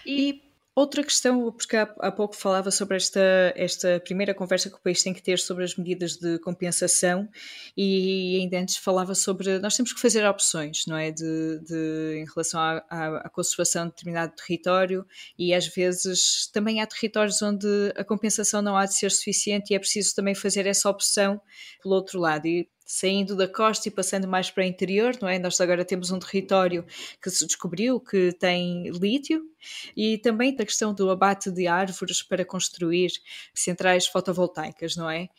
E 0.04 0.42
Outra 0.76 1.04
questão, 1.04 1.52
porque 1.52 1.78
há, 1.78 2.12
pouco 2.12 2.36
falava 2.36 2.72
sobre 2.72 2.98
esta, 2.98 3.54
esta 3.56 4.00
primeira 4.00 4.34
conversa 4.34 4.72
que 4.72 4.76
o 4.76 4.82
país 4.82 5.04
tem 5.04 5.14
que 5.14 5.22
ter 5.22 5.38
sobre 5.38 5.64
as 5.64 5.76
medidas 5.76 6.18
de 6.18 6.40
compensação 6.40 7.30
e 7.78 8.40
ainda 8.42 8.58
antes 8.58 8.78
falava 8.78 9.14
sobre 9.14 9.60
nós 9.60 9.76
temos 9.78 9.94
que 9.94 10.02
fazer 10.02 10.26
opções, 10.26 10.86
não 10.88 10.98
é? 10.98 11.12
De, 11.12 11.60
de 11.60 12.16
em 12.18 12.26
relação 12.26 12.60
à, 12.60 12.84
à, 12.90 13.18
à, 13.18 13.30
conservação 13.30 13.84
de 13.86 13.92
determinado 13.92 14.34
território 14.36 15.06
e 15.38 15.54
às 15.54 15.68
vezes 15.68 16.50
também 16.52 16.82
há 16.82 16.88
territórios 16.88 17.40
onde 17.44 17.68
a 17.96 18.04
compensação 18.04 18.60
não 18.64 18.76
há 18.76 18.88
de 18.88 18.96
ser 18.96 19.12
suficiente 19.12 19.72
e 19.72 19.76
é 19.76 19.80
preciso 19.80 20.16
também 20.16 20.34
fazer 20.34 20.66
essa 20.66 20.90
opção 20.90 21.40
pelo 21.84 21.94
outro 21.94 22.20
lado. 22.20 22.48
E 22.48 22.68
saindo 22.86 23.36
da 23.36 23.48
costa 23.48 23.88
e 23.88 23.92
passando 23.92 24.28
mais 24.28 24.52
para 24.52 24.64
o 24.64 24.68
interior, 24.68 25.18
não 25.22 25.30
é? 25.30 25.40
Nós 25.40 25.60
agora 25.62 25.86
temos 25.86 26.12
um 26.12 26.20
território 26.20 26.86
que 27.22 27.30
se 27.30 27.46
descobriu 27.46 28.00
que 28.00 28.32
tem 28.34 28.90
lítio 28.90 29.42
e 29.96 30.18
também 30.18 30.56
da 30.56 30.66
questão 30.66 30.94
do 30.94 31.10
abate 31.10 31.50
de 31.52 31.68
árvores 31.68 32.22
para 32.22 32.46
construir 32.46 33.12
centrais 33.54 34.08
fotovoltaicas, 34.08 34.96
não 34.96 35.10
é? 35.10 35.30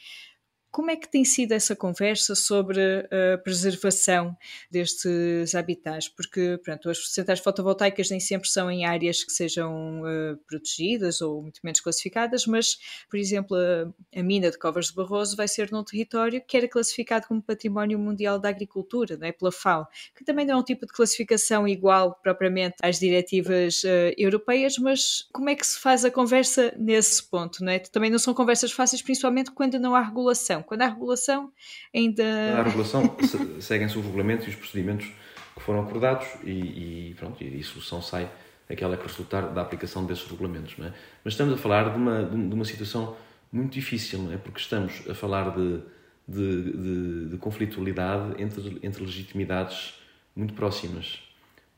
Como 0.75 0.91
é 0.91 0.97
que 0.97 1.09
tem 1.09 1.25
sido 1.25 1.53
essa 1.53 1.77
conversa 1.77 2.35
sobre 2.35 2.81
a 2.83 3.39
preservação 3.39 4.37
destes 4.69 5.55
habitats? 5.55 6.09
Porque 6.09 6.59
pronto, 6.65 6.91
as 6.91 7.13
centrais 7.13 7.39
fotovoltaicas 7.39 8.11
nem 8.11 8.19
sempre 8.19 8.49
são 8.49 8.69
em 8.69 8.85
áreas 8.85 9.23
que 9.23 9.31
sejam 9.31 10.03
uh, 10.03 10.37
protegidas 10.49 11.21
ou 11.23 11.43
muito 11.43 11.61
menos 11.63 11.79
classificadas, 11.79 12.45
mas, 12.45 12.77
por 13.09 13.17
exemplo, 13.17 13.57
a, 13.57 14.19
a, 14.19 14.23
mina 14.25 14.51
de 14.51 14.59
Covas 14.59 14.87
de 14.87 14.95
Barroso 14.97 15.37
vai 15.37 15.47
ser 15.47 15.71
num 15.71 15.85
território 15.85 16.43
que 16.45 16.57
era 16.57 16.67
classificado 16.67 17.29
como 17.29 17.41
Património 17.41 17.97
Mundial 17.97 18.41
da 18.41 18.49
Agricultura, 18.49 19.17
não 19.17 19.29
é? 19.29 19.31
pela 19.31 19.53
FAO, 19.53 19.87
que 20.13 20.25
também 20.25 20.45
não 20.45 20.55
é 20.55 20.57
um 20.57 20.65
tipo 20.65 20.87
de 20.87 20.93
classificação 20.93 21.69
igual 21.69 22.19
propriamente 22.21 22.79
às 22.83 22.99
diretivas 22.99 23.85
uh, 23.85 24.13
europeias, 24.19 24.77
mas 24.79 25.29
como 25.33 25.49
é 25.49 25.55
que 25.55 25.65
se 25.65 25.79
faz 25.79 26.05
a 26.05 26.11
conversa 26.11 26.75
nesse 26.77 27.23
ponto? 27.23 27.63
Não 27.63 27.71
é? 27.71 27.79
Também 27.79 28.11
não 28.11 28.19
são 28.19 28.35
conversas 28.35 28.73
fáceis, 28.73 29.01
principalmente 29.01 29.53
quando 29.53 29.79
não 29.79 29.95
há 29.95 30.01
regulação 30.01 30.64
quando 30.65 30.83
há 30.83 30.89
regulação, 30.89 31.53
ainda. 31.95 32.25
Há 32.59 32.63
regulação, 32.63 33.17
seguem-se 33.61 33.99
os 33.99 34.05
regulamentos 34.05 34.47
e 34.47 34.51
os 34.51 34.57
procedimentos 34.57 35.07
que 35.55 35.63
foram 35.63 35.83
acordados 35.83 36.27
e, 36.43 37.11
e 37.11 37.15
pronto, 37.15 37.43
e 37.43 37.61
a 37.61 37.65
solução 37.65 38.03
sai 38.03 38.29
aquela 38.69 38.97
que 38.97 39.07
resultar 39.07 39.43
da 39.53 39.63
aplicação 39.63 40.05
desses 40.05 40.29
regulamentos. 40.29 40.77
Não 40.79 40.87
é? 40.87 40.93
Mas 41.23 41.35
estamos 41.35 41.55
a 41.55 41.57
falar 41.57 41.91
de 41.91 41.97
uma, 41.97 42.25
de 42.25 42.55
uma 42.55 42.65
situação 42.65 43.17
muito 43.53 43.73
difícil, 43.73 44.21
não 44.21 44.33
é? 44.33 44.37
porque 44.37 44.59
estamos 44.59 45.09
a 45.09 45.15
falar 45.15 45.55
de, 45.55 45.81
de, 46.27 46.73
de, 46.73 47.29
de 47.31 47.37
conflitualidade 47.39 48.43
entre, 48.43 48.81
entre 48.83 49.05
legitimidades 49.05 49.95
muito 50.35 50.55
próximas. 50.55 51.21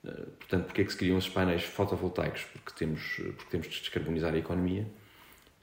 Eh, 0.04 0.26
portanto, 0.38 0.64
porque 0.66 0.80
é 0.80 0.84
que 0.84 0.92
se 0.92 0.96
criam 0.96 1.18
esses 1.18 1.28
painéis 1.28 1.64
fotovoltaicos? 1.64 2.44
Porque 2.44 2.72
temos, 2.78 3.02
porque 3.36 3.50
temos 3.50 3.66
de 3.66 3.80
descarbonizar 3.80 4.32
a 4.32 4.38
economia 4.38 4.86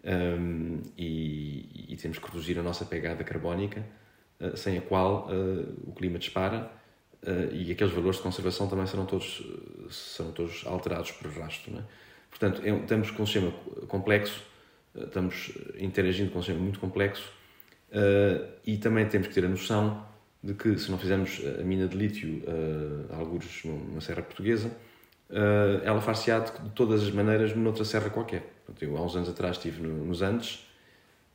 um, 0.03 0.81
e, 0.97 1.87
e, 1.89 1.95
temos 1.95 2.19
que 2.19 2.25
reduzir 2.27 2.59
a 2.59 2.63
nossa 2.63 2.85
pegada 2.85 3.23
carbónica, 3.23 3.85
uh, 4.39 4.55
sem 4.57 4.77
a 4.77 4.81
qual 4.81 5.27
uh, 5.27 5.89
o 5.89 5.93
clima 5.93 6.19
dispara 6.19 6.69
uh, 7.23 7.53
e 7.53 7.71
aqueles 7.71 7.93
valores 7.93 8.17
de 8.17 8.23
conservação 8.23 8.67
também 8.67 8.85
serão 8.85 9.05
todos, 9.05 9.41
serão 9.89 10.31
todos 10.31 10.65
alterados 10.65 11.11
por 11.11 11.31
rastro. 11.31 11.77
É? 11.77 11.83
Portanto, 12.29 12.61
é, 12.65 12.69
estamos 12.69 13.11
com 13.11 13.23
um 13.23 13.25
sistema 13.25 13.51
complexo, 13.87 14.43
estamos 14.95 15.51
interagindo 15.79 16.31
com 16.31 16.39
um 16.39 16.41
sistema 16.41 16.61
muito 16.61 16.79
complexo 16.79 17.31
e 18.65 18.77
também 18.77 19.07
temos 19.07 19.27
que 19.27 19.33
ter 19.35 19.45
a 19.45 19.49
noção 19.49 20.03
de 20.43 20.53
que 20.53 20.77
se 20.77 20.91
não 20.91 20.97
fizermos 20.97 21.41
a 21.59 21.63
mina 21.63 21.87
de 21.87 21.95
lítio, 21.95 22.43
uh, 22.43 23.13
alguns 23.15 23.63
numa 23.63 24.01
serra 24.01 24.21
portuguesa, 24.21 24.69
uh, 25.33 25.83
ela 25.83 25.99
far-se-á 25.99 26.39
de, 26.39 26.51
todas 26.71 27.03
as 27.03 27.11
maneiras 27.11 27.55
noutra 27.55 27.83
serra 27.83 28.09
qualquer. 28.09 28.53
Eu, 28.79 28.95
há 28.97 29.01
uns 29.01 29.15
anos 29.15 29.29
atrás 29.29 29.57
estive 29.57 29.81
no, 29.81 30.05
nos 30.05 30.21
Andes 30.21 30.65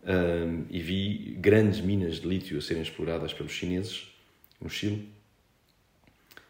um, 0.04 0.64
e 0.70 0.80
vi 0.80 1.36
grandes 1.38 1.80
minas 1.80 2.20
de 2.20 2.28
lítio 2.28 2.58
a 2.58 2.60
serem 2.60 2.82
exploradas 2.82 3.32
pelos 3.34 3.52
chineses 3.52 4.08
no 4.60 4.70
Chile, 4.70 5.08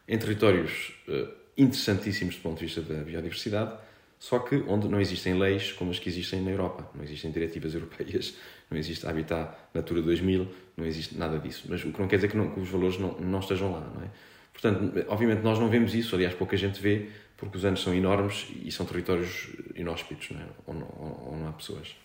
em 0.06 0.18
territórios 0.18 0.94
uh, 1.08 1.28
interessantíssimos 1.56 2.36
do 2.36 2.42
ponto 2.42 2.58
de 2.58 2.66
vista 2.66 2.80
da 2.80 3.02
biodiversidade, 3.02 3.76
só 4.18 4.38
que 4.40 4.56
onde 4.66 4.88
não 4.88 5.00
existem 5.00 5.38
leis 5.38 5.72
como 5.72 5.90
as 5.90 5.98
que 5.98 6.08
existem 6.08 6.40
na 6.40 6.50
Europa, 6.50 6.90
não 6.94 7.04
existem 7.04 7.30
diretivas 7.30 7.72
europeias, 7.74 8.34
não 8.70 8.76
existe 8.78 9.06
Habitat 9.06 9.54
Natura 9.72 10.02
2000, 10.02 10.48
não 10.76 10.86
existe 10.86 11.16
nada 11.16 11.38
disso. 11.38 11.66
Mas 11.68 11.84
o 11.84 11.92
que 11.92 12.00
não 12.00 12.08
quer 12.08 12.16
dizer 12.16 12.28
que, 12.28 12.36
não, 12.36 12.50
que 12.50 12.60
os 12.60 12.68
valores 12.68 12.98
não, 12.98 13.12
não 13.18 13.40
estejam 13.40 13.72
lá, 13.72 13.80
não 13.80 14.02
é? 14.02 14.08
Portanto, 14.52 15.04
obviamente 15.06 15.42
nós 15.42 15.58
não 15.58 15.68
vemos 15.68 15.94
isso, 15.94 16.16
aliás, 16.16 16.34
pouca 16.34 16.56
gente 16.56 16.80
vê, 16.80 17.10
porque 17.38 17.56
os 17.56 17.64
anos 17.64 17.82
são 17.82 17.94
enormes 17.94 18.46
e 18.62 18.70
são 18.70 18.84
territórios 18.84 19.48
inóspitos, 19.74 20.30
não 20.32 20.40
é? 20.40 20.44
onde, 20.66 20.84
onde 21.30 21.42
não 21.42 21.48
há 21.48 21.52
pessoas. 21.52 21.96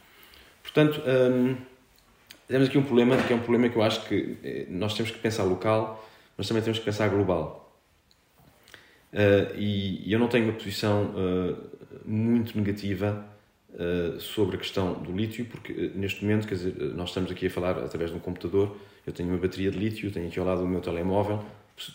Portanto, 0.62 1.02
hum, 1.06 1.58
temos 2.48 2.70
aqui 2.70 2.78
um 2.78 2.84
problema 2.84 3.18
que 3.18 3.34
é 3.34 3.36
um 3.36 3.40
problema 3.40 3.68
que 3.68 3.76
eu 3.76 3.82
acho 3.82 4.08
que 4.08 4.38
eh, 4.44 4.66
nós 4.70 4.94
temos 4.94 5.12
que 5.12 5.18
pensar 5.18 5.44
local, 5.44 6.08
mas 6.38 6.48
também 6.48 6.62
temos 6.62 6.80
que 6.80 6.86
pensar 6.86 7.10
global. 7.10 7.60
Uh, 9.12 9.56
e, 9.56 10.08
e, 10.08 10.14
eu 10.14 10.18
não 10.18 10.28
tenho 10.28 10.46
uma 10.46 10.54
posição 10.54 11.14
uh, 11.14 11.56
muito 12.04 12.58
negativa 12.58 13.24
uh, 13.70 14.20
sobre 14.20 14.56
a 14.56 14.60
questão 14.60 14.94
do 14.94 15.12
lítio, 15.12 15.46
porque 15.46 15.92
neste 15.94 16.24
momento, 16.24 16.48
quer 16.48 16.56
dizer, 16.56 16.76
nós 16.96 17.10
estamos 17.10 17.32
aqui 17.32 17.46
a 17.46 17.50
falar 17.50 17.78
através 17.78 18.10
de 18.10 18.18
um 18.18 18.20
computador, 18.20 18.76
eu 19.06 19.14
tenho 19.14 19.30
uma 19.30 19.38
bateria 19.38 19.70
de 19.70 19.78
lítio, 19.78 20.12
tenho 20.12 20.28
aqui 20.28 20.40
ao 20.40 20.46
lado 20.46 20.64
o 20.64 20.68
meu 20.68 20.82
telemóvel, 20.82 21.46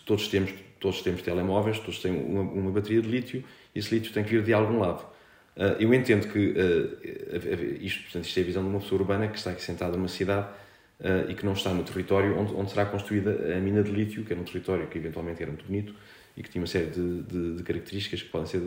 todos 0.05 0.29
temos, 0.29 0.53
todos 0.79 1.01
temos 1.01 1.21
telemóveis, 1.21 1.79
todos 1.79 1.99
têm 1.99 2.11
uma, 2.11 2.41
uma 2.41 2.71
bateria 2.71 3.01
de 3.01 3.07
lítio 3.07 3.43
e 3.75 3.79
esse 3.79 3.93
lítio 3.93 4.13
tem 4.13 4.23
que 4.23 4.31
vir 4.31 4.43
de 4.43 4.53
algum 4.53 4.79
lado. 4.79 5.03
Uh, 5.59 5.75
eu 5.77 5.93
entendo 5.93 6.31
que 6.31 6.39
uh, 6.39 7.83
isto, 7.83 8.03
portanto, 8.03 8.23
isto 8.23 8.39
é 8.39 8.41
a 8.41 8.45
visão 8.45 8.63
de 8.63 8.69
uma 8.69 8.79
pessoa 8.79 9.01
urbana 9.01 9.27
que 9.27 9.37
está 9.37 9.51
aqui 9.51 9.61
sentada 9.61 9.97
numa 9.97 10.07
cidade 10.07 10.47
uh, 11.01 11.29
e 11.29 11.35
que 11.35 11.45
não 11.45 11.51
está 11.51 11.73
no 11.73 11.83
território 11.83 12.37
onde, 12.39 12.53
onde 12.53 12.69
será 12.69 12.85
construída 12.85 13.31
a 13.57 13.59
mina 13.59 13.83
de 13.83 13.91
lítio, 13.91 14.23
que 14.23 14.31
era 14.31 14.41
um 14.41 14.45
território 14.45 14.87
que 14.87 14.97
eventualmente 14.97 15.41
era 15.41 15.51
muito 15.51 15.65
bonito 15.65 15.93
e 16.37 16.41
que 16.41 16.49
tinha 16.49 16.61
uma 16.61 16.67
série 16.67 16.85
de, 16.85 17.23
de, 17.23 17.55
de 17.55 17.63
características 17.63 18.21
que 18.21 18.29
podem 18.29 18.47
ser 18.47 18.61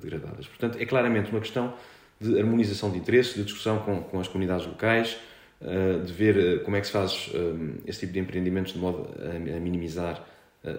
degradadas. 0.00 0.46
Portanto, 0.46 0.78
é 0.80 0.86
claramente 0.86 1.30
uma 1.30 1.40
questão 1.40 1.74
de 2.18 2.38
harmonização 2.38 2.90
de 2.90 2.96
interesses, 2.96 3.34
de 3.34 3.44
discussão 3.44 3.80
com, 3.80 4.02
com 4.04 4.18
as 4.18 4.26
comunidades 4.26 4.66
locais, 4.66 5.18
de 6.06 6.12
ver 6.14 6.62
como 6.62 6.76
é 6.76 6.80
que 6.80 6.86
se 6.86 6.92
faz 6.92 7.30
esse 7.84 8.00
tipo 8.00 8.12
de 8.14 8.20
empreendimentos 8.20 8.72
de 8.72 8.78
modo 8.78 9.10
a, 9.20 9.60
minimizar 9.60 10.24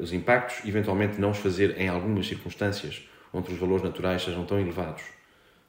os 0.02 0.12
impactos, 0.14 0.66
eventualmente 0.66 1.20
não 1.20 1.32
os 1.32 1.38
fazer 1.38 1.80
em 1.80 1.88
algumas 1.88 2.28
circunstâncias 2.28 3.08
onde 3.32 3.52
os 3.52 3.60
valores 3.60 3.84
naturais 3.84 4.24
sejam 4.24 4.46
tão 4.46 4.60
elevados 4.60 5.04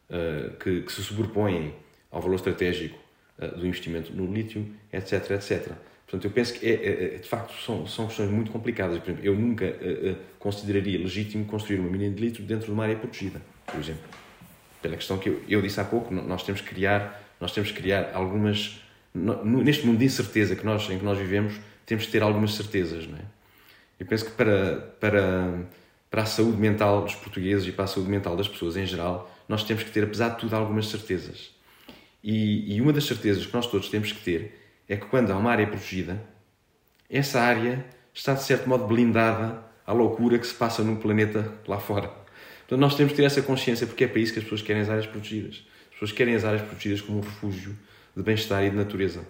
uh, 0.08 0.56
que, 0.58 0.82
que, 0.82 0.92
se 0.92 1.02
sobrepõem 1.02 1.74
ao 2.10 2.20
valor 2.22 2.36
estratégico 2.36 2.98
do 3.56 3.66
investimento 3.66 4.14
no 4.14 4.32
lítio, 4.32 4.66
etc, 4.90 5.32
etc. 5.32 5.72
Portanto, 6.06 6.24
eu 6.24 6.30
penso 6.30 6.54
que, 6.54 6.66
é, 6.66 6.70
é, 6.70 7.14
é, 7.16 7.18
de 7.18 7.28
facto, 7.28 7.52
são, 7.60 7.86
são 7.86 8.06
questões 8.06 8.30
muito 8.30 8.52
complicadas. 8.52 8.98
Por 8.98 9.10
exemplo, 9.10 9.26
eu 9.26 9.34
nunca 9.34 9.66
uh, 9.66 10.16
consideraria 10.38 10.98
legítimo 10.98 11.44
construir 11.44 11.80
uma 11.80 11.90
mina 11.90 12.08
de 12.14 12.22
lítio 12.22 12.44
dentro 12.44 12.66
de 12.66 12.72
uma 12.72 12.84
área 12.84 12.96
protegida, 12.96 13.42
por 13.66 13.80
exemplo. 13.80 14.04
Pela 14.80 14.96
questão 14.96 15.18
que 15.18 15.28
eu, 15.28 15.42
eu 15.48 15.60
disse 15.60 15.80
há 15.80 15.84
pouco, 15.84 16.14
nós 16.14 16.44
temos 16.44 16.60
que 16.60 16.68
criar, 16.68 17.20
nós 17.40 17.52
temos 17.52 17.72
que 17.72 17.76
criar 17.76 18.12
algumas... 18.14 18.80
Neste 19.12 19.84
mundo 19.86 19.98
de 19.98 20.04
incerteza 20.04 20.54
que 20.54 20.64
nós, 20.64 20.88
em 20.90 20.98
que 20.98 21.04
nós 21.04 21.18
vivemos, 21.18 21.54
temos 21.84 22.06
que 22.06 22.12
ter 22.12 22.22
algumas 22.22 22.54
certezas, 22.54 23.06
não 23.06 23.16
é? 23.16 23.22
Eu 23.98 24.06
penso 24.06 24.26
que 24.26 24.32
para, 24.32 24.76
para, 25.00 25.66
para 26.10 26.22
a 26.22 26.26
saúde 26.26 26.58
mental 26.58 27.02
dos 27.02 27.14
portugueses 27.14 27.66
e 27.66 27.72
para 27.72 27.84
a 27.84 27.88
saúde 27.88 28.10
mental 28.10 28.36
das 28.36 28.48
pessoas 28.48 28.76
em 28.76 28.86
geral, 28.86 29.30
nós 29.48 29.64
temos 29.64 29.82
que 29.82 29.90
ter, 29.90 30.04
apesar 30.04 30.30
de 30.30 30.38
tudo, 30.38 30.54
algumas 30.54 30.88
certezas. 30.88 31.50
E, 32.22 32.74
e 32.74 32.80
uma 32.80 32.92
das 32.92 33.04
certezas 33.04 33.46
que 33.46 33.54
nós 33.54 33.66
todos 33.66 33.88
temos 33.88 34.12
que 34.12 34.20
ter 34.20 34.58
é 34.88 34.96
que 34.96 35.06
quando 35.06 35.30
há 35.30 35.36
uma 35.36 35.50
área 35.50 35.66
protegida, 35.66 36.20
essa 37.08 37.40
área 37.40 37.84
está 38.12 38.34
de 38.34 38.42
certo 38.42 38.68
modo 38.68 38.86
blindada 38.86 39.62
à 39.86 39.92
loucura 39.92 40.38
que 40.38 40.46
se 40.46 40.54
passa 40.54 40.82
no 40.82 40.96
planeta 40.96 41.52
lá 41.66 41.78
fora. 41.78 42.08
Portanto, 42.08 42.80
nós 42.80 42.96
temos 42.96 43.12
que 43.12 43.16
ter 43.16 43.24
essa 43.24 43.42
consciência 43.42 43.86
porque 43.86 44.04
é 44.04 44.08
para 44.08 44.20
isso 44.20 44.32
que 44.32 44.40
as 44.40 44.44
pessoas 44.44 44.62
querem 44.62 44.82
as 44.82 44.90
áreas 44.90 45.06
protegidas. 45.06 45.64
As 45.86 45.92
pessoas 45.92 46.12
querem 46.12 46.34
as 46.34 46.44
áreas 46.44 46.62
protegidas 46.62 47.00
como 47.00 47.18
um 47.18 47.20
refúgio 47.20 47.76
de 48.16 48.22
bem-estar 48.22 48.64
e 48.64 48.70
de 48.70 48.76
natureza. 48.76 49.26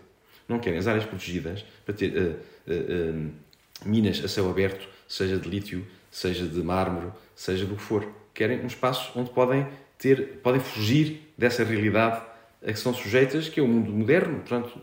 Não 0.49 0.59
querem 0.59 0.79
as 0.79 0.87
áreas 0.87 1.05
protegidas 1.05 1.65
para 1.85 1.95
ter 1.95 2.13
uh, 2.17 2.37
uh, 2.67 3.27
uh, 3.27 3.33
minas 3.85 4.23
a 4.25 4.29
céu 4.29 4.49
aberto, 4.51 4.89
seja 5.09 5.37
de 5.37 5.49
lítio, 5.49 5.87
seja 6.11 6.47
de 6.47 6.63
mármore, 6.63 7.09
seja 7.35 7.65
do 7.65 7.77
que 7.77 7.83
for. 7.83 8.07
Querem 8.33 8.61
um 8.61 8.67
espaço 8.67 9.13
onde 9.15 9.31
podem 9.31 9.67
ter, 9.99 10.39
podem 10.43 10.61
fugir 10.61 11.33
dessa 11.37 11.65
realidade 11.65 12.23
a 12.67 12.73
que 12.73 12.79
são 12.79 12.93
sujeitas, 12.95 13.49
que 13.49 13.61
é 13.61 13.63
o 13.63 13.69
mundo 13.69 13.93
moderno. 13.93 14.41
Portanto, 14.41 14.79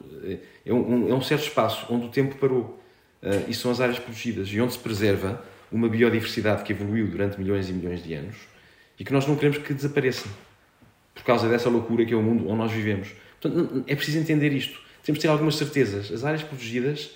é 0.66 0.74
um, 0.74 1.10
é 1.10 1.14
um 1.14 1.22
certo 1.22 1.44
espaço 1.44 1.86
onde 1.90 2.06
o 2.06 2.10
tempo 2.10 2.36
parou. 2.36 2.80
Uh, 3.22 3.50
e 3.50 3.54
são 3.54 3.72
as 3.72 3.80
áreas 3.80 3.98
protegidas 3.98 4.50
e 4.50 4.60
onde 4.60 4.74
se 4.74 4.80
preserva 4.80 5.42
uma 5.72 5.88
biodiversidade 5.88 6.64
que 6.64 6.74
evoluiu 6.74 7.08
durante 7.08 7.40
milhões 7.40 7.70
e 7.70 7.74
milhões 7.74 8.04
de 8.04 8.14
anos 8.14 8.36
e 9.00 9.06
que 9.06 9.14
nós 9.14 9.26
não 9.26 9.36
queremos 9.38 9.60
que 9.60 9.74
desapareça 9.74 10.28
por 11.16 11.24
causa 11.24 11.48
dessa 11.48 11.70
loucura 11.70 12.06
que 12.06 12.14
é 12.14 12.18
o 12.18 12.22
mundo 12.22 12.48
onde 12.50 12.58
nós 12.58 12.72
vivemos. 12.72 13.14
Portanto, 13.40 13.84
é 13.88 13.96
preciso 13.96 14.20
entender 14.20 14.52
isto. 14.52 14.80
Temos 15.04 15.20
de 15.20 15.24
ter 15.24 15.30
algumas 15.30 15.56
certezas. 15.56 16.12
As 16.12 16.24
áreas 16.24 16.44
protegidas 16.44 17.12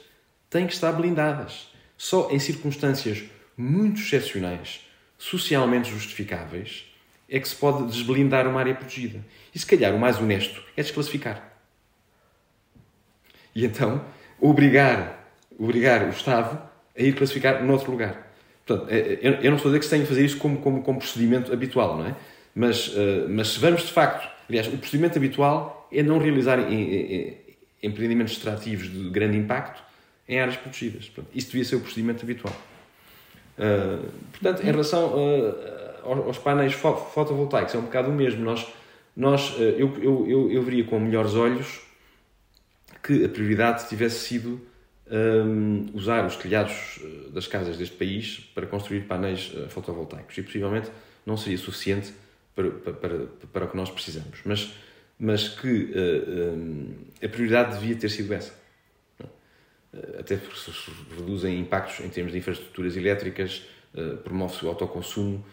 têm 0.50 0.68
que 0.68 0.74
estar 0.74 0.92
blindadas. 0.92 1.70
Só 1.98 2.30
em 2.32 2.40
circunstâncias 2.40 3.24
muito 3.58 4.02
excepcionais, 4.02 4.82
socialmente 5.18 5.90
justificáveis, 5.90 6.86
é 7.30 7.40
que 7.40 7.48
se 7.48 7.56
pode 7.56 7.88
desblindar 7.88 8.48
uma 8.48 8.60
área 8.60 8.76
protegida. 8.76 9.20
E 9.54 9.60
se 9.60 9.66
calhar 9.66 9.94
o 9.94 10.00
mais 10.00 10.18
honesto 10.20 10.64
é 10.76 10.82
desclassificar. 10.82 11.58
E 13.54 13.66
então 13.66 14.06
obrigar, 14.40 15.34
obrigar 15.58 16.06
o 16.06 16.10
Estado 16.10 16.62
a 16.98 17.02
ir 17.02 17.14
classificar 17.16 17.64
noutro 17.64 17.92
lugar. 17.92 18.32
Portanto, 18.66 18.90
é, 18.92 18.98
é, 18.98 19.20
eu 19.42 19.50
não 19.50 19.58
estou 19.58 19.70
a 19.70 19.74
dizer 19.74 19.80
que 19.80 19.86
se 19.86 19.90
tenha 19.90 20.04
que 20.04 20.10
fazer 20.10 20.26
isso 20.26 20.38
como, 20.38 20.60
como, 20.60 20.84
como 20.84 21.00
procedimento 21.00 21.52
habitual, 21.52 21.98
não 21.98 22.08
é? 22.08 22.16
Mas, 22.54 22.90
uh, 22.90 23.28
mas 23.30 23.50
se 23.50 23.60
vamos 23.60 23.84
de 23.84 23.92
facto, 23.92 24.28
aliás, 24.50 24.68
o 24.68 24.78
procedimento 24.78 25.18
habitual 25.18 25.88
é 25.92 26.04
não 26.04 26.18
realizar 26.18 26.60
empreendimentos 27.82 28.34
extrativos 28.34 28.92
de 28.92 29.10
grande 29.10 29.38
impacto 29.38 29.87
em 30.28 30.40
áreas 30.40 30.58
protegidas. 30.58 31.10
Portanto, 31.10 31.36
isso 31.36 31.48
devia 31.48 31.66
ser 31.66 31.76
o 31.76 31.80
procedimento 31.80 32.24
habitual. 32.24 32.54
Uh, 33.58 34.08
portanto, 34.32 34.62
em 34.62 34.72
relação 34.72 35.14
uh, 35.14 36.28
aos 36.28 36.38
painéis 36.38 36.74
fotovoltaicos, 36.74 37.74
é 37.74 37.78
um 37.78 37.84
bocado 37.84 38.10
o 38.10 38.14
mesmo. 38.14 38.44
Nós, 38.44 38.66
nós, 39.16 39.56
eu, 39.60 39.96
eu, 40.02 40.28
eu, 40.28 40.52
eu 40.52 40.64
veria 40.64 40.84
com 40.84 41.00
melhores 41.00 41.34
olhos 41.34 41.82
que 43.04 43.26
a 43.26 43.30
prioridade 43.30 43.88
tivesse 43.88 44.20
sido 44.28 44.62
um, 45.10 45.86
usar 45.94 46.26
os 46.26 46.36
telhados 46.36 47.00
das 47.34 47.48
casas 47.48 47.78
deste 47.78 47.96
país 47.96 48.40
para 48.54 48.66
construir 48.66 49.02
painéis 49.02 49.52
uh, 49.54 49.70
fotovoltaicos 49.70 50.38
e 50.38 50.44
possivelmente 50.44 50.90
não 51.26 51.38
seria 51.38 51.58
suficiente 51.58 52.14
para, 52.56 52.70
para, 52.72 52.94
para, 53.52 53.66
o 53.66 53.68
que 53.70 53.78
nós 53.78 53.90
precisamos, 53.90 54.40
mas, 54.44 54.74
mas 55.20 55.48
que 55.48 55.68
uh, 55.68 56.56
um, 56.56 56.96
a 57.24 57.28
prioridade 57.30 57.80
devia 57.80 57.96
ter 57.96 58.10
sido 58.10 58.34
essa. 58.34 58.54
Até 60.20 60.38
porque 60.38 60.60
se 60.60 60.72
reduzem 61.16 61.60
impactos 61.60 62.04
em 62.06 62.10
termos 62.10 62.32
de 62.32 62.40
infraestruturas 62.40 62.96
elétricas, 62.98 63.66
uh, 63.94 64.18
promove-se 64.18 64.66
o 64.66 64.70
autoconsumo, 64.70 65.44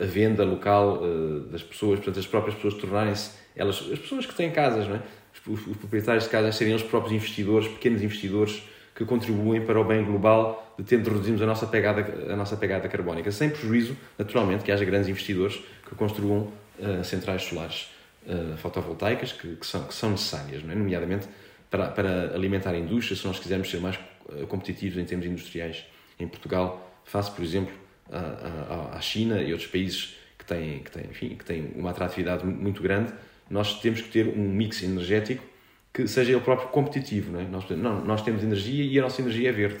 a 0.00 0.06
venda 0.06 0.44
local 0.44 1.02
das 1.50 1.62
pessoas, 1.62 1.98
portanto, 1.98 2.18
as 2.18 2.26
próprias 2.26 2.54
pessoas 2.54 2.72
tornarem-se, 2.72 3.32
elas, 3.54 3.86
as 3.92 3.98
pessoas 3.98 4.24
que 4.24 4.34
têm 4.34 4.50
casas, 4.50 4.88
não 4.88 4.96
é? 4.96 5.02
os, 5.46 5.66
os 5.66 5.76
proprietários 5.76 6.24
de 6.24 6.30
casas 6.30 6.56
serem 6.56 6.74
os 6.74 6.82
próprios 6.82 7.12
investidores, 7.12 7.68
pequenos 7.68 8.00
investidores, 8.02 8.62
que 8.94 9.04
contribuem 9.04 9.64
para 9.64 9.80
o 9.80 9.84
bem 9.84 10.04
global 10.04 10.74
de 10.78 10.84
tentar 10.84 11.10
reduzirmos 11.10 11.42
a 11.42 11.46
nossa 11.46 11.66
pegada, 11.66 12.32
a 12.32 12.36
nossa 12.36 12.56
pegada 12.56 12.88
carbónica, 12.88 13.30
sem 13.32 13.50
prejuízo, 13.50 13.96
naturalmente, 14.16 14.62
que 14.62 14.70
haja 14.70 14.84
grandes 14.84 15.08
investidores 15.08 15.60
que 15.88 15.94
construam 15.94 16.52
uh, 16.78 17.02
centrais 17.02 17.42
solares 17.42 17.88
uh, 18.26 18.56
fotovoltaicas 18.56 19.32
que, 19.32 19.56
que, 19.56 19.66
são, 19.66 19.84
que 19.84 19.94
são 19.94 20.10
necessárias, 20.10 20.62
é? 20.62 20.74
nomeadamente 20.74 21.26
para, 21.74 21.88
para 21.88 22.34
alimentar 22.36 22.70
a 22.70 22.78
indústria, 22.78 23.16
se 23.16 23.26
nós 23.26 23.40
quisermos 23.40 23.68
ser 23.68 23.80
mais 23.80 23.98
uh, 24.28 24.46
competitivos 24.46 24.96
em 24.96 25.04
termos 25.04 25.26
industriais 25.26 25.84
em 26.20 26.28
Portugal, 26.28 27.02
face, 27.04 27.32
por 27.32 27.44
exemplo, 27.44 27.74
à, 28.10 28.96
à 28.96 29.00
China 29.00 29.42
e 29.42 29.50
outros 29.50 29.68
países 29.68 30.14
que 30.38 30.44
têm, 30.44 30.78
que, 30.78 30.90
têm, 30.92 31.04
enfim, 31.10 31.28
que 31.30 31.44
têm 31.44 31.72
uma 31.74 31.90
atratividade 31.90 32.46
muito 32.46 32.80
grande, 32.80 33.12
nós 33.50 33.80
temos 33.80 34.00
que 34.00 34.08
ter 34.08 34.28
um 34.28 34.48
mix 34.48 34.84
energético 34.84 35.44
que 35.92 36.06
seja 36.06 36.30
ele 36.32 36.40
próprio 36.40 36.68
competitivo. 36.68 37.32
Não, 37.32 37.40
é? 37.40 37.44
nós, 37.44 37.68
não, 37.70 38.04
nós 38.04 38.22
temos 38.22 38.44
energia 38.44 38.84
e 38.84 38.96
a 38.96 39.02
nossa 39.02 39.20
energia 39.20 39.48
é 39.48 39.52
verde. 39.52 39.80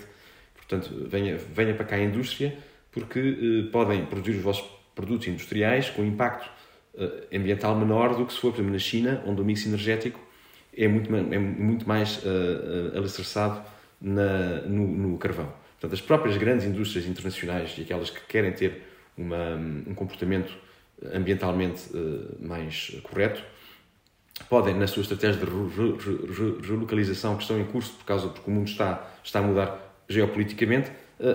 Portanto, 0.56 1.06
venha, 1.08 1.36
venha 1.36 1.74
para 1.74 1.84
cá 1.84 1.96
a 1.96 2.02
indústria, 2.02 2.56
porque 2.90 3.20
eh, 3.20 3.70
podem 3.70 4.04
produzir 4.06 4.38
os 4.38 4.42
vossos 4.42 4.64
produtos 4.94 5.28
industriais 5.28 5.90
com 5.90 6.04
impacto 6.04 6.50
eh, 6.98 7.36
ambiental 7.36 7.76
menor 7.76 8.16
do 8.16 8.26
que 8.26 8.32
se 8.32 8.40
for, 8.40 8.50
por 8.50 8.56
exemplo, 8.56 8.72
na 8.72 8.78
China, 8.78 9.22
onde 9.26 9.40
o 9.40 9.44
mix 9.44 9.64
energético 9.66 10.24
é 10.76 10.88
muito, 10.88 11.14
é 11.14 11.38
muito 11.38 11.88
mais 11.88 12.18
uh, 12.18 12.96
alicerçado 12.96 13.62
na, 14.00 14.62
no, 14.62 14.86
no, 14.86 15.18
carvão. 15.18 15.52
Portanto, 15.80 15.94
as 15.94 16.00
próprias 16.00 16.36
grandes 16.36 16.66
indústrias 16.66 17.06
internacionais 17.06 17.74
e 17.78 17.82
aquelas 17.82 18.10
que 18.10 18.20
querem 18.26 18.52
ter 18.52 18.82
uma, 19.16 19.54
um 19.86 19.94
comportamento 19.94 20.52
ambientalmente 21.12 21.90
uh, 21.96 22.36
mais 22.40 22.96
correto 23.02 23.42
podem, 24.48 24.74
na 24.74 24.86
sua 24.86 25.02
estratégia 25.02 25.44
de 25.44 26.66
relocalização 26.66 27.36
que 27.36 27.42
estão 27.42 27.60
em 27.60 27.64
curso, 27.64 27.92
por 27.92 28.04
causa 28.04 28.28
porque 28.28 28.50
o 28.50 28.52
mundo 28.52 28.68
está, 28.68 29.08
está 29.22 29.38
a 29.38 29.42
mudar 29.42 29.96
geopoliticamente, 30.08 30.90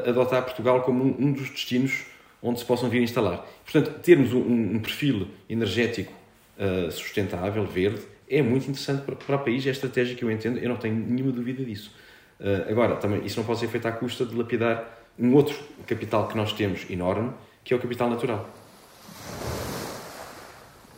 adotar 0.06 0.44
Portugal 0.44 0.82
como 0.82 1.04
um, 1.06 1.32
dos 1.32 1.50
destinos 1.50 2.06
onde 2.42 2.60
se 2.60 2.66
possam 2.66 2.90
vir 2.90 3.02
instalar. 3.02 3.46
Portanto, 3.64 4.00
termos 4.02 4.34
um, 4.34 4.76
um 4.76 4.80
perfil 4.80 5.28
energético 5.50 6.14
uh, 6.58 6.92
sustentável, 6.92 7.66
verde, 7.66 8.02
é 8.30 8.42
muito 8.42 8.70
interessante 8.70 9.04
para, 9.04 9.36
o 9.36 9.40
país, 9.40 9.66
é 9.66 9.70
a 9.70 9.72
estratégia 9.72 10.16
que 10.16 10.24
eu 10.24 10.32
entendo, 10.32 10.60
eu 10.60 10.70
não 10.70 10.78
tenho 10.78 10.96
nenhuma 10.96 11.32
dúvida 11.32 11.64
disso. 11.64 11.92
Uh, 12.40 12.70
agora, 12.70 12.96
também, 12.96 13.26
isso 13.26 13.40
não 13.40 13.46
pode 13.46 13.60
ser 13.60 13.68
feito 13.68 13.88
à 13.88 13.92
custa 13.92 14.26
de 14.26 14.36
lapidar 14.36 15.08
um 15.18 15.34
outro 15.34 15.58
capital 15.86 16.28
que 16.28 16.38
nós 16.38 16.54
temos 16.54 16.90
enorme, 16.90 17.34
que 17.64 17.74
é 17.74 17.78
o 17.78 17.80
capital 17.80 18.10
natural. 18.10 18.50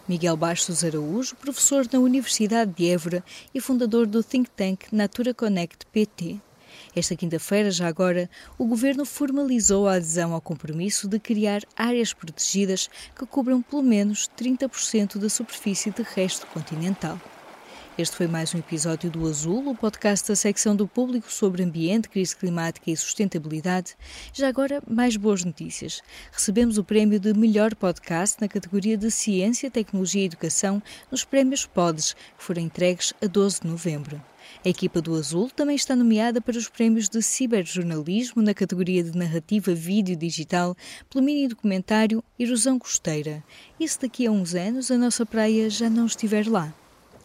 Miguel 0.08 0.36
Bastos 0.36 0.84
Araújo, 0.84 1.36
professor 1.36 1.86
na 1.92 2.00
Universidade 2.00 2.74
de 2.74 2.90
Évora 2.90 3.24
e 3.56 3.62
fundador 3.62 4.06
do 4.06 4.22
think 4.22 4.50
tank 4.50 4.86
Natura 4.92 5.34
Connect 5.34 5.86
PT. 5.86 6.40
Esta 6.94 7.16
quinta-feira, 7.16 7.72
já 7.72 7.88
agora, 7.88 8.30
o 8.58 8.66
Governo 8.66 9.06
formalizou 9.06 9.88
a 9.88 9.94
adesão 9.94 10.34
ao 10.34 10.42
compromisso 10.42 11.08
de 11.08 11.20
criar 11.20 11.62
áreas 11.74 12.14
protegidas 12.14 12.89
que 13.16 13.26
cubram 13.26 13.62
pelo 13.62 13.82
menos 13.82 14.30
30% 14.38 15.18
da 15.18 15.30
superfície 15.30 15.89
terrestre 15.89 16.46
continental. 16.48 17.18
Este 17.98 18.18
foi 18.18 18.28
mais 18.28 18.54
um 18.54 18.58
episódio 18.58 19.10
do 19.10 19.26
Azul, 19.26 19.70
o 19.70 19.76
podcast 19.76 20.28
da 20.28 20.36
secção 20.36 20.76
do 20.76 20.86
público 20.86 21.32
sobre 21.32 21.64
ambiente, 21.64 22.10
crise 22.10 22.36
climática 22.36 22.92
e 22.92 22.98
sustentabilidade. 22.98 23.96
Já 24.34 24.50
agora, 24.50 24.84
mais 24.86 25.16
boas 25.16 25.46
notícias. 25.46 26.02
Recebemos 26.32 26.78
o 26.78 26.84
prémio 26.84 27.20
de 27.20 27.34
melhor 27.34 27.74
podcast 27.74 28.42
na 28.42 28.50
categoria 28.50 28.98
de 28.98 29.10
Ciência, 29.12 29.72
Tecnologia 29.72 30.24
e 30.24 30.26
Educação 30.26 30.84
nos 31.10 31.24
prémios 31.24 31.66
PODES, 31.66 32.14
que 32.38 32.44
foram 32.44 32.62
entregues 32.62 33.14
a 33.22 33.28
12 33.28 33.62
de 33.62 33.68
novembro. 33.68 34.31
A 34.64 34.70
equipa 34.70 35.01
do 35.01 35.16
Azul 35.16 35.49
também 35.49 35.76
está 35.76 35.95
nomeada 35.95 36.39
para 36.39 36.55
os 36.55 36.70
prémios 36.70 37.09
de 37.09 37.20
ciberjornalismo 37.24 38.43
na 38.43 38.53
categoria 38.53 39.03
de 39.03 39.18
narrativa 39.18 39.74
vídeo 39.74 40.16
digital 40.16 40.78
pelo 41.09 41.26
mini 41.26 41.47
documentário 41.47 42.24
Erosão 42.38 42.78
Costeira. 42.78 43.43
E 43.80 43.88
se 43.88 43.99
daqui 43.99 44.28
a 44.28 44.32
uns 44.32 44.53
anos 44.53 44.91
a 44.91 44.99
nossa 44.99 45.26
praia 45.26 45.68
já 45.68 45.89
não 45.89 46.05
estiver 46.05 46.47
lá? 46.47 46.72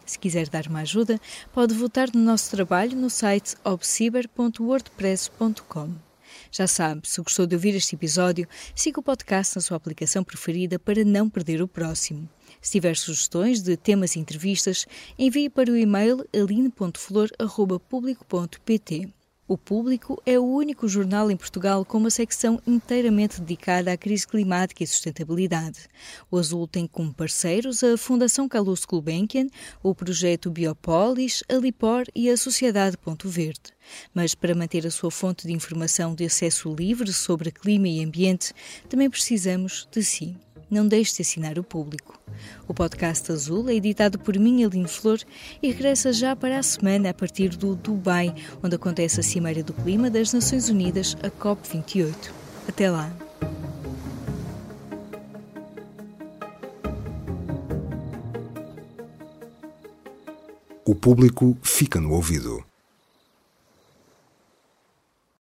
Se 0.07 0.19
quiser 0.19 0.49
dar 0.49 0.67
uma 0.67 0.81
ajuda, 0.81 1.21
pode 1.53 1.75
votar 1.75 2.09
no 2.15 2.23
nosso 2.23 2.51
trabalho 2.51 2.97
no 2.97 3.11
site 3.11 3.55
obciber.wordpress.com. 3.63 6.06
Já 6.51 6.67
sabe, 6.67 7.09
se 7.09 7.21
gostou 7.21 7.47
de 7.47 7.55
ouvir 7.55 7.75
este 7.75 7.95
episódio, 7.95 8.49
siga 8.75 8.99
o 9.01 9.03
podcast 9.03 9.57
na 9.57 9.63
sua 9.63 9.77
aplicação 9.77 10.25
preferida 10.25 10.79
para 10.79 11.05
não 11.05 11.29
perder 11.29 11.61
o 11.63 11.69
próximo. 11.69 12.27
Se 12.61 12.73
tiver 12.73 12.97
sugestões 12.97 13.63
de 13.63 13.77
temas 13.77 14.17
e 14.17 14.19
entrevistas, 14.19 14.87
envie 15.19 15.49
para 15.49 15.71
o 15.71 15.77
e-mail 15.77 16.27
aline.flor.público.pt. 16.35 19.16
O 19.49 19.57
Público 19.57 20.21
é 20.27 20.37
o 20.37 20.45
único 20.45 20.89
jornal 20.89 21.31
em 21.31 21.37
Portugal 21.37 21.85
com 21.85 21.99
uma 21.99 22.11
secção 22.11 22.61
inteiramente 22.67 23.41
dedicada 23.41 23.93
à 23.93 23.97
crise 23.97 24.27
climática 24.27 24.83
e 24.83 24.87
sustentabilidade. 24.89 25.87
O 26.29 26.37
Azul 26.37 26.67
tem 26.67 26.85
como 26.85 27.15
parceiros 27.15 27.85
a 27.85 27.97
Fundação 27.97 28.49
Carlos 28.49 28.85
Gulbenkian, 28.85 29.47
o 29.85 29.95
projeto 29.95 30.51
Biopolis, 30.51 31.45
a 31.49 31.55
Lipor 31.55 32.07
e 32.13 32.29
a 32.29 32.37
Sociedade 32.37 32.99
Ponto 32.99 33.29
Verde. 33.29 33.73
Mas 34.13 34.35
para 34.35 34.53
manter 34.53 34.85
a 34.85 34.91
sua 34.91 35.13
fonte 35.13 35.47
de 35.47 35.53
informação 35.53 36.13
de 36.13 36.25
acesso 36.25 36.75
livre 36.75 37.13
sobre 37.13 37.53
clima 37.53 37.87
e 37.87 38.03
ambiente, 38.03 38.53
também 38.89 39.09
precisamos 39.09 39.87
de 39.93 40.03
si 40.03 40.37
não 40.71 40.87
deixe 40.87 41.17
de 41.17 41.23
assinar 41.23 41.59
o 41.59 41.65
público. 41.65 42.19
O 42.69 42.75
podcast 42.75 43.31
Azul 43.33 43.69
é 43.69 43.75
editado 43.75 44.19
por 44.19 44.39
mim, 44.39 44.65
Aline 44.65 44.89
Flor, 44.89 45.19
e 45.63 45.71
regressa 45.71 46.13
já 46.13 46.35
para 46.35 46.59
a 46.59 46.63
semana 46.63 47.11
a 47.11 47.15
partir 47.15 47.51
do 47.51 47.75
Dubai, 47.75 48.35
onde 48.63 48.77
acontece 48.77 49.21
a 49.21 49.23
Cimeira 49.23 49.63
do 49.63 49.73
Clima 49.73 50.11
das 50.11 50.33
Nações 50.33 50.69
Unidas, 50.69 51.17
a 51.23 51.31
COP28. 51.31 52.33
Até 52.69 52.91
lá! 52.91 53.15
O 60.85 60.95
público 60.95 61.57
fica 61.63 62.01
no 62.01 62.13
ouvido. 62.13 62.65